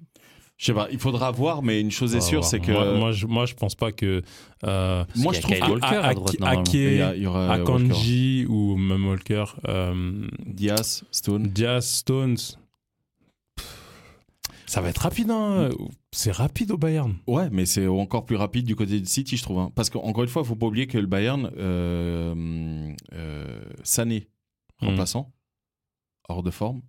Je 0.56 0.64
sais 0.66 0.74
pas, 0.74 0.88
il 0.90 0.98
faudra 0.98 1.30
voir, 1.30 1.62
mais 1.62 1.80
une 1.80 1.92
chose 1.92 2.16
est 2.16 2.20
sûre, 2.20 2.42
c'est 2.42 2.58
que. 2.58 2.72
Moi, 2.72 2.94
moi, 2.98 3.12
je, 3.12 3.26
moi, 3.26 3.46
je 3.46 3.54
pense 3.54 3.76
pas 3.76 3.92
que. 3.92 4.22
euh, 4.64 5.04
Moi, 5.14 5.32
je 5.32 5.40
trouve 5.40 5.54
que- 5.56 5.70
Walker 5.70 5.86
à, 5.86 6.14
droite, 6.14 6.40
normalement. 6.40 6.64
il 6.72 6.80
y, 6.80 6.86
Ake, 7.00 7.00
a- 7.12 7.16
il 7.16 7.22
y 7.22 7.26
aura 7.26 7.56
euh. 7.56 7.62
Akanji 7.62 8.44
ou 8.48 8.76
même 8.76 9.06
Walker, 9.06 9.44
euh, 9.68 10.26
Diaz, 10.44 11.04
Stone. 11.12 11.44
Diaz, 11.46 11.86
Stones. 11.88 12.36
Pff, 13.54 13.66
Ça 14.66 14.80
va 14.80 14.88
être 14.88 14.98
rapide, 15.02 15.30
hein. 15.30 15.68
C'est 16.10 16.32
rapide 16.32 16.70
au 16.70 16.78
Bayern. 16.78 17.16
Ouais, 17.26 17.48
mais 17.50 17.66
c'est 17.66 17.86
encore 17.86 18.24
plus 18.24 18.36
rapide 18.36 18.64
du 18.64 18.74
côté 18.74 18.98
de 19.00 19.06
City, 19.06 19.36
je 19.36 19.42
trouve. 19.42 19.58
hein. 19.58 19.70
Parce 19.74 19.90
qu'encore 19.90 20.22
une 20.24 20.28
fois, 20.30 20.42
il 20.42 20.48
faut 20.48 20.56
pas 20.56 20.66
oublier 20.66 20.86
que 20.86 20.96
le 20.98 21.06
Bayern, 21.06 21.50
euh, 21.58 22.92
euh, 23.12 23.60
Sané, 23.82 24.28
Hmm. 24.80 24.86
remplaçant, 24.88 25.32
hors 26.28 26.42
de 26.42 26.50
forme. 26.50 26.82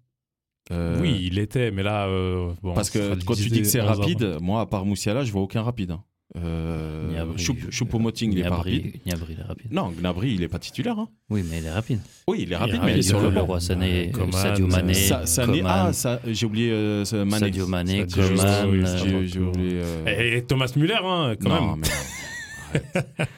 Euh, 0.71 1.01
Oui, 1.01 1.19
il 1.23 1.39
était, 1.39 1.71
mais 1.71 1.81
là. 1.83 2.07
euh, 2.07 2.53
bon, 2.61 2.73
Parce 2.75 2.89
que 2.91 3.15
quand 3.25 3.33
tu 3.33 3.49
dis 3.49 3.61
que 3.61 3.67
c'est 3.67 3.81
11 3.81 3.89
avant. 3.89 4.01
rapide, 4.01 4.37
moi, 4.41 4.61
à 4.61 4.65
part 4.67 4.85
Moussiala, 4.85 5.23
je 5.23 5.31
vois 5.31 5.41
aucun 5.41 5.63
rapide. 5.63 5.91
hein. 5.91 6.03
Euh, 6.37 7.09
Gnabry, 7.11 7.37
Choup- 7.43 7.57
je- 7.59 7.71
Choupo-Moting, 7.71 8.31
il 8.33 8.39
est 8.39 8.43
pas 8.43 8.57
rapide. 8.57 8.99
Gnabry, 9.05 9.33
il 9.33 9.39
est 9.39 9.43
rapide. 9.43 9.71
Non, 9.73 9.91
Gnabry, 9.99 10.33
il 10.35 10.43
est 10.43 10.47
pas 10.47 10.59
titulaire. 10.59 10.99
hein. 10.99 11.09
Oui, 11.31 11.43
mais 11.49 11.57
il 11.57 11.65
est 11.65 11.71
rapide. 11.71 11.99
Oui, 12.27 12.39
il 12.43 12.53
est 12.53 12.55
rapide, 12.55 12.75
est 12.75 12.85
mais 12.85 12.91
il 12.93 12.99
est 12.99 13.01
sur 13.01 13.19
le 13.19 13.29
banc. 13.29 13.41
Leroy 13.41 13.59
Sané, 13.59 14.11
Coman, 14.11 14.31
Sadio 14.31 14.67
Mané, 14.67 14.93
Sa- 14.93 15.25
Sané, 15.25 15.57
Coman, 15.61 15.85
ah, 15.87 15.93
ça- 15.93 16.19
j'ai 16.27 16.45
oublié 16.45 16.69
euh, 16.71 17.03
Mané. 17.25 17.39
Sadio 17.39 17.65
Mané, 17.67 17.99
Sadio, 18.07 18.23
Coman, 18.37 18.69
oui, 18.69 18.83
J'ai 19.03 19.27
j'ai 19.27 19.39
oublié. 19.39 19.81
euh, 19.83 20.05
Et, 20.05 20.37
et 20.37 20.41
Thomas 20.43 20.71
Müller, 20.75 20.99
hein, 21.03 21.35
quand 21.41 21.49
non, 21.49 21.71
même. 21.71 21.79
mais- 21.81 21.87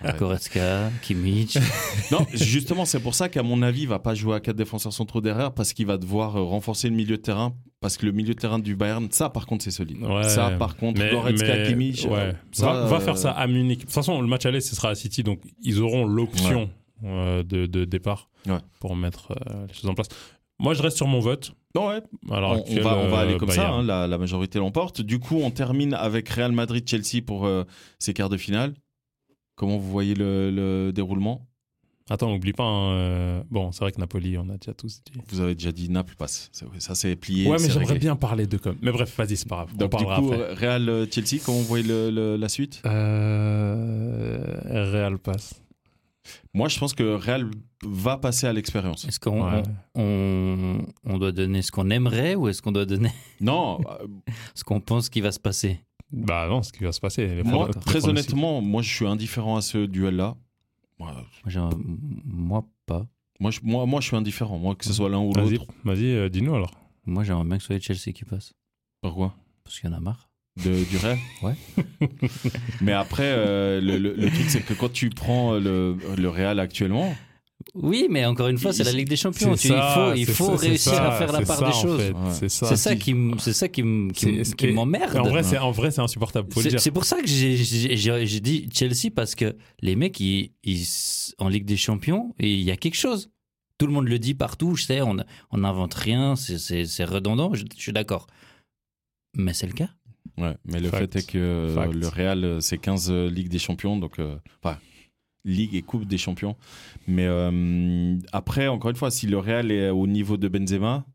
Arrête. 0.03 0.19
Goretzka, 0.19 0.89
Kimmich. 1.01 1.57
Non, 2.11 2.25
justement, 2.33 2.85
c'est 2.85 2.99
pour 2.99 3.15
ça 3.15 3.29
qu'à 3.29 3.43
mon 3.43 3.61
avis, 3.61 3.81
il 3.83 3.87
va 3.87 3.99
pas 3.99 4.13
jouer 4.15 4.35
à 4.35 4.39
quatre 4.39 4.55
défenseurs 4.55 4.91
centraux 4.93 5.21
derrière 5.21 5.53
parce 5.53 5.73
qu'il 5.73 5.85
va 5.85 5.97
devoir 5.97 6.35
euh, 6.35 6.43
renforcer 6.43 6.89
le 6.89 6.95
milieu 6.95 7.17
de 7.17 7.21
terrain. 7.21 7.53
Parce 7.79 7.97
que 7.97 8.05
le 8.05 8.11
milieu 8.11 8.33
de 8.33 8.39
terrain 8.39 8.59
du 8.59 8.75
Bayern, 8.75 9.07
ça 9.11 9.29
par 9.29 9.45
contre, 9.45 9.63
c'est 9.63 9.71
solide. 9.71 10.01
Ouais. 10.03 10.23
Ça 10.23 10.51
par 10.51 10.75
contre, 10.75 10.99
Mais- 11.01 11.11
Goretzka, 11.11 11.55
mais- 11.57 11.67
Kimmich, 11.67 12.05
ouais. 12.05 12.11
euh, 12.13 12.31
ça, 12.51 12.65
va, 12.73 12.85
va 12.85 12.97
euh, 12.97 12.99
faire 12.99 13.17
ça 13.17 13.31
à 13.31 13.47
Munich. 13.47 13.79
De 13.79 13.83
toute 13.85 13.93
façon, 13.93 14.21
le 14.21 14.27
match 14.27 14.45
aller, 14.45 14.61
ce 14.61 14.75
sera 14.75 14.89
à 14.89 14.95
City, 14.95 15.23
donc 15.23 15.39
ils 15.63 15.79
auront 15.81 16.05
l'option 16.05 16.69
de, 17.03 17.41
de 17.65 17.85
départ 17.85 18.29
Ouais. 18.47 18.57
pour 18.79 18.95
mettre 18.95 19.31
euh, 19.31 19.65
les 19.67 19.73
choses 19.73 19.89
en 19.89 19.93
place. 19.95 20.07
Moi, 20.59 20.75
je 20.75 20.83
reste 20.83 20.97
sur 20.97 21.07
mon 21.07 21.19
vote. 21.19 21.53
Non, 21.73 21.87
ouais, 21.87 22.01
Alors, 22.29 22.51
on, 22.67 22.77
on 22.77 22.81
va, 22.81 22.97
on 22.97 23.07
va 23.07 23.19
aller 23.19 23.37
comme 23.37 23.49
ça, 23.49 23.69
hein, 23.71 23.81
la, 23.83 24.05
la 24.05 24.17
majorité 24.19 24.59
l'emporte. 24.59 25.01
Du 25.01 25.17
coup, 25.17 25.39
on 25.41 25.49
termine 25.49 25.93
avec 25.95 26.29
Real 26.29 26.51
Madrid-Chelsea 26.51 27.23
pour 27.25 27.45
euh, 27.47 27.63
ces 27.97 28.13
quarts 28.13 28.29
de 28.29 28.37
finale. 28.37 28.73
Comment 29.61 29.77
vous 29.77 29.91
voyez 29.91 30.15
le, 30.15 30.49
le 30.49 30.91
déroulement? 30.91 31.45
Attends, 32.09 32.31
n'oublie 32.31 32.51
pas. 32.51 32.63
hein, 32.63 32.93
euh, 32.93 33.43
Bon, 33.51 33.71
c'est 33.71 33.81
vrai 33.81 33.91
que 33.91 33.99
Napoli, 33.99 34.35
on 34.39 34.49
a 34.49 34.57
déjà 34.57 34.73
tous 34.73 35.03
dit. 35.05 35.21
Vous 35.29 35.39
avez 35.39 35.53
déjà 35.53 35.71
dit 35.71 35.87
Naples 35.87 36.15
passe. 36.17 36.49
Ça, 36.51 36.65
ça 36.79 36.95
c'est 36.95 37.15
plié. 37.15 37.47
ouais, 37.47 37.57
mais 37.61 37.69
j'aimerais 37.69 37.99
bien 37.99 38.15
parler 38.15 38.47
de 38.47 38.57
comme. 38.57 38.77
Mais 38.81 38.91
bref, 38.91 39.15
vas-y, 39.15 39.37
c'est 39.37 39.47
pas 39.47 39.57
grave. 39.57 39.69
on 39.75 39.77
Donc, 39.77 39.91
du 39.95 40.03
parlera 40.03 40.19
coup, 40.19 40.33
après. 40.33 40.53
Real-Chelsea, 40.55 41.43
comment 41.45 41.59
vous 41.59 41.65
voyez 41.65 41.85
le- 41.87 42.09
le- 42.09 42.37
la 42.37 42.49
suite? 42.49 42.81
Euh, 42.85 44.91
Real 44.91 45.19
passe. 45.19 45.61
Moi, 46.53 46.67
je 46.69 46.77
pense 46.79 46.93
que 46.93 47.03
Real 47.03 47.49
va 47.83 48.17
passer 48.17 48.47
à 48.47 48.53
l'expérience. 48.53 49.05
Est-ce 49.05 49.19
qu'on 49.19 49.43
Ouais. 49.51 49.63
on, 49.95 50.79
on 51.05 51.17
doit 51.17 51.31
donner 51.31 51.61
ce 51.61 51.71
qu'on 51.71 51.89
aimerait 51.89 52.35
ou 52.35 52.47
est-ce 52.47 52.61
qu'on 52.61 52.71
doit 52.71 52.85
donner 52.85 53.11
Non, 53.39 53.79
euh, 53.89 54.07
ce 54.55 54.63
qu'on 54.63 54.79
pense 54.81 55.09
qui 55.09 55.21
va 55.21 55.31
se 55.31 55.39
passer? 55.39 55.79
Bah 56.11 56.47
non, 56.49 56.61
ce 56.63 56.71
qui 56.73 56.83
va 56.83 56.91
se 56.91 56.99
passer. 56.99 57.25
les 57.27 57.43
moi, 57.43 57.69
très 57.69 58.07
honnêtement, 58.07 58.61
moi, 58.61 58.81
je 58.81 58.93
suis 58.93 59.07
indifférent 59.07 59.55
à 59.57 59.61
ce 59.61 59.85
duel-là. 59.85 60.35
Moi, 60.99 61.11
Moi, 61.13 61.23
j'ai 61.47 61.59
un- 61.59 61.69
Moi, 62.25 62.65
pas. 62.85 63.05
moi, 63.39 63.49
je, 63.51 63.59
moi, 63.63 63.85
moi, 63.85 64.01
je 64.01 64.07
suis 64.07 64.15
indifférent. 64.17 64.57
Moi, 64.59 64.75
que 64.75 64.85
ce 64.85 64.93
soit 64.93 65.09
l'un 65.09 65.19
ou 65.19 65.31
Vas-y, 65.31 65.51
l'autre. 65.57 65.65
vas-y, 65.83 66.05
euh, 66.13 66.29
dis-nous 66.29 66.53
alors. 66.53 66.71
Moi, 67.05 67.23
j'aimerais 67.23 67.45
bien 67.45 67.57
que 67.57 67.63
ce 67.63 67.67
soit 67.67 67.75
les 67.75 67.81
Chelsea 67.81 68.13
qui 68.13 68.25
passe. 68.25 68.53
Pourquoi? 69.01 69.33
Parce 69.63 69.79
qu'il 69.79 69.89
y 69.89 69.93
en 69.93 69.97
a 69.97 69.99
marre. 69.99 70.29
de, 70.63 70.83
du 70.89 70.97
Real? 70.97 71.17
Ouais. 71.41 71.55
Mais 72.81 72.91
après, 72.91 73.23
euh, 73.25 73.79
le, 73.81 73.97
le- 73.97 74.13
le 74.13 74.27
truc, 74.29 74.49
c'est 74.49 74.61
que 74.65 74.73
quand 74.73 74.91
tu 74.91 75.09
prends 75.09 75.53
le, 75.53 75.97
le 76.17 76.29
Real 76.29 76.59
actuellement, 76.59 77.15
Oui, 77.73 78.07
mais 78.09 78.25
encore 78.25 78.49
une 78.49 78.57
fois, 78.57 78.73
c'est 78.73 78.83
la 78.83 78.91
Ligue 78.91 79.07
des 79.07 79.15
Champions. 79.15 79.55
C'est 79.55 79.69
Tu- 79.69 79.73
ça, 79.73 80.13
il 80.15 80.15
faut, 80.15 80.19
il 80.21 80.25
c'est 80.25 80.33
faut 80.33 80.45
ça, 80.51 80.57
c'est 80.57 80.67
réussir 80.67 80.91
ça, 80.93 81.07
à 81.07 81.17
faire 81.17 81.31
la 81.31 81.41
part 81.45 81.57
ça, 81.59 81.65
des 81.69 81.71
en 81.75 81.81
choses. 81.81 82.01
fait, 82.01 82.11
Ouais. 82.11 82.31
C'est 82.33 82.49
ça. 82.49 82.95
Qui, 82.97 83.15
c'est 83.39 83.53
ça 83.53 83.67
m'emmerde. 84.73 85.15
En 85.17 85.23
vrai, 85.29 85.43
c'est 85.43 85.57
en 85.57 85.71
vrai, 85.71 85.89
c'est 85.91 86.01
insupportable. 86.01 86.49
C'est 86.77 86.91
pour 86.91 87.05
ça 87.05 87.21
que 87.21 87.27
j'ai- 87.27 87.55
dit 88.41 88.67
Chelsea 88.73 89.09
parce 89.15 89.35
que 89.35 89.55
les 89.81 89.95
mecs, 89.95 90.19
ils, 90.19 90.51
ils- 90.63 90.87
en 91.37 91.47
Ligue 91.47 91.65
des 91.65 91.77
Champions, 91.77 92.33
il 92.39 92.61
y 92.61 92.71
a 92.71 92.77
quelque 92.77 92.97
chose. 92.97 93.29
Tout 93.77 93.87
le 93.87 93.93
monde 93.93 94.07
le 94.09 94.19
dit 94.19 94.35
partout, 94.35 94.75
je 94.75 94.83
sais, 94.85 95.01
on 95.01 95.15
n'invente 95.57 95.93
rien, 95.93 96.35
c'est- 96.35 97.03
redondant, 97.05 97.53
je, 97.53 97.63
je 97.75 97.81
suis 97.81 97.93
d'accord. 97.93 98.27
Mais 99.35 99.53
c'est 99.53 99.65
le 99.67 99.73
cas. 99.73 99.89
ouais, 100.37 100.55
mais 100.65 100.79
le 100.79 100.89
Fact. 100.89 101.13
fait 101.13 101.19
est 101.19 101.27
que 101.31 101.37
euh, 101.37 101.73
Fact. 101.73 101.93
le 101.93 102.07
Real, 102.07 102.43
euh, 102.43 102.59
c'est 102.59 102.77
15 102.77 103.09
euh, 103.09 103.29
Ligues 103.29 103.47
des 103.49 103.59
Champions, 103.59 103.97
donc, 103.97 104.19
euh, 104.19 104.35
enfin, 104.61 104.77
Ligue 105.45 105.75
et 105.75 105.81
Coupe 105.81 106.05
des 106.05 106.17
Champions. 106.17 106.55
Mais 107.07 107.25
euh, 107.27 108.17
après, 108.31 108.67
encore 108.67 108.91
une 108.91 108.97
fois, 108.97 109.11
si 109.11 109.27
le 109.27 109.37
Real 109.39 109.71
est 109.71 109.89
au 109.89 110.07
niveau 110.07 110.37
de 110.37 110.47
Benzema, 110.47 111.05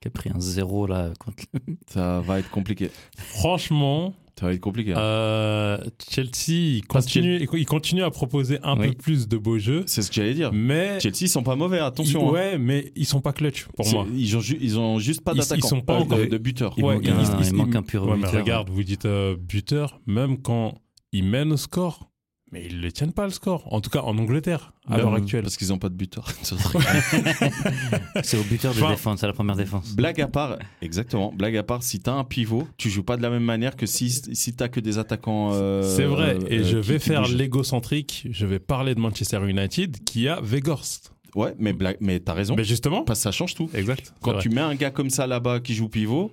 Qui 0.00 0.08
a 0.08 0.10
pris 0.10 0.30
un 0.34 0.40
zéro 0.40 0.86
là 0.86 1.12
contre 1.18 1.44
ça 1.86 2.20
va 2.20 2.40
être 2.40 2.50
compliqué. 2.50 2.90
Franchement, 3.16 4.14
Ça 4.38 4.46
va 4.46 4.52
être 4.54 4.60
compliqué. 4.60 4.92
hein. 4.94 4.98
euh, 4.98 5.78
Chelsea, 6.10 6.32
il 6.78 6.86
continue, 6.86 7.46
il 7.52 7.66
continue 7.66 8.02
à 8.02 8.10
proposer 8.10 8.58
un 8.64 8.76
Oui. 8.78 8.88
peu 8.88 8.94
plus 8.94 9.28
de 9.28 9.36
beaux 9.36 9.58
jeux, 9.58 9.84
C'est 9.86 10.02
ce 10.02 10.08
que 10.08 10.14
j'allais 10.16 10.34
dire. 10.34 10.52
mais 10.52 10.98
Chelsea, 11.00 11.18
ils 11.22 11.28
sont 11.28 11.42
pas 11.44 11.54
mauvais, 11.56 11.78
attention. 11.78 12.28
hein. 12.28 12.32
ouais, 12.32 12.58
mais 12.58 12.92
ils 12.96 13.06
sont 13.06 13.20
pas 13.20 13.32
clutch 13.32 13.66
pour 13.76 13.88
moi. 13.92 14.06
Ils 14.14 14.36
ont, 14.36 14.40
ju- 14.40 14.58
ils 14.60 14.78
ont 14.78 14.98
juste 14.98 15.20
pas 15.22 15.32
Ils- 15.34 15.38
d'attaquant. 15.38 15.60
ils 15.64 15.68
sont 15.68 15.80
pas 15.80 15.98
encore- 16.00 16.18
de, 16.18 16.24
de 16.26 16.38
buteur. 16.38 16.74
Il 16.76 16.84
Ouais, 16.84 16.94
manque 16.94 17.04
ils- 17.04 17.10
un- 17.10 17.22
ils- 17.22 17.40
il 17.40 17.46
ils- 17.48 17.54
manque 17.54 17.76
un 17.76 17.82
pur 17.82 18.04
Ouais, 18.04 18.16
mais 18.16 18.24
buteur. 18.26 18.40
regarde, 18.40 18.70
vous 18.70 18.82
dites 18.82 19.04
euh, 19.06 19.36
buteur, 19.36 20.00
même 20.06 20.38
quand 20.42 20.74
ils 21.12 21.24
mènent 21.24 21.52
au 21.52 21.56
score, 21.56 22.10
mais 22.52 22.64
ils 22.68 22.80
ne 22.80 22.90
tiennent 22.90 23.12
pas 23.12 23.24
le 23.24 23.30
score. 23.32 23.64
En 23.72 23.80
tout 23.80 23.90
cas, 23.90 24.00
en 24.02 24.16
Angleterre, 24.18 24.72
à 24.88 24.98
l'heure 24.98 25.14
actuelle. 25.14 25.42
Parce 25.42 25.56
qu'ils 25.56 25.72
ont 25.72 25.78
pas 25.78 25.88
de 25.88 25.94
buteur. 25.94 26.28
C'est 28.22 28.38
au 28.38 28.42
buteur 28.44 28.74
de 28.74 28.80
Enfin, 28.80 28.90
défense, 28.90 29.20
c'est 29.20 29.26
la 29.26 29.32
première 29.32 29.56
défense. 29.56 29.94
Blague 29.94 30.20
à 30.20 30.26
part, 30.28 30.58
exactement. 30.80 31.32
Blague 31.32 31.56
à 31.56 31.62
part, 31.62 31.82
si 31.82 32.00
t'as 32.00 32.12
un 32.12 32.24
pivot, 32.24 32.66
tu 32.76 32.90
joues 32.90 33.02
pas 33.02 33.16
de 33.16 33.22
la 33.22 33.30
même 33.30 33.44
manière 33.44 33.76
que 33.76 33.86
si, 33.86 34.10
si 34.10 34.52
t'as 34.54 34.68
que 34.68 34.80
des 34.80 34.98
attaquants. 34.98 35.50
euh, 35.52 35.82
C'est 35.82 36.04
vrai, 36.04 36.38
et 36.48 36.58
euh, 36.60 36.64
je 36.64 36.78
qui- 36.78 36.88
vais 36.92 36.98
qui 36.98 37.08
faire 37.08 37.26
l'égocentrique, 37.28 38.28
je 38.30 38.46
vais 38.46 38.58
parler 38.58 38.94
de 38.94 39.00
Manchester 39.00 39.40
United 39.48 40.04
qui 40.04 40.28
a 40.28 40.40
Weghorst. 40.40 41.12
Ouais, 41.34 41.54
mais, 41.58 41.72
blague, 41.72 41.96
mais 42.00 42.20
t'as 42.20 42.34
raison. 42.34 42.54
Mais 42.56 42.64
justement, 42.64 43.04
Parce 43.04 43.20
que 43.20 43.22
ça 43.22 43.32
change 43.32 43.54
tout. 43.54 43.70
exact. 43.72 44.12
Quand 44.20 44.36
tu 44.38 44.50
mets 44.50 44.60
un 44.60 44.74
gars 44.74 44.90
comme 44.90 45.08
ça 45.08 45.26
là-bas 45.26 45.60
qui 45.60 45.74
joue 45.74 45.88
pivot, 45.88 46.30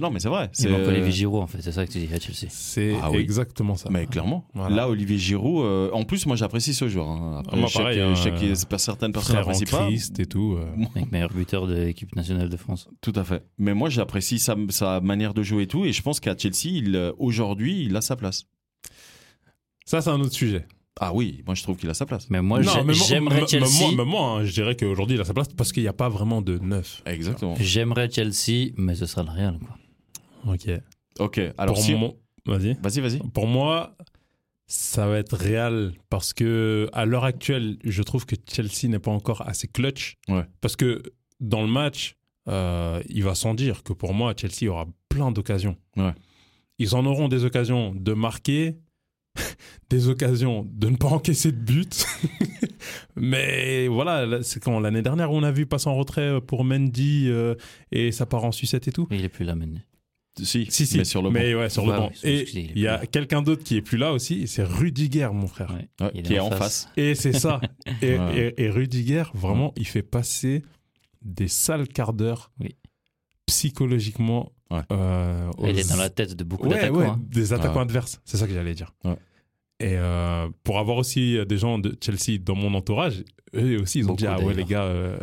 non, 0.00 0.10
mais 0.10 0.18
c'est 0.20 0.28
vrai. 0.28 0.48
C'est 0.52 0.68
manque 0.68 0.86
Olivier 0.88 1.12
Giroud 1.12 1.42
en 1.42 1.46
fait, 1.46 1.62
c'est 1.62 1.70
ça 1.72 1.86
que 1.86 1.92
tu 1.92 1.98
dis 1.98 2.12
à 2.12 2.18
Chelsea. 2.18 2.48
C'est 2.50 2.96
Ah 3.02 3.10
oui. 3.10 3.18
exactement 3.18 3.76
ça. 3.76 3.88
Mais 3.90 4.06
clairement. 4.06 4.44
Voilà. 4.52 4.74
Là, 4.76 4.88
Olivier 4.88 5.16
Giroud. 5.16 5.64
euh, 5.64 5.90
en 5.92 6.02
plus, 6.04 6.26
moi, 6.26 6.34
j'apprécie 6.36 6.74
ce 6.74 6.88
joueur. 6.88 7.08
hein. 7.08 7.38
Après, 7.44 7.56
Moi, 7.56 7.68
je 7.68 7.72
sais 7.72 7.78
pareil, 7.78 7.98
que- 7.98 8.02
hein, 8.02 8.14
je 8.16 8.22
sais 8.22 8.30
que 8.30 8.44
euh, 8.44 8.54
c'est 8.54 8.68
pas- 8.68 8.78
certaines 8.78 9.12
personnes 9.12 9.36
n'apprécient 9.36 9.66
pas. 9.70 9.86
Christ 9.86 10.18
et 10.18 10.26
tout. 10.26 10.56
euh. 10.58 10.66
Meilleur 11.12 11.32
buteur 11.32 11.66
de 11.66 11.74
l'équipe 11.74 12.14
nationale 12.16 12.48
de 12.48 12.56
France. 12.56 12.88
Tout 13.00 13.12
à 13.16 13.24
fait. 13.24 13.44
Mais 13.58 13.74
moi, 13.74 13.88
j'apprécie 13.88 14.38
sa, 14.38 14.56
sa 14.70 15.00
manière 15.00 15.34
de 15.34 15.42
jouer 15.42 15.62
et 15.62 15.66
tout. 15.66 15.84
Et 15.84 15.92
je 15.92 16.02
pense 16.02 16.18
qu'à 16.20 16.36
Chelsea, 16.36 16.82
euh, 16.94 17.12
aujourd'hui, 17.18 17.84
il 17.84 17.94
a 17.96 18.00
sa 18.00 18.16
place. 18.16 18.44
Ça, 19.84 20.00
c'est 20.00 20.10
un 20.10 20.20
autre 20.20 20.32
sujet. 20.34 20.66
Ah 20.98 21.12
oui, 21.12 21.42
moi 21.46 21.54
je 21.54 21.62
trouve 21.62 21.76
qu'il 21.76 21.90
a 21.90 21.94
sa 21.94 22.06
place. 22.06 22.28
Mais 22.30 22.40
moi, 22.40 22.62
j'aimerais 22.62 23.46
Chelsea. 23.46 23.66
mais 23.70 23.94
moi, 23.96 24.04
mais 24.04 24.10
moi, 24.10 24.30
hein, 24.30 24.44
je 24.44 24.52
dirais 24.52 24.76
qu'aujourd'hui, 24.76 25.16
il 25.16 25.20
a 25.20 25.24
sa 25.24 25.34
place 25.34 25.48
parce 25.48 25.72
qu'il 25.72 25.82
n'y 25.82 25.88
a 25.88 25.92
pas 25.92 26.08
vraiment 26.08 26.40
de 26.42 26.58
neuf. 26.58 27.02
Exactement. 27.04 27.54
J'aimerais 27.60 28.10
Chelsea, 28.10 28.72
mais 28.76 28.94
ce 28.94 29.04
sera 29.06 29.22
le 29.22 29.30
Real. 29.30 29.58
Quoi. 29.58 30.54
Ok. 30.54 30.70
Ok, 31.18 31.40
alors 31.58 31.74
Pour 31.74 31.84
si... 31.84 31.94
mon- 31.94 32.16
Vas-y. 32.46 32.74
Vas-y, 32.82 33.00
vas-y. 33.00 33.18
Pour 33.30 33.46
moi, 33.46 33.96
ça 34.66 35.06
va 35.06 35.18
être 35.18 35.36
Real 35.36 35.92
parce 36.10 36.32
que 36.32 36.88
à 36.92 37.04
l'heure 37.04 37.24
actuelle, 37.24 37.76
je 37.84 38.02
trouve 38.02 38.24
que 38.26 38.36
Chelsea 38.50 38.88
n'est 38.88 38.98
pas 38.98 39.10
encore 39.10 39.46
assez 39.46 39.66
clutch. 39.68 40.14
Ouais. 40.28 40.44
Parce 40.60 40.76
que 40.76 41.02
dans 41.40 41.62
le 41.62 41.68
match, 41.68 42.14
euh, 42.48 43.02
il 43.08 43.22
va 43.24 43.34
sans 43.34 43.54
dire 43.54 43.82
que 43.82 43.92
pour 43.92 44.14
moi, 44.14 44.32
Chelsea 44.36 44.70
aura 44.70 44.86
plein 45.08 45.30
d'occasions. 45.32 45.76
Ouais. 45.96 46.14
Ils 46.78 46.94
en 46.94 47.04
auront 47.06 47.28
des 47.28 47.44
occasions 47.44 47.92
de 47.94 48.12
marquer, 48.12 48.76
des 49.90 50.08
occasions 50.08 50.66
de 50.72 50.88
ne 50.88 50.96
pas 50.96 51.08
encaisser 51.08 51.52
de 51.52 51.58
but. 51.58 52.06
Mais 53.16 53.88
voilà, 53.88 54.26
là, 54.26 54.42
c'est 54.42 54.62
quand 54.62 54.78
l'année 54.80 55.02
dernière 55.02 55.30
on 55.32 55.42
a 55.42 55.50
vu 55.52 55.66
passer 55.66 55.88
en 55.88 55.94
retrait 55.96 56.40
pour 56.40 56.64
Mendy 56.64 57.26
euh, 57.28 57.54
et 57.92 58.12
ça 58.12 58.26
part 58.26 58.44
en 58.44 58.52
sucette 58.52 58.88
et 58.88 58.92
tout. 58.92 59.06
Mais 59.10 59.18
il 59.18 59.24
est 59.24 59.28
plus 59.30 59.44
là 59.44 59.54
maintenant. 59.54 59.80
Si, 60.42 60.66
Si, 60.68 60.86
si, 60.86 60.98
mais 60.98 61.04
sur 61.04 61.22
le 61.22 61.30
banc. 61.30 61.34
mais 61.34 61.54
ouais, 61.54 61.70
sur 61.70 61.86
le 61.86 61.92
Ouais, 61.92 61.98
banc. 61.98 62.10
Et 62.22 62.40
excusez, 62.42 62.70
il 62.74 62.80
y 62.82 62.86
a 62.88 63.06
quelqu'un 63.06 63.40
d'autre 63.40 63.64
qui 63.64 63.76
est 63.76 63.80
plus 63.82 63.96
là 63.96 64.12
aussi, 64.12 64.46
c'est 64.46 64.64
Rudiger, 64.64 65.30
mon 65.32 65.46
frère. 65.46 65.70
Ouais. 65.70 65.88
Ouais, 66.04 66.12
Il 66.14 66.22
qui 66.24 66.34
est 66.34 66.40
en 66.40 66.50
face. 66.50 66.90
Et 66.98 67.14
c'est 67.14 67.32
ça. 67.32 67.58
Et, 68.02 68.18
Ouais. 68.18 68.52
et, 68.58 68.64
et 68.64 68.70
Rudiger, 68.70 69.24
vraiment, 69.32 69.72
il 69.78 69.86
fait 69.86 70.02
passer 70.02 70.62
des 71.22 71.48
sales 71.48 71.88
quarts 71.88 72.12
d'heure 72.12 72.50
Oui. 72.60 72.76
psychologiquement. 73.46 74.52
Ouais. 74.70 74.80
euh, 74.92 75.50
Il 75.62 75.78
est 75.78 75.84
aux- 75.84 75.88
dans 75.96 76.02
la 76.02 76.10
tête 76.10 76.34
de 76.34 76.42
beaucoup 76.44 76.66
Ouais, 76.68 76.74
d'attaquants. 76.74 76.96
ouais, 76.98 77.06
hein. 77.06 77.20
des 77.30 77.52
attaquants 77.52 77.76
Ouais. 77.76 77.82
adverses. 77.82 78.20
C'est 78.24 78.36
ça 78.36 78.46
que 78.46 78.52
j'allais 78.54 78.74
dire. 78.74 78.92
Ouais. 79.04 79.16
Et 79.78 79.96
euh, 79.96 80.48
pour 80.64 80.78
avoir 80.78 80.96
aussi 80.96 81.38
des 81.46 81.58
gens 81.58 81.78
de 81.78 81.96
Chelsea 82.02 82.38
dans 82.42 82.54
mon 82.56 82.74
entourage, 82.74 83.22
eux 83.54 83.80
aussi, 83.80 83.98
ils 84.00 84.04
ont 84.04 84.08
Beaucoup, 84.08 84.18
dit 84.22 84.26
Ah 84.26 84.40
ouais, 84.40 84.54
les 84.54 84.64
gars, 84.64 84.84
euh, 84.84 85.18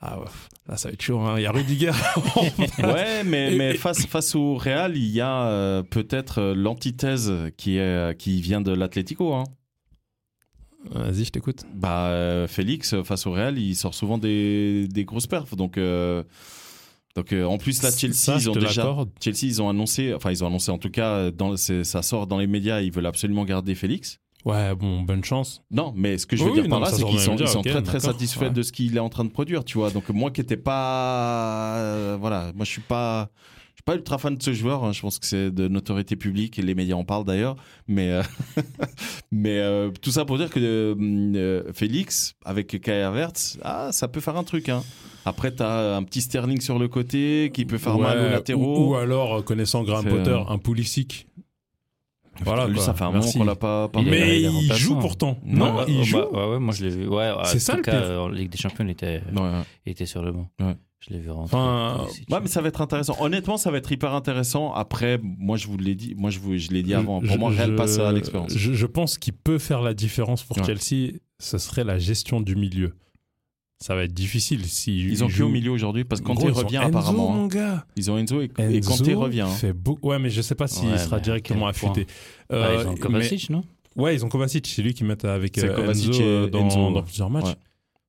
ah, 0.00 0.20
ouais, 0.20 0.26
là, 0.68 0.76
ça 0.76 0.88
va 0.88 0.92
être 0.94 1.02
chaud. 1.02 1.18
hein. 1.20 1.34
Il 1.36 1.42
y 1.42 1.46
a 1.46 1.50
Rudiger. 1.52 1.90
Ouais, 2.78 3.24
mais, 3.24 3.54
mais 3.56 3.74
face, 3.74 4.06
face 4.06 4.34
au 4.34 4.54
Real, 4.54 4.96
il 4.96 5.08
y 5.10 5.20
a 5.20 5.46
euh, 5.48 5.82
peut-être 5.82 6.38
euh, 6.40 6.54
l'antithèse 6.54 7.32
qui, 7.56 7.76
est, 7.76 8.16
qui 8.18 8.40
vient 8.40 8.60
de 8.62 8.72
l'Atlético. 8.72 9.34
Hein. 9.34 9.44
Vas-y, 10.92 11.24
je 11.24 11.30
t'écoute. 11.30 11.64
Bah, 11.74 12.06
euh, 12.06 12.46
Félix, 12.46 12.94
euh, 12.94 13.02
face 13.02 13.26
au 13.26 13.32
Real, 13.32 13.58
il 13.58 13.74
sort 13.76 13.92
souvent 13.94 14.16
des, 14.16 14.88
des 14.88 15.04
grosses 15.04 15.26
perfs. 15.26 15.54
Donc, 15.54 15.76
euh, 15.76 16.22
donc 17.16 17.32
euh, 17.32 17.44
en 17.44 17.58
plus, 17.58 17.82
là, 17.82 17.90
Chelsea, 17.90 18.14
Ça, 18.14 18.36
ils 18.36 18.48
ont 18.48 18.54
déjà. 18.54 18.96
Chelsea, 19.20 19.42
ils 19.42 19.62
ont 19.62 19.68
annoncé, 19.68 20.14
enfin, 20.14 20.30
ils 20.30 20.44
ont 20.44 20.46
annoncé 20.46 20.70
en 20.70 20.78
tout 20.78 20.90
cas, 20.90 21.30
dans, 21.30 21.56
ça 21.56 22.02
sort 22.02 22.26
dans 22.26 22.38
les 22.38 22.46
médias, 22.46 22.80
ils 22.80 22.92
veulent 22.92 23.06
absolument 23.06 23.44
garder 23.44 23.74
Félix. 23.74 24.20
Ouais, 24.44 24.74
bon, 24.74 25.02
bonne 25.02 25.22
chance. 25.22 25.62
Non, 25.70 25.92
mais 25.94 26.16
ce 26.16 26.26
que 26.26 26.34
je 26.34 26.42
veux 26.42 26.50
Oui, 26.50 26.54
dire 26.54 26.64
oui, 26.64 26.70
par 26.70 26.80
non, 26.80 26.86
là, 26.86 26.92
c'est 26.92 27.04
qu'ils 27.04 27.20
sont, 27.20 27.32
médias, 27.32 27.46
ils 27.46 27.50
sont 27.50 27.62
très 27.62 27.82
très 27.82 28.00
satisfaits 28.00 28.44
ouais. 28.44 28.50
de 28.50 28.62
ce 28.62 28.72
qu'il 28.72 28.96
est 28.96 29.00
en 29.00 29.10
train 29.10 29.24
de 29.24 29.30
produire, 29.30 29.64
tu 29.64 29.76
vois. 29.76 29.90
Donc 29.90 30.08
moi 30.08 30.30
qui 30.30 30.40
n'étais 30.40 30.56
pas, 30.56 31.76
euh, 31.76 32.16
voilà, 32.18 32.52
moi 32.54 32.64
je 32.64 32.70
suis 32.70 32.80
pas, 32.80 33.30
suis 33.80 33.84
pas 33.84 33.94
ultra 33.96 34.18
fan 34.18 34.36
de 34.36 34.42
ce 34.42 34.52
joueur. 34.52 34.84
hein. 34.84 34.92
Je 34.92 35.00
pense 35.00 35.18
que 35.18 35.26
c'est 35.26 35.50
de 35.50 35.68
notoriété 35.68 36.16
publique 36.16 36.58
et 36.58 36.62
les 36.62 36.74
médias 36.74 36.96
en 36.96 37.04
parlent 37.04 37.24
d'ailleurs. 37.24 37.56
Mais 37.88 38.10
euh, 38.10 38.22
mais 39.32 39.58
euh, 39.58 39.90
tout 40.00 40.10
ça 40.10 40.24
pour 40.24 40.38
dire 40.38 40.50
que 40.50 40.60
euh, 40.60 41.72
Félix 41.72 42.34
avec 42.44 42.80
Kai 42.80 43.02
Havertz, 43.02 43.58
ah, 43.62 43.90
ça 43.92 44.08
peut 44.08 44.20
faire 44.20 44.36
un 44.36 44.44
truc. 44.44 44.68
Hein. 44.68 44.82
Après, 45.24 45.50
t'as 45.52 45.96
un 45.96 46.02
petit 46.02 46.22
Sterling 46.22 46.60
sur 46.60 46.78
le 46.78 46.88
côté 46.88 47.50
qui 47.52 47.64
peut 47.66 47.78
faire 47.78 47.98
mal 47.98 48.18
Ouais, 48.18 48.26
aux 48.26 48.30
latéraux. 48.30 48.78
Ou, 48.88 48.90
ou 48.92 48.94
alors, 48.96 49.34
euh, 49.38 49.42
connaissant 49.42 49.82
Graham 49.82 50.06
Potter, 50.06 50.38
un 50.48 50.58
Pulisic. 50.58 51.26
Voilà, 52.42 52.66
Lui, 52.66 52.76
quoi. 52.76 52.84
ça 52.84 52.94
fait 52.94 53.04
un 53.04 53.12
Merci. 53.12 53.36
moment 53.36 53.44
qu'on 53.44 53.50
l'a 53.50 53.56
pas. 53.56 53.90
Mais 54.02 54.40
il 54.40 54.72
joue 54.72 54.96
pourtant. 54.98 55.38
Non, 55.44 55.66
Non, 55.72 55.76
Ouais, 55.80 55.84
il 55.88 55.98
ouais, 55.98 56.04
joue. 56.04 56.16
bah, 56.16 56.28
ouais, 56.46 56.52
ouais, 56.54 56.58
moi 56.58 56.72
je 56.72 56.84
l'ai 56.84 56.90
vu. 56.90 57.06
Ouais, 57.06 57.30
C'est 57.44 57.58
ça, 57.58 57.76
le 57.76 57.82
cas, 57.82 58.00
pire. 58.00 58.22
en 58.22 58.28
Ligue 58.28 58.48
des 58.50 58.56
Champions, 58.56 58.84
il 58.86 58.90
était, 58.92 59.20
Ouais, 59.34 59.40
ouais. 59.42 59.50
il 59.84 59.92
était 59.92 60.06
sur 60.06 60.22
le 60.22 60.32
banc. 60.32 60.48
Je 61.08 61.14
l'ai 61.14 61.20
vu 61.20 61.30
rentrer. 61.30 61.56
Enfin. 61.56 62.06
Ouais, 62.30 62.40
mais 62.42 62.48
ça 62.48 62.60
va 62.60 62.68
être 62.68 62.80
intéressant. 62.82 63.16
Honnêtement, 63.20 63.56
ça 63.56 63.70
va 63.70 63.78
être 63.78 63.90
hyper 63.90 64.12
intéressant. 64.14 64.72
Après, 64.74 65.18
moi, 65.22 65.56
je 65.56 65.66
vous 65.66 65.78
l'ai 65.78 65.94
dit. 65.94 66.14
Moi, 66.16 66.28
je, 66.30 66.38
vous, 66.38 66.56
je 66.58 66.70
l'ai 66.70 66.82
dit 66.82 66.92
avant. 66.94 67.20
Pour 67.20 67.30
Je- 67.30 67.38
moi, 67.38 67.50
Real 67.50 67.74
passe 67.74 67.98
à 67.98 68.12
l'expérience. 68.12 68.52
Je, 68.54 68.72
je 68.74 68.86
pense 68.86 69.16
qu'il 69.16 69.32
peut 69.32 69.58
faire 69.58 69.80
la 69.80 69.94
différence 69.94 70.42
pour 70.42 70.58
Ouais. 70.58 70.64
Chelsea. 70.64 71.12
Ce 71.38 71.56
serait 71.56 71.84
la 71.84 71.98
gestion 71.98 72.40
du 72.42 72.54
milieu. 72.54 72.92
Ça 73.82 73.94
va 73.94 74.04
être 74.04 74.12
difficile 74.12 74.66
si 74.66 74.98
Ils 75.06 75.24
ont 75.24 75.28
qui 75.28 75.40
au 75.40 75.48
milieu 75.48 75.70
aujourd'hui 75.70 76.04
Parce 76.04 76.20
que 76.20 76.26
Kanté 76.26 76.40
Gros, 76.42 76.50
ils 76.50 76.62
ont 76.62 76.66
revient 76.66 76.76
Enzo, 76.76 76.88
apparemment. 76.88 77.32
hein. 77.32 77.36
mon 77.36 77.46
gars. 77.46 77.86
Ils 77.96 78.10
ont 78.10 78.18
Enzo 78.18 78.42
et, 78.42 78.50
et 78.58 78.76
Enzo 78.76 78.90
Kanté 78.90 79.14
revient. 79.14 79.40
hein. 79.40 79.46
Fait. 79.48 79.74
Ouais, 80.02 80.18
mais 80.18 80.28
je 80.28 80.42
sais 80.42 80.54
pas 80.54 80.66
s'il 80.68 80.90
Ouais, 80.90 80.98
sera 80.98 81.18
directement 81.18 81.66
affûté. 81.66 82.06
Ah, 82.50 82.54
Euh, 82.56 82.76
ils 82.82 82.86
ont 82.88 82.92
mais- 82.92 82.98
Kovacic, 82.98 83.48
non? 83.48 83.62
Ouais, 83.96 84.14
ils 84.14 84.22
ont 84.22 84.28
Kovacic. 84.28 84.66
C'est 84.66 84.82
lui 84.82 84.92
qui 84.92 85.02
met 85.04 85.24
avec 85.24 85.56
euh, 85.56 85.74
Kovacic 85.74 86.08
Enzo 86.10 86.20
et 86.20 86.24
euh, 86.26 86.46
dans, 86.48 86.66
Enzo, 86.66 86.92
dans 86.92 87.02
plusieurs 87.02 87.30
matchs. 87.30 87.56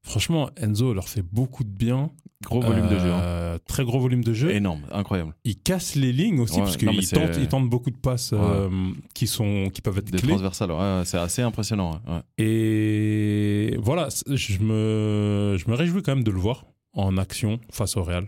Franchement, 0.03 0.49
Enzo 0.57 0.93
leur 0.93 1.07
fait 1.09 1.21
beaucoup 1.21 1.63
de 1.63 1.69
bien. 1.69 2.11
Gros 2.43 2.59
volume 2.59 2.87
de 2.87 2.97
jeu. 2.97 3.11
hein. 3.11 3.19
Euh, 3.21 3.57
Très 3.67 3.83
gros 3.85 3.99
volume 3.99 4.23
de 4.23 4.33
jeu. 4.33 4.49
Énorme, 4.49 4.81
incroyable. 4.91 5.35
Il 5.43 5.59
casse 5.59 5.93
les 5.93 6.11
lignes 6.11 6.39
aussi 6.39 6.55
Ouais, 6.55 6.61
parce 6.61 6.81
non, 6.81 6.91
mais 6.91 6.97
qu'il 6.97 7.05
c'est- 7.07 7.15
tente, 7.15 7.37
il 7.39 7.47
tente 7.47 7.69
beaucoup 7.69 7.91
de 7.91 7.97
passes 7.97 8.31
euh, 8.33 8.67
qui 9.13 9.27
sont 9.27 9.69
qui 9.71 9.81
peuvent 9.81 9.99
être 9.99 10.09
Des 10.09 10.17
clés. 10.17 10.29
transversales, 10.29 10.71
ouais, 10.71 10.77
ouais, 10.77 11.01
c'est 11.05 11.19
assez 11.19 11.43
impressionnant. 11.43 11.91
ouais, 12.07 12.13
ouais. 12.15 12.21
Et 12.43 13.77
voilà, 13.77 14.09
c- 14.09 14.23
je 14.27 14.59
me 14.59 15.55
je 15.59 15.69
me 15.69 15.75
réjouis 15.75 16.01
quand 16.01 16.15
même 16.15 16.23
de 16.23 16.31
le 16.31 16.39
voir 16.39 16.65
en 16.93 17.15
action 17.17 17.59
face 17.71 17.95
au 17.95 18.03
Real. 18.03 18.25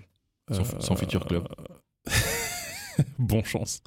Son, 0.51 0.61
Euh, 0.61 0.65
son 0.79 0.95
futur 0.95 1.25
club. 1.25 1.47
bon 3.17 3.43
chance. 3.43 3.81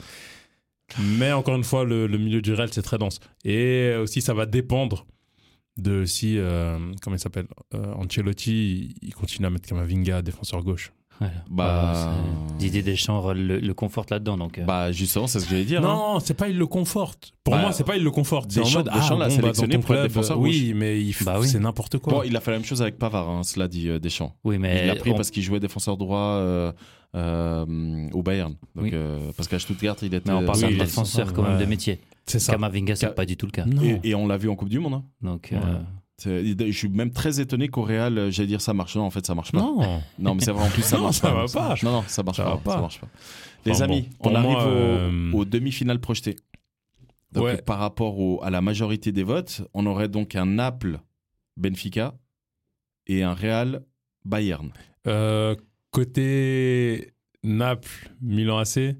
Mais 1.18 1.32
encore 1.32 1.54
une 1.56 1.64
fois, 1.64 1.84
le, 1.84 2.06
le 2.06 2.18
milieu 2.18 2.40
du 2.42 2.52
Real, 2.52 2.72
c'est 2.72 2.82
très 2.82 2.98
dense. 2.98 3.20
Et 3.44 3.94
aussi, 4.00 4.20
ça 4.22 4.34
va 4.34 4.46
dépendre 4.46 5.06
de 5.76 6.04
si, 6.04 6.38
euh, 6.38 6.78
comment 7.02 7.16
il 7.16 7.20
s'appelle 7.20 7.48
euh, 7.74 7.92
Ancelotti, 7.94 8.94
il 9.02 9.14
continue 9.14 9.46
à 9.46 9.50
mettre 9.50 9.68
Kamavinga 9.68 10.22
défenseur 10.22 10.62
gauche. 10.62 10.92
Bah, 11.50 12.12
Didier 12.58 12.82
Deschamps 12.82 13.32
le, 13.32 13.58
le 13.58 13.74
conforte 13.74 14.10
là-dedans. 14.10 14.36
Donc, 14.36 14.58
euh, 14.58 14.64
Bah, 14.64 14.92
justement, 14.92 15.26
c'est 15.26 15.40
ce 15.40 15.44
que 15.44 15.50
j'allais 15.50 15.64
dire. 15.64 15.84
hein. 15.84 15.88
Non, 16.14 16.20
c'est 16.20 16.34
pas 16.34 16.48
il 16.48 16.58
le 16.58 16.66
conforte. 16.66 17.32
Pour 17.44 17.54
Bah, 17.54 17.60
moi, 17.60 17.72
c'est 17.72 17.84
pas 17.84 17.96
il 17.96 18.02
le 18.04 18.10
conforte. 18.10 18.50
C'est 18.52 18.60
en 18.60 18.64
Deschamps- 18.64 18.78
mode 18.80 18.88
ah, 18.92 18.98
Deschamps 18.98 19.18
l'a 19.18 19.28
bon, 19.28 19.34
bah, 19.34 19.36
dans 19.36 19.42
sélectionné 19.42 19.74
ton 19.74 19.80
pour 19.80 19.94
être 19.94 20.00
club, 20.02 20.08
défenseur 20.12 20.38
Oui, 20.40 20.72
mais 20.74 21.00
il 21.00 21.10
f- 21.12 21.24
Bah 21.24 21.36
oui. 21.40 21.48
c'est 21.48 21.58
n'importe 21.60 21.98
quoi. 21.98 22.12
Bon, 22.12 22.22
il 22.22 22.36
a 22.36 22.40
fait 22.40 22.50
la 22.50 22.58
même 22.58 22.66
chose 22.66 22.82
avec 22.82 22.98
Pavard, 22.98 23.28
hein, 23.28 23.42
cela 23.44 23.68
dit 23.68 23.88
euh, 23.88 23.98
Deschamps. 23.98 24.34
oui, 24.44 24.58
mais 24.58 24.82
il 24.82 24.86
l'a 24.88 24.96
pris 24.96 25.10
on- 25.12 25.14
parce 25.14 25.30
qu'il 25.30 25.42
jouait 25.42 25.60
défenseur 25.60 25.96
droit 25.96 26.18
euh, 26.18 26.72
euh, 27.14 28.08
au 28.12 28.22
Bayern. 28.22 28.54
Donc, 28.74 28.84
Oui. 28.84 28.90
euh, 28.92 29.18
parce 29.36 29.48
qu'à 29.48 29.58
Stuttgart, 29.58 29.96
il 30.02 30.12
était. 30.14 30.30
mais 30.30 30.36
on 30.36 30.44
parle 30.44 30.56
Oui, 30.58 30.62
d'un 30.64 30.68
il 30.70 30.74
est 30.76 30.84
défenseur 30.84 31.32
quand 31.32 31.42
même 31.42 31.54
ouais. 31.54 31.60
de 31.60 31.66
métier. 31.66 32.00
c'est 32.26 32.38
ça. 32.40 32.52
Kamavinga, 32.52 32.96
c'est 32.96 33.06
Ka- 33.06 33.12
pas 33.12 33.24
du 33.26 33.36
tout 33.36 33.46
le 33.46 33.52
cas. 33.52 33.64
Non. 33.64 33.82
Et, 33.82 34.00
et 34.04 34.14
on 34.14 34.26
l'a 34.26 34.36
vu 34.36 34.48
en 34.48 34.56
Coupe 34.56 34.68
du 34.68 34.78
Monde. 34.80 34.94
hein. 34.94 35.04
Donc, 35.22 35.52
euh, 35.52 35.56
Je 36.24 36.70
suis 36.72 36.88
même 36.88 37.10
très 37.10 37.40
étonné 37.40 37.68
qu'au 37.68 37.82
Real, 37.82 38.16
euh, 38.16 38.30
j'allais 38.30 38.46
dire 38.48 38.60
ça 38.60 38.72
marche. 38.72 38.96
Non, 38.96 39.02
en 39.04 39.10
fait, 39.10 39.26
ça 39.26 39.34
marche 39.34 39.52
pas. 39.52 39.58
Non. 39.58 40.00
Non, 40.18 40.34
mais 40.34 40.42
c'est 40.42 40.50
vrai, 40.52 40.64
en 40.66 40.70
plus, 40.70 40.82
ça 40.82 40.96
Non, 40.96 41.04
marche 41.04 41.16
ça 41.16 41.30
pas. 41.30 41.46
va 41.46 41.52
pas. 41.52 41.74
Non, 41.82 41.92
non, 41.92 42.04
ça 42.06 42.22
marche 42.22 42.36
Ça 42.38 42.44
pas. 42.44 42.50
va 42.50 42.56
pas. 42.56 42.72
Ça 42.74 42.80
marche 42.80 43.00
pas. 43.00 43.08
Les 43.66 43.72
Enfin, 43.72 43.84
amis, 43.84 44.08
bon, 44.22 44.30
on 44.30 44.34
arrive 44.34 44.50
moi, 44.50 44.64
au- 44.64 44.68
euh, 44.70 45.32
aux, 45.32 45.44
demi-finales 45.44 46.00
projetées. 46.00 46.36
Donc, 47.32 47.44
Ouais. 47.44 47.60
par 47.62 47.78
rapport 47.78 48.18
au- 48.18 48.42
à 48.42 48.48
la 48.50 48.60
majorité 48.62 49.12
des 49.12 49.24
votes, 49.24 49.62
on 49.74 49.84
aurait 49.86 50.08
donc 50.08 50.36
un 50.36 50.46
Naples-Benfica 50.46 52.14
et 53.08 53.22
un 53.22 53.34
Real-Bayern. 53.34 54.70
Euh, 55.06 55.54
côté 55.90 57.12
Naples, 57.42 58.10
Milan 58.22 58.58
AC, 58.58 58.96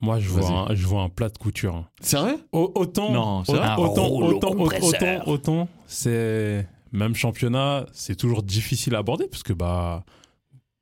moi 0.00 0.18
je 0.20 0.28
vois, 0.28 0.48
un, 0.70 0.74
je 0.74 0.86
vois 0.86 1.02
un 1.02 1.08
plat 1.08 1.28
de 1.28 1.38
couture. 1.38 1.74
hein. 1.76 1.88
Sérieux 2.00 2.38
autant, 2.52 3.12
Non, 3.12 3.42
vrai 3.42 3.58
Un 3.60 3.76
autant, 3.76 4.08
autant, 4.08 4.26
autant, 4.26 4.52
compresseur. 4.56 5.26
autant, 5.28 5.32
autant, 5.62 5.68
c'est 5.86 6.66
même 6.92 7.14
championnat, 7.14 7.86
c'est 7.92 8.16
toujours 8.16 8.42
difficile 8.42 8.94
à 8.94 8.98
aborder 8.98 9.26
parce 9.28 9.42
que 9.42 9.52
bah 9.52 10.04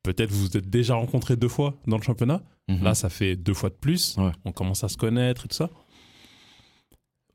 peut-être 0.02 0.30
vous 0.30 0.46
vous 0.48 0.56
êtes 0.56 0.68
déjà 0.68 0.94
rencontrés 0.96 1.36
deux 1.36 1.48
fois 1.48 1.74
dans 1.86 1.96
le 1.96 2.02
championnat. 2.02 2.42
Mhm. 2.68 2.82
Là, 2.82 2.94
ça 2.94 3.08
fait 3.10 3.36
deux 3.36 3.54
fois 3.54 3.68
de 3.70 3.74
plus. 3.74 4.16
Ouais. 4.18 4.30
On 4.44 4.52
commence 4.52 4.84
à 4.84 4.88
se 4.88 4.96
connaître 4.96 5.44
et 5.44 5.48
tout 5.48 5.54
ça. 5.56 5.68
Ah, 5.72 5.76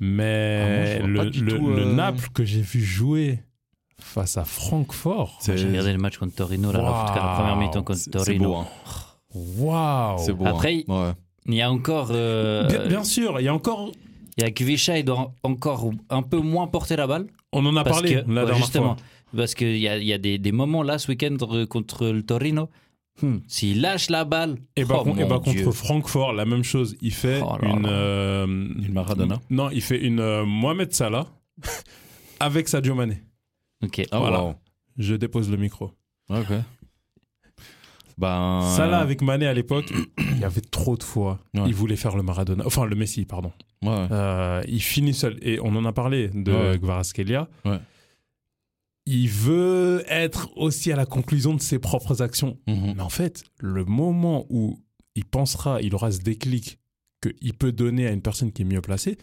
moi, 0.02 0.08
Mais 0.16 1.00
vois 1.00 1.08
le, 1.08 1.24
le- 1.26 1.32
tout, 1.32 1.68
le 1.68 1.82
euh, 1.84 1.94
Naples 1.94 2.30
que 2.34 2.46
j'ai 2.46 2.62
vu 2.62 2.82
jouer 2.82 3.44
face 4.00 4.38
à 4.38 4.46
Francfort, 4.46 5.38
C'est- 5.42 5.58
j'ai 5.58 5.68
regardé 5.68 5.92
le 5.92 5.98
match 6.00 6.18
contre 6.18 6.34
Torino, 6.36 6.72
là, 6.72 6.80
en 6.80 7.06
tout 7.08 7.14
cas, 7.14 7.26
la 7.26 7.34
première 7.36 7.58
mi-temps 7.58 7.84
contre 7.84 8.00
c'est 8.00 8.10
Torino. 8.12 8.50
beau. 8.50 8.56
hein. 8.56 8.68
waouh 9.36 10.18
C'est 10.20 10.34
beau. 10.34 10.46
Après, 10.46 10.86
hein. 10.88 11.08
Ouais. 11.08 11.14
Il 11.46 11.56
y 11.56 11.62
a 11.62 11.72
encore. 11.72 12.10
euh, 12.12 12.68
bien, 12.68 12.88
bien 12.88 13.04
sûr, 13.04 13.40
il 13.40 13.44
y 13.46 13.48
a 13.48 13.54
encore. 13.54 13.92
Il 14.38 14.44
y 14.44 14.46
a 14.46 14.52
Kvisha, 14.52 14.98
il 15.00 15.04
doit 15.06 15.34
encore 15.44 15.92
un 16.10 16.22
peu 16.22 16.40
moins 16.40 16.68
porter 16.68 16.96
la 16.96 17.08
balle. 17.08 17.28
On 17.52 17.66
en 17.66 17.76
a 17.76 17.84
parlé 17.84 18.10
que, 18.12 18.16
la 18.20 18.22
ouais, 18.22 18.34
dernière 18.36 18.56
justement, 18.58 18.96
fois. 18.96 19.04
parce 19.36 19.54
qu'il 19.56 19.78
y 19.78 19.88
a, 19.88 19.98
il 19.98 20.06
y 20.06 20.14
a 20.14 20.18
des, 20.18 20.38
des 20.38 20.52
moments 20.52 20.82
là 20.84 20.98
ce 20.98 21.10
week-end 21.12 21.36
contre 21.68 22.08
le 22.08 22.24
Torino. 22.24 22.70
Hmm, 23.22 23.40
S'il 23.50 23.82
lâche 23.82 24.10
la 24.10 24.24
balle, 24.24 24.56
Et 24.78 24.86
bah, 24.86 24.96
oh 25.00 25.04
con- 25.04 25.18
et 25.18 25.26
bah, 25.26 25.42
contre 25.44 25.72
Francfort, 25.74 26.32
la 26.32 26.46
même 26.46 26.64
chose. 26.64 26.96
Il 27.02 27.14
fait 27.14 27.42
Oh 27.44 27.58
là 27.62 27.70
une. 27.70 27.82
là. 27.84 27.90
euh, 27.90 28.46
Une 28.48 28.94
Maradona. 28.94 29.42
Non, 29.50 29.70
il 29.72 29.82
fait 29.82 30.00
une 30.00 30.22
euh, 30.22 30.46
Mohamed 30.46 30.94
Salah 30.94 31.26
avec 32.40 32.70
Sadio 32.70 32.96
Mané. 32.96 33.22
Ok. 33.84 34.04
Ah, 34.12 34.20
Voilà. 34.20 34.42
wow. 34.44 34.56
Je 34.98 35.16
dépose 35.16 35.50
le 35.50 35.58
micro. 35.58 35.92
Ok. 36.30 36.48
Ben, 38.20 38.62
Salah 38.76 39.00
avec 39.00 39.22
Mané 39.22 39.48
à 39.48 39.54
l'époque, 39.54 39.92
il 40.18 40.40
y 40.40 40.44
avait 40.44 40.62
trop 40.62 40.98
de 40.98 41.04
fois. 41.04 41.40
Ouais. 41.54 41.64
Il 41.68 41.74
voulait 41.74 41.96
faire 41.96 42.18
le 42.18 42.24
Maradona. 42.24 42.64
Enfin, 42.66 42.86
le 42.86 42.96
Messi, 42.96 43.26
pardon. 43.26 43.52
ouais, 43.82 43.90
ouais. 43.90 44.08
Euh, 44.12 44.62
il 44.68 44.82
finit 44.82 45.14
seul. 45.14 45.38
Et 45.42 45.60
on 45.62 45.76
en 45.76 45.86
a 45.86 45.94
parlé 45.94 46.28
de. 46.30 46.52
Ouais. 47.66 47.80
Il 49.06 49.30
veut 49.30 50.04
être 50.08 50.50
aussi 50.56 50.92
à 50.92 50.96
la 50.96 51.06
conclusion 51.06 51.54
de 51.54 51.62
ses 51.62 51.80
propres 51.80 52.22
actions. 52.22 52.58
Mhm. 52.68 52.94
Mais 52.98 53.02
en 53.02 53.10
fait, 53.10 53.44
le 53.60 53.86
moment 53.86 54.46
où 54.50 54.80
il 55.16 55.26
pensera, 55.26 55.82
il 55.82 55.96
aura 55.96 56.12
ce 56.12 56.20
déclic 56.20 56.78
qu'il 57.22 57.54
peut 57.54 57.72
donner 57.72 58.06
à 58.08 58.12
une 58.12 58.22
personne 58.22 58.52
qui 58.52 58.62
est 58.62 58.66
mieux 58.66 58.82
placée, 58.82 59.18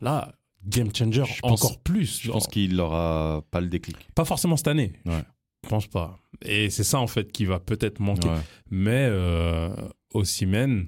là, 0.00 0.32
game 0.64 0.94
changer 0.94 1.24
Je 1.24 1.40
pense- 1.40 1.64
encore 1.64 1.80
plus. 1.80 2.20
Je 2.22 2.30
pense 2.30 2.46
qu'il 2.46 2.76
n'aura 2.76 3.42
pas 3.50 3.60
le 3.60 3.68
déclic. 3.68 3.96
Pas 4.14 4.24
forcément 4.24 4.56
cette 4.56 4.68
année. 4.68 4.92
Je 5.64 5.68
pense 5.68 5.86
pas. 5.88 6.18
Et 6.44 6.70
c'est 6.70 6.84
ça, 6.84 6.98
en 7.00 7.06
fait, 7.06 7.32
qui 7.32 7.44
va 7.44 7.58
peut-être 7.60 8.00
manquer. 8.00 8.28
Ouais. 8.28 8.34
Mais 8.70 9.06
euh, 9.10 9.68
Osimhen, 10.14 10.86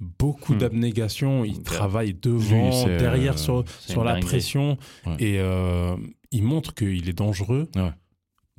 beaucoup 0.00 0.54
Hmm. 0.54 0.58
d'abnégation. 0.58 1.44
Il 1.44 1.62
travaille 1.62 2.14
devant, 2.14 2.66
lui, 2.68 2.74
c'est, 2.74 2.96
derrière 2.98 3.34
euh, 3.34 3.36
sur, 3.36 3.64
sur 3.80 4.04
la 4.04 4.16
pression. 4.16 4.76
Ouais. 5.06 5.16
Et 5.18 5.38
euh, 5.40 5.96
il 6.32 6.42
montre 6.42 6.74
qu'il 6.74 7.08
est 7.08 7.12
dangereux 7.16 7.68
Ouais. 7.76 7.92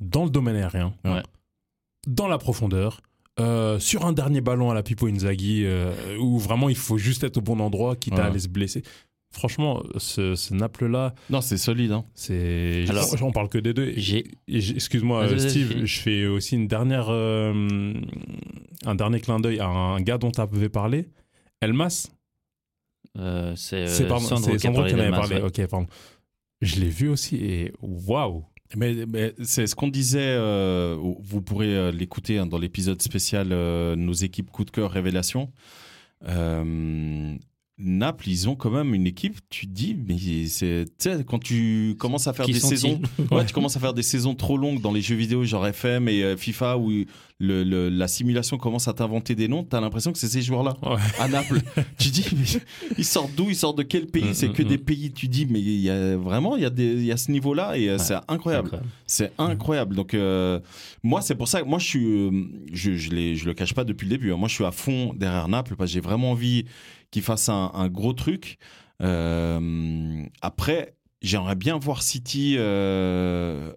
dans 0.00 0.24
le 0.24 0.30
domaine 0.30 0.56
aérien, 0.56 0.94
dans 2.06 2.28
la 2.28 2.38
profondeur. 2.38 3.00
euh, 3.40 3.78
sur 3.78 4.04
un 4.04 4.12
dernier 4.12 4.40
ballon 4.40 4.68
à 4.68 4.74
la 4.74 4.82
Pipo 4.82 5.06
Inzaghi, 5.06 5.62
euh, 5.64 5.92
où 6.18 6.40
vraiment 6.40 6.68
il 6.68 6.74
faut 6.74 6.98
juste 6.98 7.22
être 7.22 7.36
au 7.36 7.40
bon 7.40 7.60
endroit, 7.60 7.94
quitte 7.94 8.18
à 8.18 8.24
aller 8.24 8.40
se 8.40 8.48
blesser. 8.48 8.82
Franchement, 9.30 9.82
ce, 9.98 10.34
ce 10.34 10.54
Naples-là, 10.54 11.14
Non, 11.28 11.40
c'est 11.42 11.58
solide. 11.58 11.92
Hein. 11.92 12.04
c'est. 12.14 12.86
Alors, 12.88 13.06
on 13.22 13.30
parle 13.30 13.48
que 13.48 13.58
des 13.58 13.74
deux. 13.74 13.92
Excuse-moi, 14.48 15.38
Steve, 15.38 15.84
je 15.84 16.00
fais 16.00 16.26
aussi 16.26 16.56
une 16.56 16.66
dernière, 16.66 17.08
euh, 17.10 17.92
un 18.86 18.94
dernier 18.94 19.20
clin 19.20 19.38
d'œil 19.38 19.60
à 19.60 19.66
un 19.68 20.00
gars 20.00 20.18
dont 20.18 20.30
tu 20.30 20.40
avais 20.40 20.68
parlé, 20.70 21.08
Elmas. 21.60 22.08
Euh, 23.18 23.54
c'est 23.56 23.86
c'est 23.86 24.04
euh, 24.04 24.18
Sandro 24.18 24.50
c'est 24.52 24.56
qui 24.56 24.68
en 24.68 24.74
avait 24.76 25.10
parlé. 25.10 25.36
ouais. 25.36 25.42
Ok, 25.42 25.66
pardon. 25.66 25.86
Je 26.60 26.80
l'ai 26.80 26.88
vu 26.88 27.08
aussi 27.08 27.36
et 27.36 27.72
waouh. 27.80 28.44
Mais, 28.76 29.06
mais 29.06 29.34
c'est 29.42 29.66
ce 29.66 29.74
qu'on 29.74 29.88
disait, 29.88 30.20
euh, 30.20 30.96
vous 31.20 31.40
pourrez 31.40 31.74
euh, 31.74 31.90
l'écouter 31.90 32.38
hein, 32.38 32.46
dans 32.46 32.58
l'épisode 32.58 33.00
spécial 33.00 33.48
euh, 33.52 33.96
Nos 33.96 34.12
équipes 34.12 34.50
coup 34.50 34.64
de 34.64 34.70
cœur 34.70 34.90
révélation. 34.90 35.50
Euh, 36.26 37.34
Naples, 37.80 38.28
ils 38.28 38.48
ont 38.48 38.56
quand 38.56 38.70
même 38.70 38.92
une 38.92 39.06
équipe, 39.06 39.38
tu 39.50 39.68
te 39.68 39.72
dis, 39.72 39.96
mais 40.06 40.16
c'est, 40.48 40.84
quand 41.26 41.38
tu 41.38 41.94
commences 41.98 42.26
à 42.26 42.32
faire 42.32 42.44
Qui 42.44 42.52
des 42.52 42.58
saisons, 42.60 43.00
ouais, 43.30 43.46
tu 43.46 43.52
commences 43.54 43.76
à 43.76 43.80
faire 43.80 43.94
des 43.94 44.02
saisons 44.02 44.34
trop 44.34 44.56
longues 44.58 44.80
dans 44.80 44.90
les 44.92 45.00
jeux 45.00 45.14
vidéo, 45.14 45.44
genre 45.44 45.64
FM 45.66 46.08
et 46.08 46.22
euh, 46.24 46.36
FIFA, 46.36 46.76
où 46.78 46.90
le, 46.90 47.62
le- 47.62 47.88
la 47.88 48.08
simulation 48.08 48.58
commence 48.58 48.88
à 48.88 48.94
t'inventer 48.94 49.36
des 49.36 49.46
noms, 49.46 49.62
t'as 49.62 49.80
l'impression 49.80 50.10
que 50.12 50.18
c'est 50.18 50.26
ces 50.28 50.42
joueurs-là 50.42 50.76
Ouais. 50.82 50.96
à 51.20 51.28
Naples. 51.28 51.60
tu 51.98 52.08
dis, 52.08 52.24
mais 52.36 52.60
ils 52.98 53.04
sortent 53.04 53.34
d'où 53.36 53.48
Ils 53.48 53.54
sortent 53.54 53.78
de 53.78 53.84
quel 53.84 54.06
pays? 54.06 54.24
Mm, 54.30 54.34
C'est 54.34 54.48
mm, 54.48 54.52
que 54.54 54.62
mm. 54.64 54.68
des 54.68 54.78
pays, 54.78 55.12
tu 55.12 55.28
dis, 55.28 55.46
mais 55.46 55.60
il 55.60 55.78
y 55.80 55.88
a 55.90 56.16
vraiment, 56.16 56.56
il 56.56 56.62
y 56.62 56.66
a, 56.66 56.70
des, 56.70 56.94
il 56.94 57.04
y 57.04 57.12
a 57.12 57.16
ce 57.16 57.30
niveau-là 57.30 57.78
et 57.78 57.88
euh, 57.90 57.98
c'est 57.98 58.16
incroyable. 58.26 58.80
C'est 59.06 59.30
incroyable. 59.38 59.94
Donc, 59.94 60.14
euh, 60.14 60.58
moi, 61.04 61.20
c'est 61.22 61.36
pour 61.36 61.46
ça 61.46 61.62
que 61.62 61.66
moi, 61.68 61.78
je 61.78 61.84
suis, 61.86 62.46
je, 62.72 62.94
je, 62.96 63.34
je 63.36 63.44
le 63.46 63.54
cache 63.54 63.72
pas 63.72 63.84
depuis 63.84 64.06
le 64.06 64.10
début. 64.10 64.32
hein. 64.32 64.36
Moi, 64.36 64.48
je 64.48 64.54
suis 64.54 64.64
à 64.64 64.72
fond 64.72 65.14
derrière 65.14 65.46
Naples 65.46 65.76
parce 65.76 65.90
que 65.90 65.94
j'ai 65.94 66.00
vraiment 66.00 66.32
envie 66.32 66.64
qu'il 67.10 67.22
fasse 67.22 67.48
un, 67.48 67.70
un 67.74 67.88
gros 67.88 68.12
truc. 68.12 68.58
Euh, 69.02 70.24
après, 70.40 70.96
j'aimerais 71.22 71.54
bien 71.56 71.78
voir 71.78 72.02
City, 72.02 72.56
euh, 72.58 73.72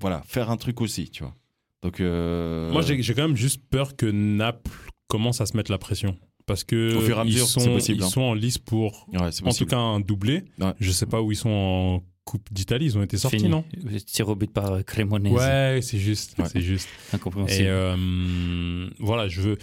voilà, 0.00 0.22
faire 0.26 0.50
un 0.50 0.56
truc 0.56 0.80
aussi, 0.80 1.10
tu 1.10 1.22
vois. 1.22 1.34
Donc, 1.82 2.00
euh, 2.00 2.70
Moi, 2.72 2.82
j'ai 2.82 3.14
quand 3.14 3.26
même 3.28 3.36
juste 3.36 3.60
peur 3.70 3.96
que 3.96 4.06
Naples 4.06 4.70
commence 5.08 5.40
à 5.40 5.46
se 5.46 5.56
mettre 5.56 5.70
la 5.70 5.78
pression. 5.78 6.16
Parce 6.46 6.62
que 6.62 6.94
Au 6.96 7.00
fur 7.00 7.16
et 7.18 7.20
à 7.20 7.24
ils, 7.24 7.32
mesure, 7.32 7.48
sont, 7.48 7.60
c'est 7.60 7.72
possible, 7.72 7.98
ils 8.00 8.04
hein. 8.04 8.08
sont 8.08 8.20
en 8.20 8.34
lice 8.34 8.58
pour, 8.58 9.08
ouais, 9.12 9.18
en 9.20 9.52
tout 9.52 9.66
cas, 9.66 9.78
un 9.78 9.98
doublé. 9.98 10.44
Ouais. 10.60 10.72
Je 10.78 10.92
sais 10.92 11.06
pas 11.06 11.20
où 11.20 11.32
ils 11.32 11.36
sont 11.36 11.50
en 11.50 12.02
Coupe 12.24 12.52
d'Italie. 12.52 12.86
Ils 12.86 12.98
ont 12.98 13.02
été 13.02 13.16
sortis, 13.16 13.38
Fini. 13.38 13.48
non? 13.48 13.64
Tir 14.06 14.28
au 14.28 14.34
but 14.36 14.52
par 14.52 14.84
Cremonese. 14.84 15.32
Ouais, 15.32 15.80
c'est 15.82 15.98
juste. 15.98 16.38
Ouais. 16.38 16.44
C'est 16.52 16.60
juste. 16.60 16.88
Incompréhensible. 17.12 17.64
Et 17.64 17.68
euh, 17.68 18.88
voilà, 18.98 19.26
je 19.28 19.40
veux. 19.40 19.58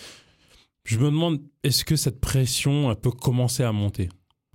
Je 0.85 0.97
me 0.99 1.05
demande, 1.05 1.39
est-ce 1.63 1.85
que 1.85 1.95
cette 1.95 2.19
pression 2.19 2.89
elle 2.91 2.97
peut 2.97 3.11
commencer 3.11 3.63
à 3.63 3.71
monter? 3.71 4.09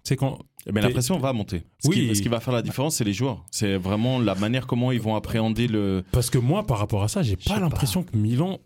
C'est 0.05 0.17
quand. 0.17 0.39
Mais 0.73 0.81
la 0.81 0.89
T'es- 0.89 0.93
pression 0.95 1.19
va 1.19 1.33
monter. 1.33 1.63
Ce, 1.83 1.89
Oui. 1.89 2.09
qui, 2.09 2.17
ce 2.17 2.23
qui 2.23 2.29
va 2.29 2.41
faire 2.41 2.53
la 2.53 2.61
différence, 2.63 2.97
c'est 2.97 3.05
les 3.05 3.13
joueurs. 3.15 3.45
C'est 3.51 3.77
vraiment 3.77 4.19
la 4.19 4.35
manière 4.35 4.67
comment 4.67 4.93
ils 4.93 5.01
vont 5.01 5.15
appréhender 5.15 5.67
le. 5.69 6.05
Parce 6.13 6.29
que 6.31 6.39
moi, 6.39 6.67
par 6.67 6.79
rapport 6.79 7.03
à 7.03 7.09
ça, 7.09 7.23
j'ai 7.23 7.37
pas. 7.37 7.59
l'impression 7.59 8.03
que 8.03 8.17
Milan 8.17 8.59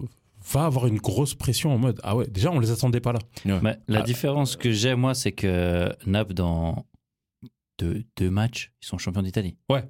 va 0.53 0.65
avoir 0.65 0.87
une 0.89 0.99
grosse 0.99 1.35
pression 1.35 1.73
en 1.73 1.79
mode 1.79 2.01
ah 2.03 2.17
ouais, 2.17 2.27
déjà 2.29 2.51
on 2.51 2.59
les 2.59 2.73
attendait 2.73 3.01
pas 3.01 3.13
là. 3.13 3.21
Mais 3.45 3.79
la 3.87 4.01
Ah. 4.01 4.03
différence 4.03 4.57
que 4.57 4.73
j'ai, 4.73 4.97
moi, 4.97 5.15
c'est 5.15 5.31
que 5.33 5.89
Naples, 6.07 6.35
dans 6.35 6.85
deux, 7.79 8.03
deux 8.17 8.31
matchs, 8.31 8.73
ils 8.83 8.87
sont 8.87 8.99
champions 8.99 9.23
d'Italie. 9.23 9.57
Ouais. 9.71 9.85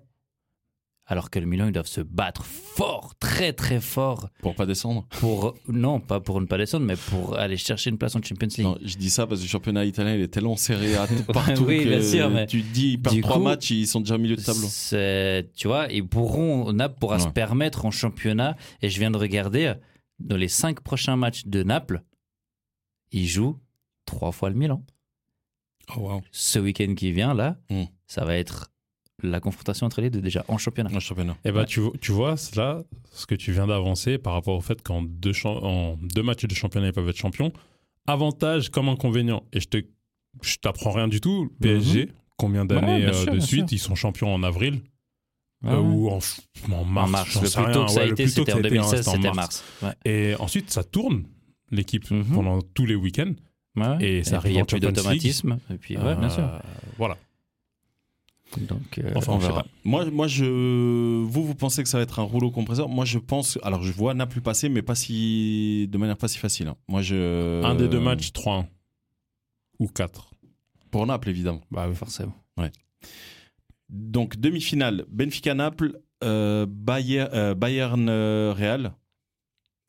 Alors 1.06 1.30
que 1.30 1.38
le 1.40 1.46
Milan, 1.46 1.66
ils 1.66 1.72
doivent 1.72 1.86
se 1.88 2.00
battre 2.00 2.44
fort, 2.44 3.14
très 3.18 3.52
très 3.52 3.80
fort, 3.80 4.28
Pour 4.40 4.54
pas 4.54 4.66
descendre. 4.66 5.06
pour, 5.10 5.54
non, 5.68 5.98
pas 5.98 6.20
pour 6.20 6.40
ne 6.40 6.46
pas 6.46 6.56
descendre, 6.58 6.86
mais 6.86 6.94
pour 6.96 7.36
aller 7.36 7.56
chercher 7.56 7.90
une 7.90 7.98
place 7.98 8.14
en 8.14 8.22
Champions 8.22 8.46
League. 8.56 8.66
Non, 8.66 8.78
je 8.82 8.96
dis 8.96 9.10
ça 9.10 9.26
parce 9.26 9.40
que 9.40 9.46
le 9.46 9.50
championnat 9.50 9.84
italien 9.84 10.14
il 10.14 10.20
est 10.22 10.28
tellement 10.28 10.56
serré 10.56 10.94
à 10.94 11.06
tout 11.08 11.24
partout 11.32 11.64
Oui, 11.64 11.82
que 11.82 11.88
bien 11.88 12.02
sûr, 12.02 12.30
mais 12.30 12.46
tu 12.46 12.62
te 12.62 12.72
dis 12.72 12.92
ils 12.92 13.02
perdent 13.02 13.20
trois 13.20 13.36
coup, 13.38 13.42
matchs 13.42 13.70
ils 13.72 13.86
sont 13.88 14.00
déjà 14.00 14.14
au 14.14 14.18
milieu 14.18 14.36
de 14.36 14.42
tableau. 14.42 14.68
Tu 15.56 15.66
vois, 15.66 15.88
ils 15.90 16.06
pourront, 16.06 16.72
Naples 16.72 16.98
pourra 17.00 17.18
se 17.18 17.28
permettre 17.28 17.84
en 17.84 17.90
championnat, 17.90 18.56
et 18.80 18.88
je 18.88 18.98
viens 19.00 19.10
de 19.10 19.18
regarder, 19.18 19.74
dans 20.20 20.36
les 20.36 20.48
cinq 20.48 20.80
prochains 20.82 21.16
matchs 21.16 21.46
de 21.46 21.64
Naples, 21.64 22.02
ils 23.10 23.26
jouent 23.26 23.58
trois 24.06 24.30
fois 24.32 24.50
le 24.50 24.56
Milan. 24.56 24.84
Oh 25.96 26.00
wow. 26.00 26.22
Ce 26.30 26.58
week-end 26.60 26.94
qui 26.94 27.10
vient, 27.12 27.34
là, 27.34 27.58
Mm. 27.70 27.84
ça 28.06 28.24
va 28.24 28.36
être 28.36 28.70
la 29.22 29.40
confrontation 29.40 29.86
entre 29.86 30.00
les 30.00 30.10
deux 30.10 30.20
déjà 30.20 30.44
en 30.48 30.58
championnat. 30.58 30.90
Un 30.94 30.98
championnat. 31.00 31.36
Et 31.44 31.52
bah 31.52 31.60
Ouais. 31.60 31.66
tu, 31.66 31.80
vois- 31.80 31.92
tu 32.00 32.12
vois 32.12 32.34
là 32.56 32.82
ce 33.10 33.26
que 33.26 33.34
tu 33.34 33.52
viens 33.52 33.66
d'avancer 33.66 34.18
par 34.18 34.32
rapport 34.32 34.56
au 34.56 34.60
fait 34.60 34.82
qu'en 34.82 35.02
deux, 35.02 35.32
en 35.44 35.96
matchs 36.22 36.44
de 36.46 36.54
championnat 36.54 36.88
ils 36.88 36.92
peuvent 36.92 37.08
être 37.08 37.16
champions. 37.16 37.52
Avantage 38.06 38.70
comme 38.70 38.88
inconvénient. 38.88 39.44
Et 39.52 39.60
je 39.60 39.68
te 39.68 39.78
je 40.42 40.56
t'apprends 40.56 40.92
rien 40.92 41.08
du 41.08 41.20
tout. 41.20 41.50
PSG, 41.60 42.08
combien 42.38 42.64
d'années 42.64 43.00
bien 43.00 43.12
euh, 43.14 43.26
de 43.26 43.40
suite 43.40 43.68
sûr. 43.68 43.76
ils 43.76 43.78
sont 43.78 43.94
champions 43.94 44.34
en 44.34 44.42
avril 44.42 44.80
Ah 45.64 45.74
euh, 45.74 45.78
ou 45.80 46.08
en, 46.08 46.18
en 46.72 46.84
mars. 46.84 47.06
en 47.06 47.10
mars, 47.10 47.34
le 47.34 47.40
plus 47.64 47.72
tôt 47.72 47.84
que 47.84 47.90
ça 47.90 48.00
a 48.00 48.04
Ouais, 48.04 48.10
été, 48.10 48.24
que 48.24 48.30
c'était 48.30 48.52
en 48.52 48.56
ça 48.56 48.56
a 48.56 48.58
été, 48.60 48.68
hein, 48.68 48.70
2016, 48.72 49.04
c'était 49.12 49.28
en 49.28 49.34
mars. 49.34 49.64
Ouais. 49.82 49.92
Et 50.04 50.34
ensuite 50.36 50.70
ça 50.70 50.82
tourne 50.84 51.24
l'équipe 51.70 52.10
Mhm. 52.10 52.24
pendant 52.34 52.60
tous 52.62 52.86
les 52.86 52.94
week-ends. 52.94 53.34
Ouais. 53.76 53.96
Et 54.04 54.24
ça 54.24 54.38
puis, 54.40 54.52
il 54.52 54.52
arrive 54.52 54.52
n'y 54.54 54.58
a 54.58 54.62
en 54.62 54.66
plus 54.66 54.80
d'automatisme. 54.80 55.58
Et 55.70 55.76
puis, 55.78 55.96
ouais, 55.96 56.16
bien 56.16 56.28
sûr. 56.28 56.42
Euh, 56.44 56.58
Voilà. 56.98 57.16
Donc, 58.60 58.98
euh, 58.98 59.12
Enfin, 59.16 59.32
On 59.32 59.36
je 59.40 59.42
sais 59.42 59.48
verra. 59.48 59.62
pas. 59.62 59.68
Moi, 59.84 60.04
moi, 60.10 60.26
je, 60.28 60.44
vous, 60.44 61.44
vous 61.44 61.54
pensez 61.54 61.82
que 61.82 61.88
ça 61.88 61.98
va 61.98 62.02
être 62.02 62.18
un 62.18 62.24
rouleau 62.24 62.50
compresseur? 62.50 62.88
Moi, 62.88 63.04
je 63.04 63.18
pense. 63.18 63.58
Alors, 63.62 63.82
je 63.82 63.92
vois 63.92 64.14
Naples 64.14 64.40
passer, 64.40 64.68
mais 64.68 64.82
pas 64.82 64.94
si 64.94 65.88
de 65.90 65.98
manière 65.98 66.16
pas 66.16 66.28
si 66.28 66.38
facile. 66.38 66.68
hein. 66.68 66.76
Moi, 66.88 67.02
je. 67.02 67.62
Un 67.64 67.74
des 67.74 67.88
deux 67.88 68.00
matchs 68.00 68.32
3-1 68.32 68.66
ou 69.78 69.88
4. 69.88 70.30
pour 70.90 71.06
Naples, 71.06 71.30
évidemment. 71.30 71.62
Bah 71.70 71.86
oui. 71.88 71.94
forcément. 71.94 72.34
Donc, 73.88 74.36
demi-finale, 74.38 75.04
Benfica-Naples, 75.10 76.00
euh, 76.24 76.64
Bayer- 76.66 77.26
euh, 77.34 77.54
Bayern-Real. 77.54 78.94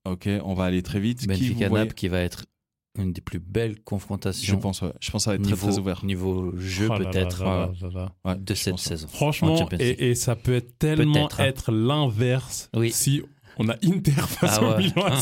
Ok, 0.06 0.28
on 0.44 0.54
va 0.54 0.66
aller 0.66 0.82
très 0.84 1.00
vite. 1.00 1.20
Qui 1.22 1.28
Benfica 1.28 1.54
vous 1.54 1.70
voyez 1.70 1.86
Naples 1.86 1.96
qui 1.96 2.08
va 2.10 2.20
être 2.20 2.46
une 2.98 3.12
des 3.14 3.22
plus 3.22 3.40
belles 3.40 3.76
Je 3.78 3.82
confrontations 3.84 4.58
pense, 4.60 4.82
ouais. 4.84 4.92
je 5.00 5.10
pense 5.12 5.22
que 5.22 5.26
ça 5.26 5.32
va 5.32 5.36
être 5.36 5.42
niveau, 5.42 5.56
très, 5.58 5.68
très 5.72 5.80
ouvert. 5.80 6.06
niveau 6.06 6.54
jeu 6.58 6.88
Oh 6.92 6.98
peut-être 6.98 7.40
de 8.40 8.54
je 8.54 8.54
cette 8.54 8.78
saison. 8.80 9.08
En 9.08 9.10
Franchement, 9.10 9.70
et, 9.80 10.10
et 10.12 10.16
ça 10.16 10.36
peut 10.36 10.54
être 10.56 10.78
tellement 10.78 11.28
hein. 11.40 11.44
être 11.44 11.72
l'inverse 11.72 12.70
Oui. 12.76 12.92
si 12.92 13.24
on 13.58 13.68
a 13.70 13.74
Inter 13.84 14.12
face 14.28 14.60
Ah 14.60 14.64
au 14.64 14.78
ouais. 14.78 14.88
Ah. 14.96 15.20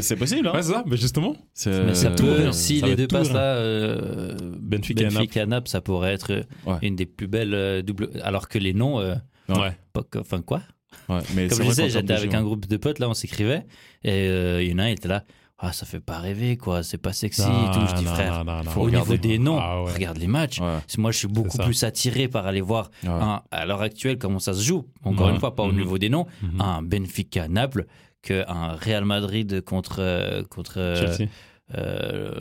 c'est- 0.00 0.16
possible, 0.16 0.48
hein 0.48 0.52
Ouais, 0.54 0.62
c'est 0.62 0.72
ça, 0.72 0.84
mais 0.86 0.96
justement. 0.96 1.36
C'est- 1.54 1.84
Mais 1.84 1.94
ça 1.94 2.10
tout 2.10 2.24
peut, 2.24 2.52
si 2.52 2.80
Ça 2.80 2.86
les 2.86 2.96
deux 2.96 3.06
passent 3.08 3.28
rien. 3.28 3.34
là, 3.38 3.54
euh, 3.56 4.36
Benfica 4.60 5.02
et 5.02 5.08
Benfica 5.08 5.46
Naples, 5.46 5.68
ça 5.68 5.80
pourrait 5.80 6.12
être 6.12 6.44
Ouais. 6.66 6.76
une 6.82 6.96
des 6.96 7.06
plus 7.06 7.28
belles 7.28 7.54
euh, 7.54 7.82
doubles. 7.82 8.10
Alors 8.22 8.48
que 8.48 8.58
les 8.58 8.74
noms, 8.74 8.98
euh, 9.00 9.14
Ouais. 9.48 9.76
pas 9.92 10.02
que- 10.02 10.18
enfin 10.18 10.40
quoi? 10.42 10.62
Ouais, 11.08 11.18
mais 11.34 11.48
Comme 11.48 11.62
je 11.62 11.68
disais, 11.68 11.88
j'étais 11.90 12.12
avec 12.12 12.34
un 12.34 12.42
groupe 12.42 12.66
de 12.66 12.76
potes, 12.76 12.98
là, 12.98 13.08
on 13.08 13.14
s'écrivait, 13.14 13.64
et 14.04 14.10
euh, 14.28 14.62
il 14.62 14.70
y 14.70 14.74
en 14.74 14.78
a 14.78 14.84
un, 14.84 14.88
il 14.88 14.92
était 14.92 15.08
là, 15.08 15.24
ah, 15.64 15.72
ça 15.72 15.86
fait 15.86 16.00
pas 16.00 16.18
rêver, 16.18 16.56
quoi, 16.56 16.82
c'est 16.82 16.98
pas 16.98 17.12
sexy 17.12 17.40
Non, 17.42 17.70
et 17.70 17.74
tout. 17.74 17.86
Je 17.88 17.94
dis, 17.94 18.04
non, 18.04 18.10
frère, 18.14 18.44
non, 18.44 18.62
non, 18.64 18.70
faut 18.70 18.80
au 18.82 18.90
niveau 18.90 19.16
des 19.16 19.38
noms, 19.38 19.58
Ah 19.60 19.82
ouais. 19.82 19.92
regarde 19.92 20.18
les 20.18 20.26
matchs. 20.26 20.60
Ouais, 20.60 20.78
Moi, 20.98 21.12
je 21.12 21.18
suis 21.18 21.28
beaucoup 21.28 21.56
plus 21.58 21.84
attiré 21.84 22.26
par 22.28 22.46
aller 22.46 22.60
voir 22.60 22.90
ouais. 23.04 23.08
un, 23.10 23.42
à 23.50 23.64
l'heure 23.64 23.80
actuelle 23.82 24.18
comment 24.18 24.40
ça 24.40 24.54
se 24.54 24.62
joue. 24.62 24.86
Encore 25.04 25.28
Ouais. 25.28 25.32
une 25.34 25.38
fois, 25.40 25.54
pas 25.54 25.62
au 25.62 25.70
Mhm. 25.72 25.78
niveau 25.78 25.98
des 25.98 26.08
noms, 26.08 26.26
Mhm. 26.42 26.60
un 26.60 26.82
Benfica 26.82 27.46
Naples 27.48 27.86
qu'un 28.22 28.72
Real 28.80 29.04
Madrid 29.04 29.62
contre 29.64 29.96
euh, 30.00 30.42
contre 30.44 30.78
euh, 30.78 30.94
Chelsea. 31.16 31.28
euh, 31.76 32.32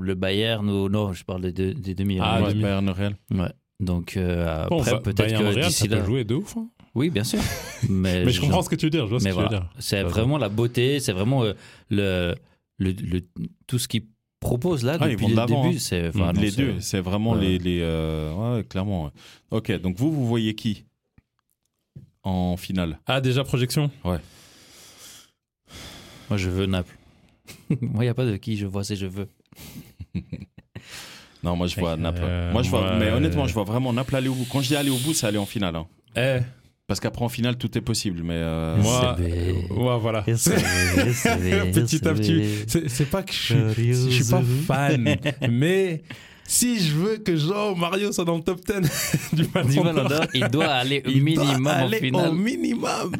le 0.00 0.14
Bayern 0.14 0.68
ou 0.68 0.88
non, 0.88 1.12
je 1.12 1.24
parle 1.24 1.42
des, 1.42 1.52
deux- 1.52 1.74
des 1.74 1.94
demi. 1.94 2.18
Ah, 2.20 2.36
hein. 2.36 2.42
Ouais, 2.42 2.48
demi. 2.50 2.62
Bayern 2.62 2.88
Real. 2.90 3.16
Ouais. 3.32 3.50
Donc 3.80 4.16
euh, 4.16 4.66
Bon, 4.68 4.80
après 4.80 4.92
Ba- 4.92 4.98
peut-être 5.00 5.18
Bayern 5.18 5.42
que 5.42 5.48
Real, 5.48 5.62
ça 5.64 5.68
d'ici 5.68 5.88
peut 5.88 5.96
là, 5.96 6.04
jouer 6.04 6.24
de 6.24 6.34
ouf. 6.34 6.56
hein. 6.56 6.68
Oui, 6.94 7.10
bien 7.10 7.24
sûr. 7.24 7.40
Mais, 7.88 8.24
Mais 8.24 8.30
je 8.30 8.40
comprends 8.40 8.62
ce 8.62 8.68
que 8.68 8.76
tu 8.76 8.86
veux 8.86 8.90
dire. 8.90 9.04
Je 9.06 9.10
vois 9.10 9.18
ce 9.20 9.24
Mais 9.24 9.30
que 9.30 9.34
tu 9.36 9.40
veux 9.42 9.48
voilà, 9.48 9.60
dire. 9.64 9.70
c'est 9.80 10.02
vraiment 10.04 10.38
la 10.38 10.48
beauté, 10.48 11.00
c'est 11.00 11.12
vraiment 11.12 11.42
euh, 11.42 11.54
le, 11.90 12.34
le, 12.78 12.92
le- 12.92 13.26
tout 13.66 13.78
ce 13.78 13.88
qu'ils 13.88 14.06
proposent 14.40 14.84
là 14.84 14.96
Ah, 15.00 15.08
depuis 15.08 15.26
le 15.28 15.34
début. 15.46 15.54
hein. 15.54 15.72
C'est 15.78 16.08
enfin, 16.08 16.32
non, 16.32 16.40
les 16.40 16.50
c'est- 16.50 16.56
deux, 16.62 16.80
c'est 16.80 17.00
vraiment 17.00 17.32
Ouais. 17.32 17.40
les. 17.40 17.58
les 17.58 17.78
euh, 17.82 18.56
ouais, 18.56 18.64
clairement. 18.64 19.04
ouais. 19.06 19.10
Ok, 19.50 19.72
donc 19.80 19.96
vous, 19.96 20.12
vous 20.12 20.26
voyez 20.26 20.54
qui 20.54 20.84
en 22.22 22.56
finale? 22.56 22.98
Ah, 23.06 23.20
déjà 23.20 23.44
projection? 23.44 23.90
Moi, 24.04 24.18
je 26.38 26.48
veux 26.50 26.66
Naples. 26.66 26.96
Moi, 27.80 28.04
il 28.04 28.06
n'y 28.06 28.08
a 28.08 28.14
pas 28.14 28.24
de 28.24 28.36
qui 28.36 28.56
je 28.56 28.66
vois, 28.66 28.84
c'est 28.84 28.96
je 28.96 29.06
veux. 29.06 29.28
Non, 31.42 31.56
moi 31.56 31.66
je 31.66 31.78
vois 31.78 31.90
Euh, 31.92 31.96
Naples. 31.96 32.22
Moi 32.54 32.62
je 32.62 32.70
vois, 32.70 32.92
ouais. 32.92 32.98
mais 32.98 33.10
honnêtement, 33.10 33.46
je 33.46 33.52
vois 33.52 33.64
vraiment 33.64 33.92
Naples 33.92 34.16
aller 34.16 34.28
au 34.28 34.34
bout. 34.34 34.46
Quand 34.50 34.62
je 34.62 34.68
dis 34.68 34.76
aller 34.76 34.88
au 34.88 34.96
bout, 34.96 35.12
c'est 35.12 35.26
aller 35.26 35.36
en 35.36 35.44
finale. 35.44 35.76
hein. 35.76 35.86
Eh, 36.16 36.38
Parce 36.86 37.00
qu'après 37.00 37.24
en 37.24 37.30
finale, 37.30 37.56
tout 37.56 37.78
est 37.78 37.80
possible. 37.80 38.22
Mais 38.22 38.34
euh, 38.36 38.76
moi. 38.76 39.16
SCB. 39.16 39.70
Ouais, 39.72 39.98
voilà. 39.98 40.22
Petit 40.22 42.06
à 42.06 42.12
petit. 42.12 42.64
C'est 42.66 43.10
pas 43.10 43.22
que 43.22 43.32
je 43.32 43.72
suis, 43.72 43.94
je 43.94 44.22
suis 44.22 44.30
pas 44.30 44.42
fan, 44.66 45.16
mais 45.50 46.02
si 46.46 46.78
je 46.78 46.94
veux 46.94 47.16
que 47.16 47.36
Jean 47.36 47.74
Mario 47.74 48.12
soit 48.12 48.24
dans 48.24 48.36
le 48.36 48.42
top 48.42 48.60
10 48.66 49.32
du 49.32 49.44
Ballon 49.44 50.04
d'Or, 50.04 50.26
il 50.34 50.48
doit 50.48 50.66
aller 50.66 51.02
au 51.06 51.10
il 51.10 51.34
doit 51.34 51.44
minimum 51.44 51.66
en 51.66 51.70
aller 51.70 51.98
finale. 51.98 52.28
Au 52.28 52.32
minimum 52.32 53.12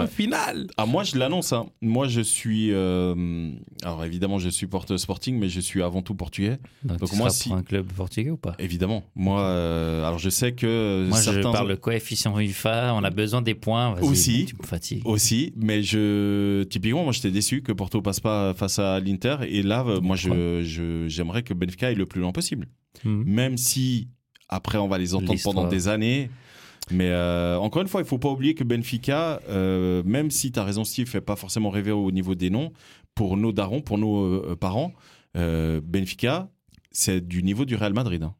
Ouais. 0.00 0.06
finale. 0.06 0.68
ah, 0.76 0.86
moi 0.86 1.02
je 1.04 1.16
l'annonce. 1.18 1.52
hein. 1.52 1.66
Moi 1.82 2.06
je 2.08 2.20
suis. 2.20 2.70
euh, 2.72 3.50
Alors 3.82 4.04
évidemment, 4.04 4.38
je 4.38 4.48
supporte 4.50 4.96
Sporting, 4.96 5.38
mais 5.38 5.48
je 5.48 5.60
suis 5.60 5.82
avant 5.82 6.02
tout 6.02 6.14
portugais. 6.14 6.58
Donc, 6.84 6.98
Donc 6.98 7.10
tu 7.10 7.16
moi, 7.16 7.30
seras 7.30 7.38
si- 7.42 7.48
pour 7.48 7.58
un 7.58 7.62
club 7.62 7.86
portugais 7.92 8.30
ou 8.30 8.36
pas? 8.36 8.54
Évidemment. 8.58 9.02
Moi, 9.14 9.40
euh, 9.40 10.04
alors 10.06 10.18
je 10.18 10.30
sais 10.30 10.52
que 10.52 11.06
Moi, 11.08 11.18
je 11.18 11.24
certains 11.24 11.52
parle 11.52 11.68
de 11.70 11.74
coefficient 11.74 12.34
FIFA. 12.36 12.94
On 12.94 13.02
a 13.04 13.10
besoin 13.10 13.42
des 13.42 13.54
points. 13.54 13.94
Aussi. 14.00 14.46
Tu 14.46 14.56
me 14.60 14.66
fatigues. 14.66 15.02
aussi, 15.06 15.52
mais 15.56 15.82
je 15.82 16.62
typiquement, 16.64 17.04
moi 17.04 17.12
j'étais 17.12 17.30
déçu 17.30 17.62
que 17.62 17.72
Porto 17.72 18.00
passe 18.02 18.20
pas 18.20 18.54
face 18.54 18.78
à 18.78 19.00
l'Inter. 19.00 19.36
Et 19.48 19.62
là, 19.62 19.84
euh, 19.86 20.00
moi 20.00 20.16
je 20.16 20.62
je- 20.64 21.06
j'aimerais 21.08 21.42
que 21.42 21.54
Benfica 21.54 21.88
aille 21.88 21.94
le 21.96 22.06
plus 22.06 22.20
loin 22.20 22.32
possible. 22.32 22.68
Mhm. 23.04 23.22
même 23.24 23.56
si 23.56 24.08
après 24.48 24.76
on 24.76 24.88
va 24.88 24.98
les 24.98 25.14
entendre 25.14 25.40
pendant 25.44 25.66
des 25.68 25.86
années. 25.88 26.28
Mais 26.90 27.08
euh, 27.10 27.56
encore 27.58 27.82
une 27.82 27.88
fois, 27.88 28.00
il 28.00 28.06
faut 28.06 28.18
pas 28.18 28.28
oublier 28.30 28.54
que 28.54 28.64
Benfica, 28.64 29.40
euh, 29.48 30.02
même 30.04 30.30
si 30.30 30.50
tu 30.52 30.58
as 30.58 30.64
raison 30.64 30.84
Steve, 30.84 31.06
fait 31.08 31.20
pas 31.20 31.36
forcément 31.36 31.70
rêver 31.70 31.92
au 31.92 32.10
niveau 32.10 32.34
des 32.34 32.50
noms, 32.50 32.72
pour 33.14 33.36
nos 33.36 33.52
darons, 33.52 33.80
pour 33.80 33.98
nos 33.98 34.24
euh, 34.24 34.56
parents, 34.58 34.92
euh, 35.36 35.80
Benfica, 35.84 36.48
c'est 36.90 37.20
du 37.26 37.42
niveau 37.42 37.64
du 37.64 37.76
Real 37.76 37.92
Madrid. 37.92 38.22
hein. 38.22 38.34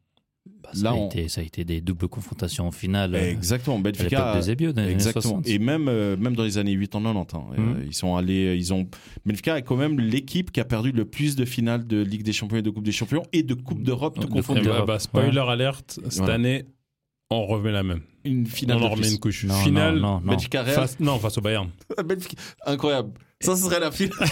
Bah, 0.63 0.69
ça, 0.73 0.83
Là, 0.83 0.89
a 0.91 0.93
on- 0.93 1.07
été, 1.07 1.27
ça 1.27 1.41
a 1.41 1.43
été 1.43 1.63
des 1.63 1.81
doubles 1.81 2.07
confrontations 2.07 2.67
en 2.67 2.71
finale. 2.71 3.15
Exactement, 3.15 3.77
à 3.77 3.81
Benfica. 3.81 4.35
de 4.35 4.41
Zebio, 4.41 4.73
dans 4.73 4.81
les 4.81 4.87
années 4.87 4.93
Exactement. 4.95 5.21
60. 5.41 5.47
Et 5.47 5.59
même, 5.59 5.87
euh, 5.87 6.17
même 6.17 6.35
dans 6.35 6.43
les 6.43 6.57
années 6.57 6.75
80 6.77 7.13
90, 7.13 7.35
hein, 7.35 7.45
euh, 7.57 7.61
Mhm. 7.79 7.83
ils 7.87 7.93
sont 7.93 8.15
allés, 8.15 8.55
ils 8.57 8.73
ont. 8.73 8.87
Benfica 9.25 9.57
est 9.57 9.61
quand 9.63 9.75
même 9.77 9.99
l'équipe 9.99 10.51
qui 10.51 10.59
a 10.59 10.65
perdu 10.65 10.91
le 10.91 11.05
plus 11.05 11.35
de 11.35 11.45
finales 11.45 11.85
de 11.87 12.01
Ligue 12.01 12.23
des 12.23 12.33
Champions 12.33 12.57
et 12.57 12.61
de 12.63 12.69
Coupe 12.69 12.83
des 12.85 12.91
Champions 12.91 13.23
et 13.33 13.43
de 13.43 13.53
Coupe 13.53 13.81
d'Europe 13.83 14.15
tout 14.19 14.27
De 14.27 14.31
confondu. 14.33 14.61
Bah, 14.61 14.65
d'Europe. 14.65 14.87
bah, 14.87 14.99
spoiler 14.99 15.39
alerte, 15.39 15.99
cette 16.05 16.17
Voilà. 16.19 16.33
année, 16.35 16.65
on 17.31 17.45
remet 17.47 17.71
la 17.71 17.83
même. 17.83 18.01
Une 18.23 18.45
finale 18.45 18.77
on 18.77 18.85
en 18.85 18.89
remet 18.89 19.09
une 19.09 19.17
couche. 19.19 19.45
Non, 19.45 19.55
Finale, 19.55 19.95
non, 19.95 20.01
non, 20.01 20.21
non. 20.21 20.31
Benfica 20.33 20.61
Real. 20.61 20.75
Face, 20.75 20.99
non, 20.99 21.17
face 21.17 21.37
au 21.37 21.41
Bayern. 21.41 21.69
Benfica- 22.03 22.35
Incroyable. 22.67 23.11
Ça, 23.39 23.55
ce 23.55 23.63
serait 23.63 23.79
la 23.79 23.89
finale. 23.89 24.11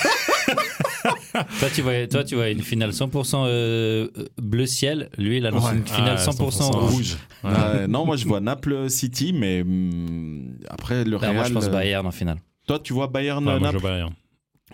Toi, 1.59 1.69
tu 1.73 1.81
vois, 1.81 2.07
toi, 2.07 2.23
tu 2.23 2.35
vois 2.35 2.49
une 2.49 2.61
finale 2.61 2.89
100% 2.91 3.43
euh, 3.47 4.07
bleu 4.41 4.65
ciel. 4.65 5.09
Lui, 5.17 5.37
il 5.37 5.45
annonce 5.45 5.65
Ouais. 5.69 5.77
une 5.77 5.85
finale 5.87 6.17
Ah, 6.19 6.29
100%, 6.29 6.49
100% 6.51 6.63
rouge. 6.75 6.91
rouge. 6.91 7.17
Ouais, 7.43 7.87
non, 7.87 8.05
moi 8.05 8.15
je 8.17 8.25
vois 8.27 8.39
Naples 8.39 8.89
City, 8.89 9.31
mais 9.33 9.61
hum, 9.61 10.57
après 10.69 11.05
le 11.05 11.15
Real. 11.17 11.33
moi, 11.35 11.43
je 11.45 11.53
pense 11.53 11.65
euh, 11.65 11.69
Bayern 11.71 12.05
en 12.05 12.11
finale. 12.11 12.37
Toi, 12.67 12.79
tu 12.79 12.93
vois 12.93 13.07
Bayern 13.07 13.39
Ouais, 13.39 13.51
moi, 13.51 13.57
je 13.59 13.63
Naples? 13.63 13.77
veux 13.77 13.83
Bayern. 13.89 14.13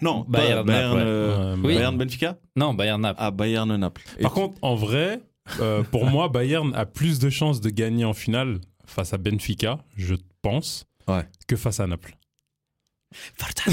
Non, 0.02 0.26
Bayern, 0.28 0.66
Bayern, 0.66 0.88
Naples, 0.90 0.98
ouais. 0.98 1.04
euh, 1.08 1.56
Oui. 1.64 1.76
Bayern 1.76 1.98
Benfica? 1.98 2.38
Non, 2.56 2.74
Bayern 2.74 3.00
Naples. 3.02 3.20
Ah, 3.22 3.32
Bayern 3.32 3.76
Naples. 3.78 4.02
Et 4.18 4.24
Par 4.24 4.34
contre, 4.34 4.58
en 4.62 4.76
vrai, 4.76 5.22
euh, 5.60 5.84
pour 5.84 6.06
moi, 6.10 6.30
Bayern 6.30 6.74
a 6.76 6.86
plus 6.86 7.20
de 7.20 7.30
chances 7.30 7.62
de 7.62 7.70
gagner 7.70 8.06
en 8.06 8.14
finale 8.14 8.60
face 8.86 9.14
à 9.14 9.18
Benfica, 9.18 9.80
je 9.96 10.16
pense, 10.42 10.86
Ouais. 11.08 11.28
que 11.48 11.56
face 11.56 11.80
à 11.80 11.88
Naples. 11.88 12.18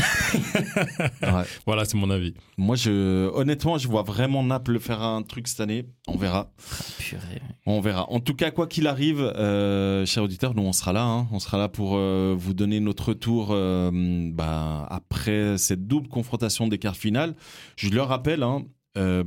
ouais. 1.23 1.45
Voilà, 1.67 1.85
c'est 1.85 1.97
mon 1.97 2.11
avis. 2.11 2.35
moi, 2.57 2.77
je, 2.77 3.29
honnêtement, 3.35 3.79
je 3.79 3.89
vois 3.89 4.03
vraiment 4.03 4.43
Naples 4.45 4.79
faire 4.79 5.03
un 5.03 5.23
truc 5.23 5.49
cette 5.49 5.61
année. 5.61 5.87
On 6.07 6.17
verra. 6.17 6.53
Purée. 6.99 7.43
On 7.67 7.81
verra. 7.81 8.09
En 8.11 8.21
tout 8.21 8.35
cas, 8.35 8.51
quoi 8.51 8.67
qu'il 8.67 8.87
arrive, 8.87 9.21
euh, 9.21 10.07
chers 10.07 10.23
auditeurs, 10.23 10.55
nous 10.55 10.63
on 10.63 10.73
sera 10.73 10.93
là. 10.93 11.03
hein. 11.05 11.27
On 11.33 11.39
sera 11.41 11.59
là 11.59 11.69
pour 11.69 11.97
euh, 11.97 12.35
vous 12.39 12.55
donner 12.55 12.79
notre 12.81 13.09
retour 13.09 13.49
euh, 13.51 13.91
bah, 14.33 14.87
après 14.91 15.59
cette 15.59 15.87
double 15.87 16.09
confrontation 16.09 16.69
des 16.69 16.79
quarts 16.79 16.97
finales. 16.97 17.35
Je 17.77 17.89
le 17.89 18.03
rappelle, 18.03 18.43
hein, 18.43 18.65
euh, 18.97 19.25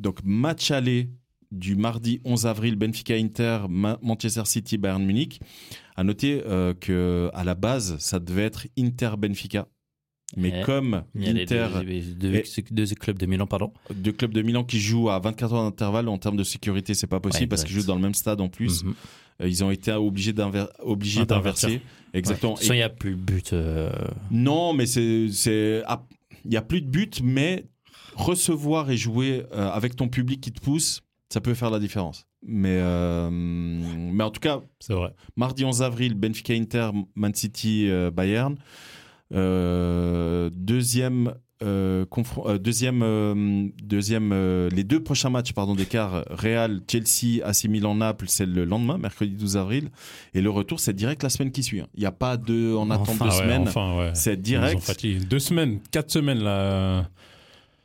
donc 0.00 0.18
match 0.24 0.70
aller 0.70 1.10
du 1.50 1.74
mardi 1.76 2.20
11 2.24 2.46
avril, 2.46 2.76
Benfica 2.76 3.14
Inter, 3.14 3.60
Ma- 3.68 3.98
Manchester 4.02 4.42
City, 4.44 4.78
Bayern 4.78 5.04
Munich. 5.04 5.40
À 5.96 6.04
noter 6.04 6.42
euh, 6.46 6.72
que 6.74 7.30
à 7.34 7.44
la 7.44 7.54
base, 7.54 7.96
ça 7.98 8.18
devait 8.20 8.44
être 8.44 8.66
Inter 8.78 9.10
Benfica. 9.18 9.66
Mais 10.36 10.52
Ouais. 10.52 10.62
comme 10.64 11.02
Inter, 11.16 11.66
deux, 11.84 12.30
deux- 12.30 12.42
deux 12.70 12.94
clubs 12.94 13.18
de 13.18 13.26
Milan, 13.26 13.48
pardon. 13.48 13.72
deux 13.92 14.12
clubs 14.12 14.32
de 14.32 14.42
Milan 14.42 14.62
qui 14.62 14.78
jouent 14.78 15.10
à 15.10 15.18
24 15.18 15.52
heures 15.54 15.64
d'intervalle 15.64 16.08
en 16.08 16.18
termes 16.18 16.36
de 16.36 16.44
sécurité, 16.44 16.94
c'est 16.94 17.08
pas 17.08 17.18
possible 17.18 17.42
Ouais, 17.44 17.48
parce 17.48 17.64
qu'ils 17.64 17.74
jouent 17.74 17.86
dans 17.86 17.96
le 17.96 18.00
même 18.00 18.14
stade 18.14 18.40
en 18.40 18.48
plus. 18.48 18.84
Mhm. 18.84 18.94
Euh, 19.42 19.48
Ils 19.48 19.64
ont 19.64 19.72
été 19.72 19.90
obligés 19.92 20.32
d'inverser. 20.32 21.80
Exactement. 22.14 22.54
De 22.54 22.62
il 22.64 22.72
n'y 22.72 22.82
a 22.82 22.88
plus 22.88 23.10
le 23.10 23.16
but. 23.16 23.52
euh, 23.52 23.90
non, 24.30 24.72
mais 24.72 24.86
c'est 24.86 25.82
ah, 25.86 26.06
il 26.44 26.52
y 26.52 26.56
a 26.56 26.62
plus 26.62 26.80
de 26.82 26.86
but, 26.88 27.20
mais 27.24 27.64
recevoir 28.14 28.90
et 28.90 28.96
jouer 28.96 29.44
euh, 29.52 29.68
avec 29.70 29.96
ton 29.96 30.08
public 30.08 30.40
qui 30.40 30.52
te 30.52 30.60
pousse, 30.60 31.02
ça 31.32 31.40
peut 31.40 31.54
faire 31.54 31.70
la 31.70 31.78
différence. 31.78 32.26
Mais 32.42 32.78
euh, 32.80 33.28
mais 33.30 34.24
en 34.24 34.30
tout 34.30 34.40
cas, 34.40 34.60
C'est 34.80 34.94
vrai. 34.94 35.14
mardi 35.36 35.64
11 35.64 35.82
avril, 35.82 36.14
Benfica 36.14 36.54
Inter, 36.54 36.90
Man 37.14 37.34
City 37.34 37.86
euh, 37.88 38.10
Bayern. 38.10 38.56
Euh, 39.32 40.50
deuxième 40.52 41.34
deuxième 42.58 43.70
deuxième 43.82 44.32
les 44.72 44.82
deux 44.82 45.02
prochains 45.02 45.28
matchs 45.28 45.52
pardon 45.52 45.74
d'écart 45.74 46.24
Real 46.30 46.80
Chelsea 46.90 47.44
AC 47.44 47.64
Milan 47.64 47.94
Naples 47.96 48.24
c'est 48.28 48.46
le 48.46 48.64
lendemain 48.64 48.96
mercredi 48.96 49.32
12 49.36 49.58
avril 49.58 49.90
et 50.32 50.40
le 50.40 50.48
retour 50.48 50.80
c'est 50.80 50.94
direct 50.94 51.22
la 51.22 51.28
semaine 51.28 51.52
qui 51.52 51.62
suit 51.62 51.80
hein. 51.80 51.86
il 51.94 52.00
n'y 52.00 52.06
a 52.06 52.12
pas 52.12 52.38
de 52.38 52.74
on 52.74 52.90
attend 52.90 53.02
Enfin, 53.02 53.26
deux 53.26 53.30
ouais, 53.32 53.36
semaines 53.42 53.68
Enfin, 53.68 53.98
ouais. 53.98 54.10
c'est 54.14 54.40
direct. 54.40 55.06
Deux 55.28 55.38
semaines, 55.38 55.80
quatre 55.90 56.10
semaines 56.10 56.42
là. 56.42 57.08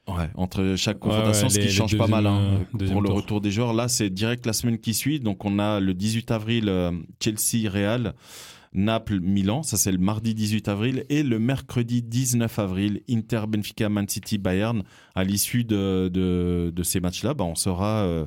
Ouais, 0.08 0.30
entre 0.36 0.76
chaque 0.78 1.04
Ouais, 1.04 1.10
confrontation, 1.12 1.48
ouais, 1.48 1.50
ce 1.54 1.56
les- 1.58 1.62
qui 1.64 1.68
les 1.70 1.74
change 1.74 1.98
pas 1.98 2.06
mal 2.08 2.28
hein, 2.28 2.60
euh, 2.80 2.88
pour 2.92 3.02
le 3.02 3.08
tour. 3.08 3.16
retour 3.18 3.42
des 3.42 3.50
joueurs. 3.52 3.74
Là, 3.74 3.88
c'est 3.88 4.10
direct 4.12 4.46
la 4.46 4.54
semaine 4.54 4.78
qui 4.78 4.94
suit. 4.94 5.20
Donc, 5.20 5.44
on 5.46 5.58
a 5.58 5.80
le 5.80 5.94
18 5.96 6.30
avril 6.32 6.70
euh, 6.70 6.92
Chelsea-Real, 7.20 8.14
Naples-Milan. 8.74 9.64
Ça, 9.64 9.78
c'est 9.78 9.92
le 9.92 9.98
mardi 9.98 10.34
18 10.36 10.68
avril. 10.68 11.06
Et 11.10 11.24
le 11.24 11.40
mercredi 11.40 12.04
19 12.04 12.60
avril, 12.60 13.02
Inter-Benfica, 13.10 13.90
Man 13.90 14.08
City-Bayern. 14.08 14.84
À 15.16 15.24
l'issue 15.24 15.64
de, 15.64 16.10
de, 16.14 16.72
de 16.76 16.84
ces 16.84 17.00
matchs-là, 17.00 17.34
bah, 17.34 17.46
on 17.46 17.56
saura... 17.56 18.04
euh, 18.04 18.26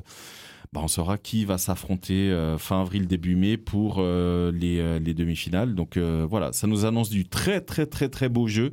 bah, 0.73 0.81
on 0.83 0.87
saura 0.87 1.17
qui 1.17 1.45
va 1.45 1.57
s'affronter 1.57 2.29
euh, 2.29 2.57
fin 2.59 2.81
avril, 2.81 3.07
début 3.07 3.35
mai 3.35 3.57
pour 3.57 3.95
euh, 3.99 4.51
les, 4.51 4.79
euh, 4.79 4.99
les 4.99 5.13
demi-finales. 5.15 5.73
Donc 5.75 5.97
voilà, 5.97 6.51
ça 6.53 6.67
nous 6.67 6.85
annonce 6.85 7.09
du 7.09 7.25
très 7.27 7.61
très 7.61 7.85
très 7.87 8.09
très 8.09 8.29
beau 8.29 8.47
jeu. 8.47 8.71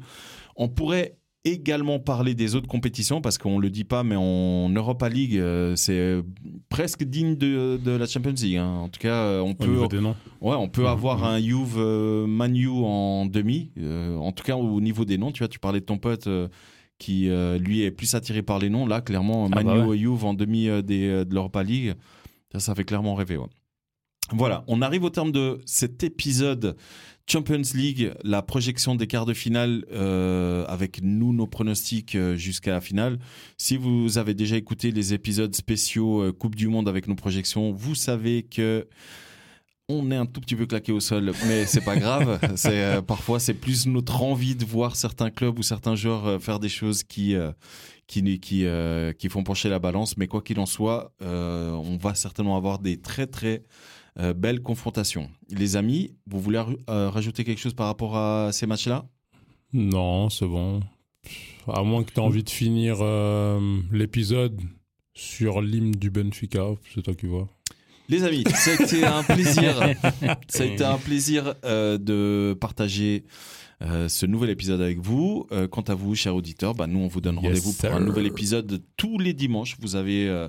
On 0.57 0.69
pourrait 0.69 1.17
également 1.47 1.99
parler 1.99 2.35
des 2.35 2.55
autres 2.55 2.69
compétitions 2.69 3.21
parce 3.21 3.39
qu'on 3.39 3.59
le 3.59 3.71
dit 3.71 3.85
pas, 3.85 4.03
mais 4.03 4.17
en 4.17 4.69
Europa 4.69 5.09
League, 5.09 5.37
euh, 5.39 5.75
c'est 5.77 6.21
presque 6.69 7.05
digne 7.05 7.37
de, 7.37 7.79
de 7.83 7.91
la 7.93 8.07
Champions 8.07 8.35
League. 8.37 8.57
hein. 8.57 8.67
En 8.83 8.89
tout 8.89 9.01
cas, 9.01 9.15
euh, 9.15 9.41
on 9.41 9.55
peut, 9.55 9.79
ouais, 9.79 10.57
on 10.57 10.69
peut 10.69 10.83
Mhm. 10.83 10.87
avoir 10.89 11.25
un 11.25 11.41
Juve 11.41 11.77
euh, 11.79 12.27
Manu 12.27 12.69
en 12.69 13.27
demi. 13.27 13.71
Euh, 13.79 14.17
en 14.17 14.33
tout 14.33 14.45
cas, 14.45 14.57
au 14.57 14.81
niveau 14.81 15.05
des 15.05 15.17
noms, 15.19 15.33
tu 15.33 15.39
vois, 15.39 15.49
tu 15.49 15.59
parlais 15.59 15.81
de 15.81 15.85
ton 15.87 15.99
pote. 15.99 16.27
euh, 16.27 16.49
qui 16.99 17.29
euh, 17.29 17.59
lui 17.59 17.83
est 17.83 17.91
plus 17.91 18.15
attiré 18.15 18.41
par 18.43 18.59
les 18.59 18.71
noms 18.71 18.87
là 18.87 19.03
clairement 19.03 19.45
Ah 19.53 19.55
bah 19.55 19.63
Manu 19.63 19.87
ouais. 19.87 19.97
et 19.97 20.01
Juve 20.01 20.25
en 20.25 20.33
demi 20.33 20.67
euh, 20.67 20.81
des, 20.81 21.07
euh, 21.09 21.25
de 21.27 21.35
l'Europa 21.35 21.63
League 21.63 21.93
ça 22.53 22.59
ça 22.59 22.75
fait 22.75 22.85
clairement 22.85 23.15
rêver 23.15 23.37
ouais. 23.37 23.49
voilà 24.33 24.65
on 24.67 24.81
arrive 24.81 25.05
au 25.05 25.11
terme 25.11 25.31
de 25.31 25.61
cet 25.67 26.03
épisode 26.05 26.75
Champions 27.29 27.63
League, 27.75 28.13
la 28.23 28.41
projection 28.41 28.95
des 28.95 29.09
quarts 29.09 29.27
de 29.27 29.35
finale 29.35 29.85
euh, 29.91 30.65
avec 30.67 31.01
nous, 31.03 31.33
nos 31.33 31.49
pronostics 31.49 32.15
euh, 32.15 32.37
jusqu'à 32.37 32.73
la 32.73 32.81
finale. 32.81 33.19
Si 33.59 33.77
vous 33.77 34.19
avez 34.19 34.33
déjà 34.35 34.57
écouté 34.57 34.93
les 34.93 35.13
épisodes 35.13 35.55
spéciaux 35.55 36.23
euh, 36.23 36.33
Coupe 36.33 36.55
du 36.55 36.69
Monde 36.69 36.89
avec 36.89 37.09
nos 37.09 37.17
projections, 37.17 37.73
vous 37.73 37.97
savez 37.97 38.45
que 38.45 38.87
on 39.89 40.11
est 40.11 40.17
un 40.17 40.27
tout 40.27 40.41
petit 40.41 40.57
peu 40.57 40.67
claqué 40.67 40.91
au 40.91 40.99
sol, 40.99 41.33
mais 41.47 41.65
c'est 41.65 41.81
pas 41.81 41.97
grave. 41.97 42.41
C'est 42.57 42.83
euh, 42.83 43.03
parfois 43.03 43.39
c'est 43.39 43.55
plus 43.55 43.87
notre 43.87 44.23
envie 44.23 44.57
de 44.57 44.65
voir 44.65 44.97
certains 44.97 45.31
clubs 45.31 45.59
ou 45.59 45.63
certains 45.63 45.95
joueurs 45.95 46.27
euh, 46.27 46.39
faire 46.41 46.59
des 46.59 46.69
choses 46.69 47.05
qui 47.05 47.37
euh, 47.37 47.53
qui 48.09 48.23
qui 48.41 48.67
qui 49.19 49.29
font 49.29 49.45
pencher 49.45 49.69
la 49.69 49.79
balance. 49.79 50.17
Mais 50.17 50.27
quoi 50.27 50.43
qu'il 50.43 50.59
en 50.59 50.67
soit, 50.67 51.13
on 51.21 51.99
va 52.01 52.15
certainement 52.15 52.57
avoir 52.57 52.79
des 52.79 53.01
très 53.01 53.27
très 53.27 53.65
Euh, 54.19 54.33
belle 54.33 54.63
confrontation. 54.63 55.29
Les 55.51 55.77
amis, 55.77 56.15
vous 56.27 56.41
voulez 56.41 56.63
euh, 56.89 57.11
rajouter 57.11 57.45
quelque 57.45 57.61
chose 57.61 57.75
par 57.75 57.87
rapport 57.87 58.17
à 58.17 58.51
ces 58.53 58.67
matchs-là? 58.67 59.05
Non, 59.73 60.31
c'est 60.31 60.47
bon. 60.47 60.81
À 61.69 61.83
moins 61.83 62.03
que 62.05 62.13
tu 62.13 62.21
aies 62.21 62.23
envie 62.23 62.45
de 62.45 62.51
finir 62.51 62.99
euh, 63.01 63.61
l'épisode 63.93 64.61
sur 65.15 65.61
l'hymne 65.61 65.93
du 65.93 66.11
Benfica, 66.11 66.67
c'est 66.95 67.03
toi 67.03 67.15
qui 67.15 67.27
vois. 67.27 67.49
Les 68.09 68.23
amis, 68.23 68.45
ça 68.55 68.71
a 68.71 68.75
été 68.75 69.05
un 69.05 69.23
plaisir. 69.25 69.95
ça 70.49 70.63
a 70.63 70.67
été 70.67 70.85
un 70.85 70.99
plaisir 70.99 71.55
euh, 71.65 71.99
de 71.99 72.57
partager 72.61 73.25
euh, 73.83 74.09
ce 74.09 74.27
nouvel 74.27 74.51
épisode 74.51 74.81
avec 74.81 74.99
vous. 74.99 75.47
Euh, 75.53 75.69
quant 75.69 75.83
à 75.83 75.95
vous, 75.95 76.15
chers 76.15 76.35
auditeurs, 76.35 76.75
bah, 76.75 76.87
nous, 76.87 77.01
on 77.01 77.09
vous 77.09 77.21
donne 77.21 77.37
Yes, 77.37 77.45
rendez-vous 77.45 77.73
pour 77.73 77.95
un 77.95 78.01
nouvel 78.01 78.27
épisode 78.27 78.83
tous 78.97 79.19
les 79.19 79.33
dimanches. 79.33 79.77
Vous 79.81 79.97
avez 79.97 80.29
euh, 80.29 80.49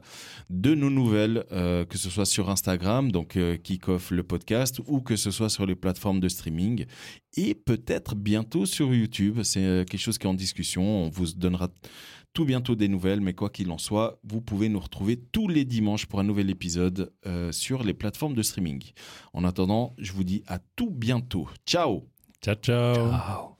de 0.49 0.75
nos 0.75 0.89
nouvelles, 0.89 1.45
que 1.49 1.97
ce 1.97 2.09
soit 2.09 2.25
sur 2.25 2.49
Instagram, 2.49 3.11
donc 3.11 3.38
Kickoff 3.63 4.11
le 4.11 4.23
podcast, 4.23 4.80
ou 4.88 5.01
que 5.01 5.15
ce 5.15 5.32
soit 5.32 5.49
sur 5.49 5.65
les 5.65 5.75
plateformes 5.75 6.19
de 6.19 6.30
streaming, 6.30 6.86
et 7.36 7.53
peut-être 7.53 8.15
bientôt 8.15 8.65
sur 8.65 8.93
YouTube. 8.93 9.41
C'est 9.43 9.86
quelque 9.89 9.97
chose 9.97 10.17
qui 10.17 10.28
est 10.28 10.30
en 10.30 10.34
discussion. 10.34 10.84
On 10.84 11.09
vous 11.09 11.34
donnera 11.34 11.69
tout 12.38 12.45
bientôt 12.45 12.75
des 12.75 12.88
nouvelles, 12.88 13.19
mais 13.19 13.34
quoi 13.34 13.49
qu'il 13.49 13.71
en 13.71 13.80
soit, 13.80 14.19
vous 14.23 14.41
pouvez 14.41 14.69
nous 14.69 14.80
retrouver 14.80 15.17
tous 15.17 15.47
les 15.47 15.65
dimanches 15.65 16.05
pour 16.05 16.19
un 16.19 16.23
nouvel 16.23 16.51
épisode 16.51 17.11
euh, 17.25 17.51
sur 17.51 17.84
les 17.84 17.95
plateformes 17.95 18.36
de 18.36 18.43
streaming. 18.43 18.84
En 19.34 19.43
attendant, 19.43 19.95
je 19.97 20.11
vous 20.11 20.23
dis 20.23 20.43
à 20.45 20.59
tout 20.75 20.91
bientôt. 20.91 21.49
Ciao 21.65 22.07
Ciao, 22.39 22.55
ciao. 22.55 22.93
ciao. 23.09 23.57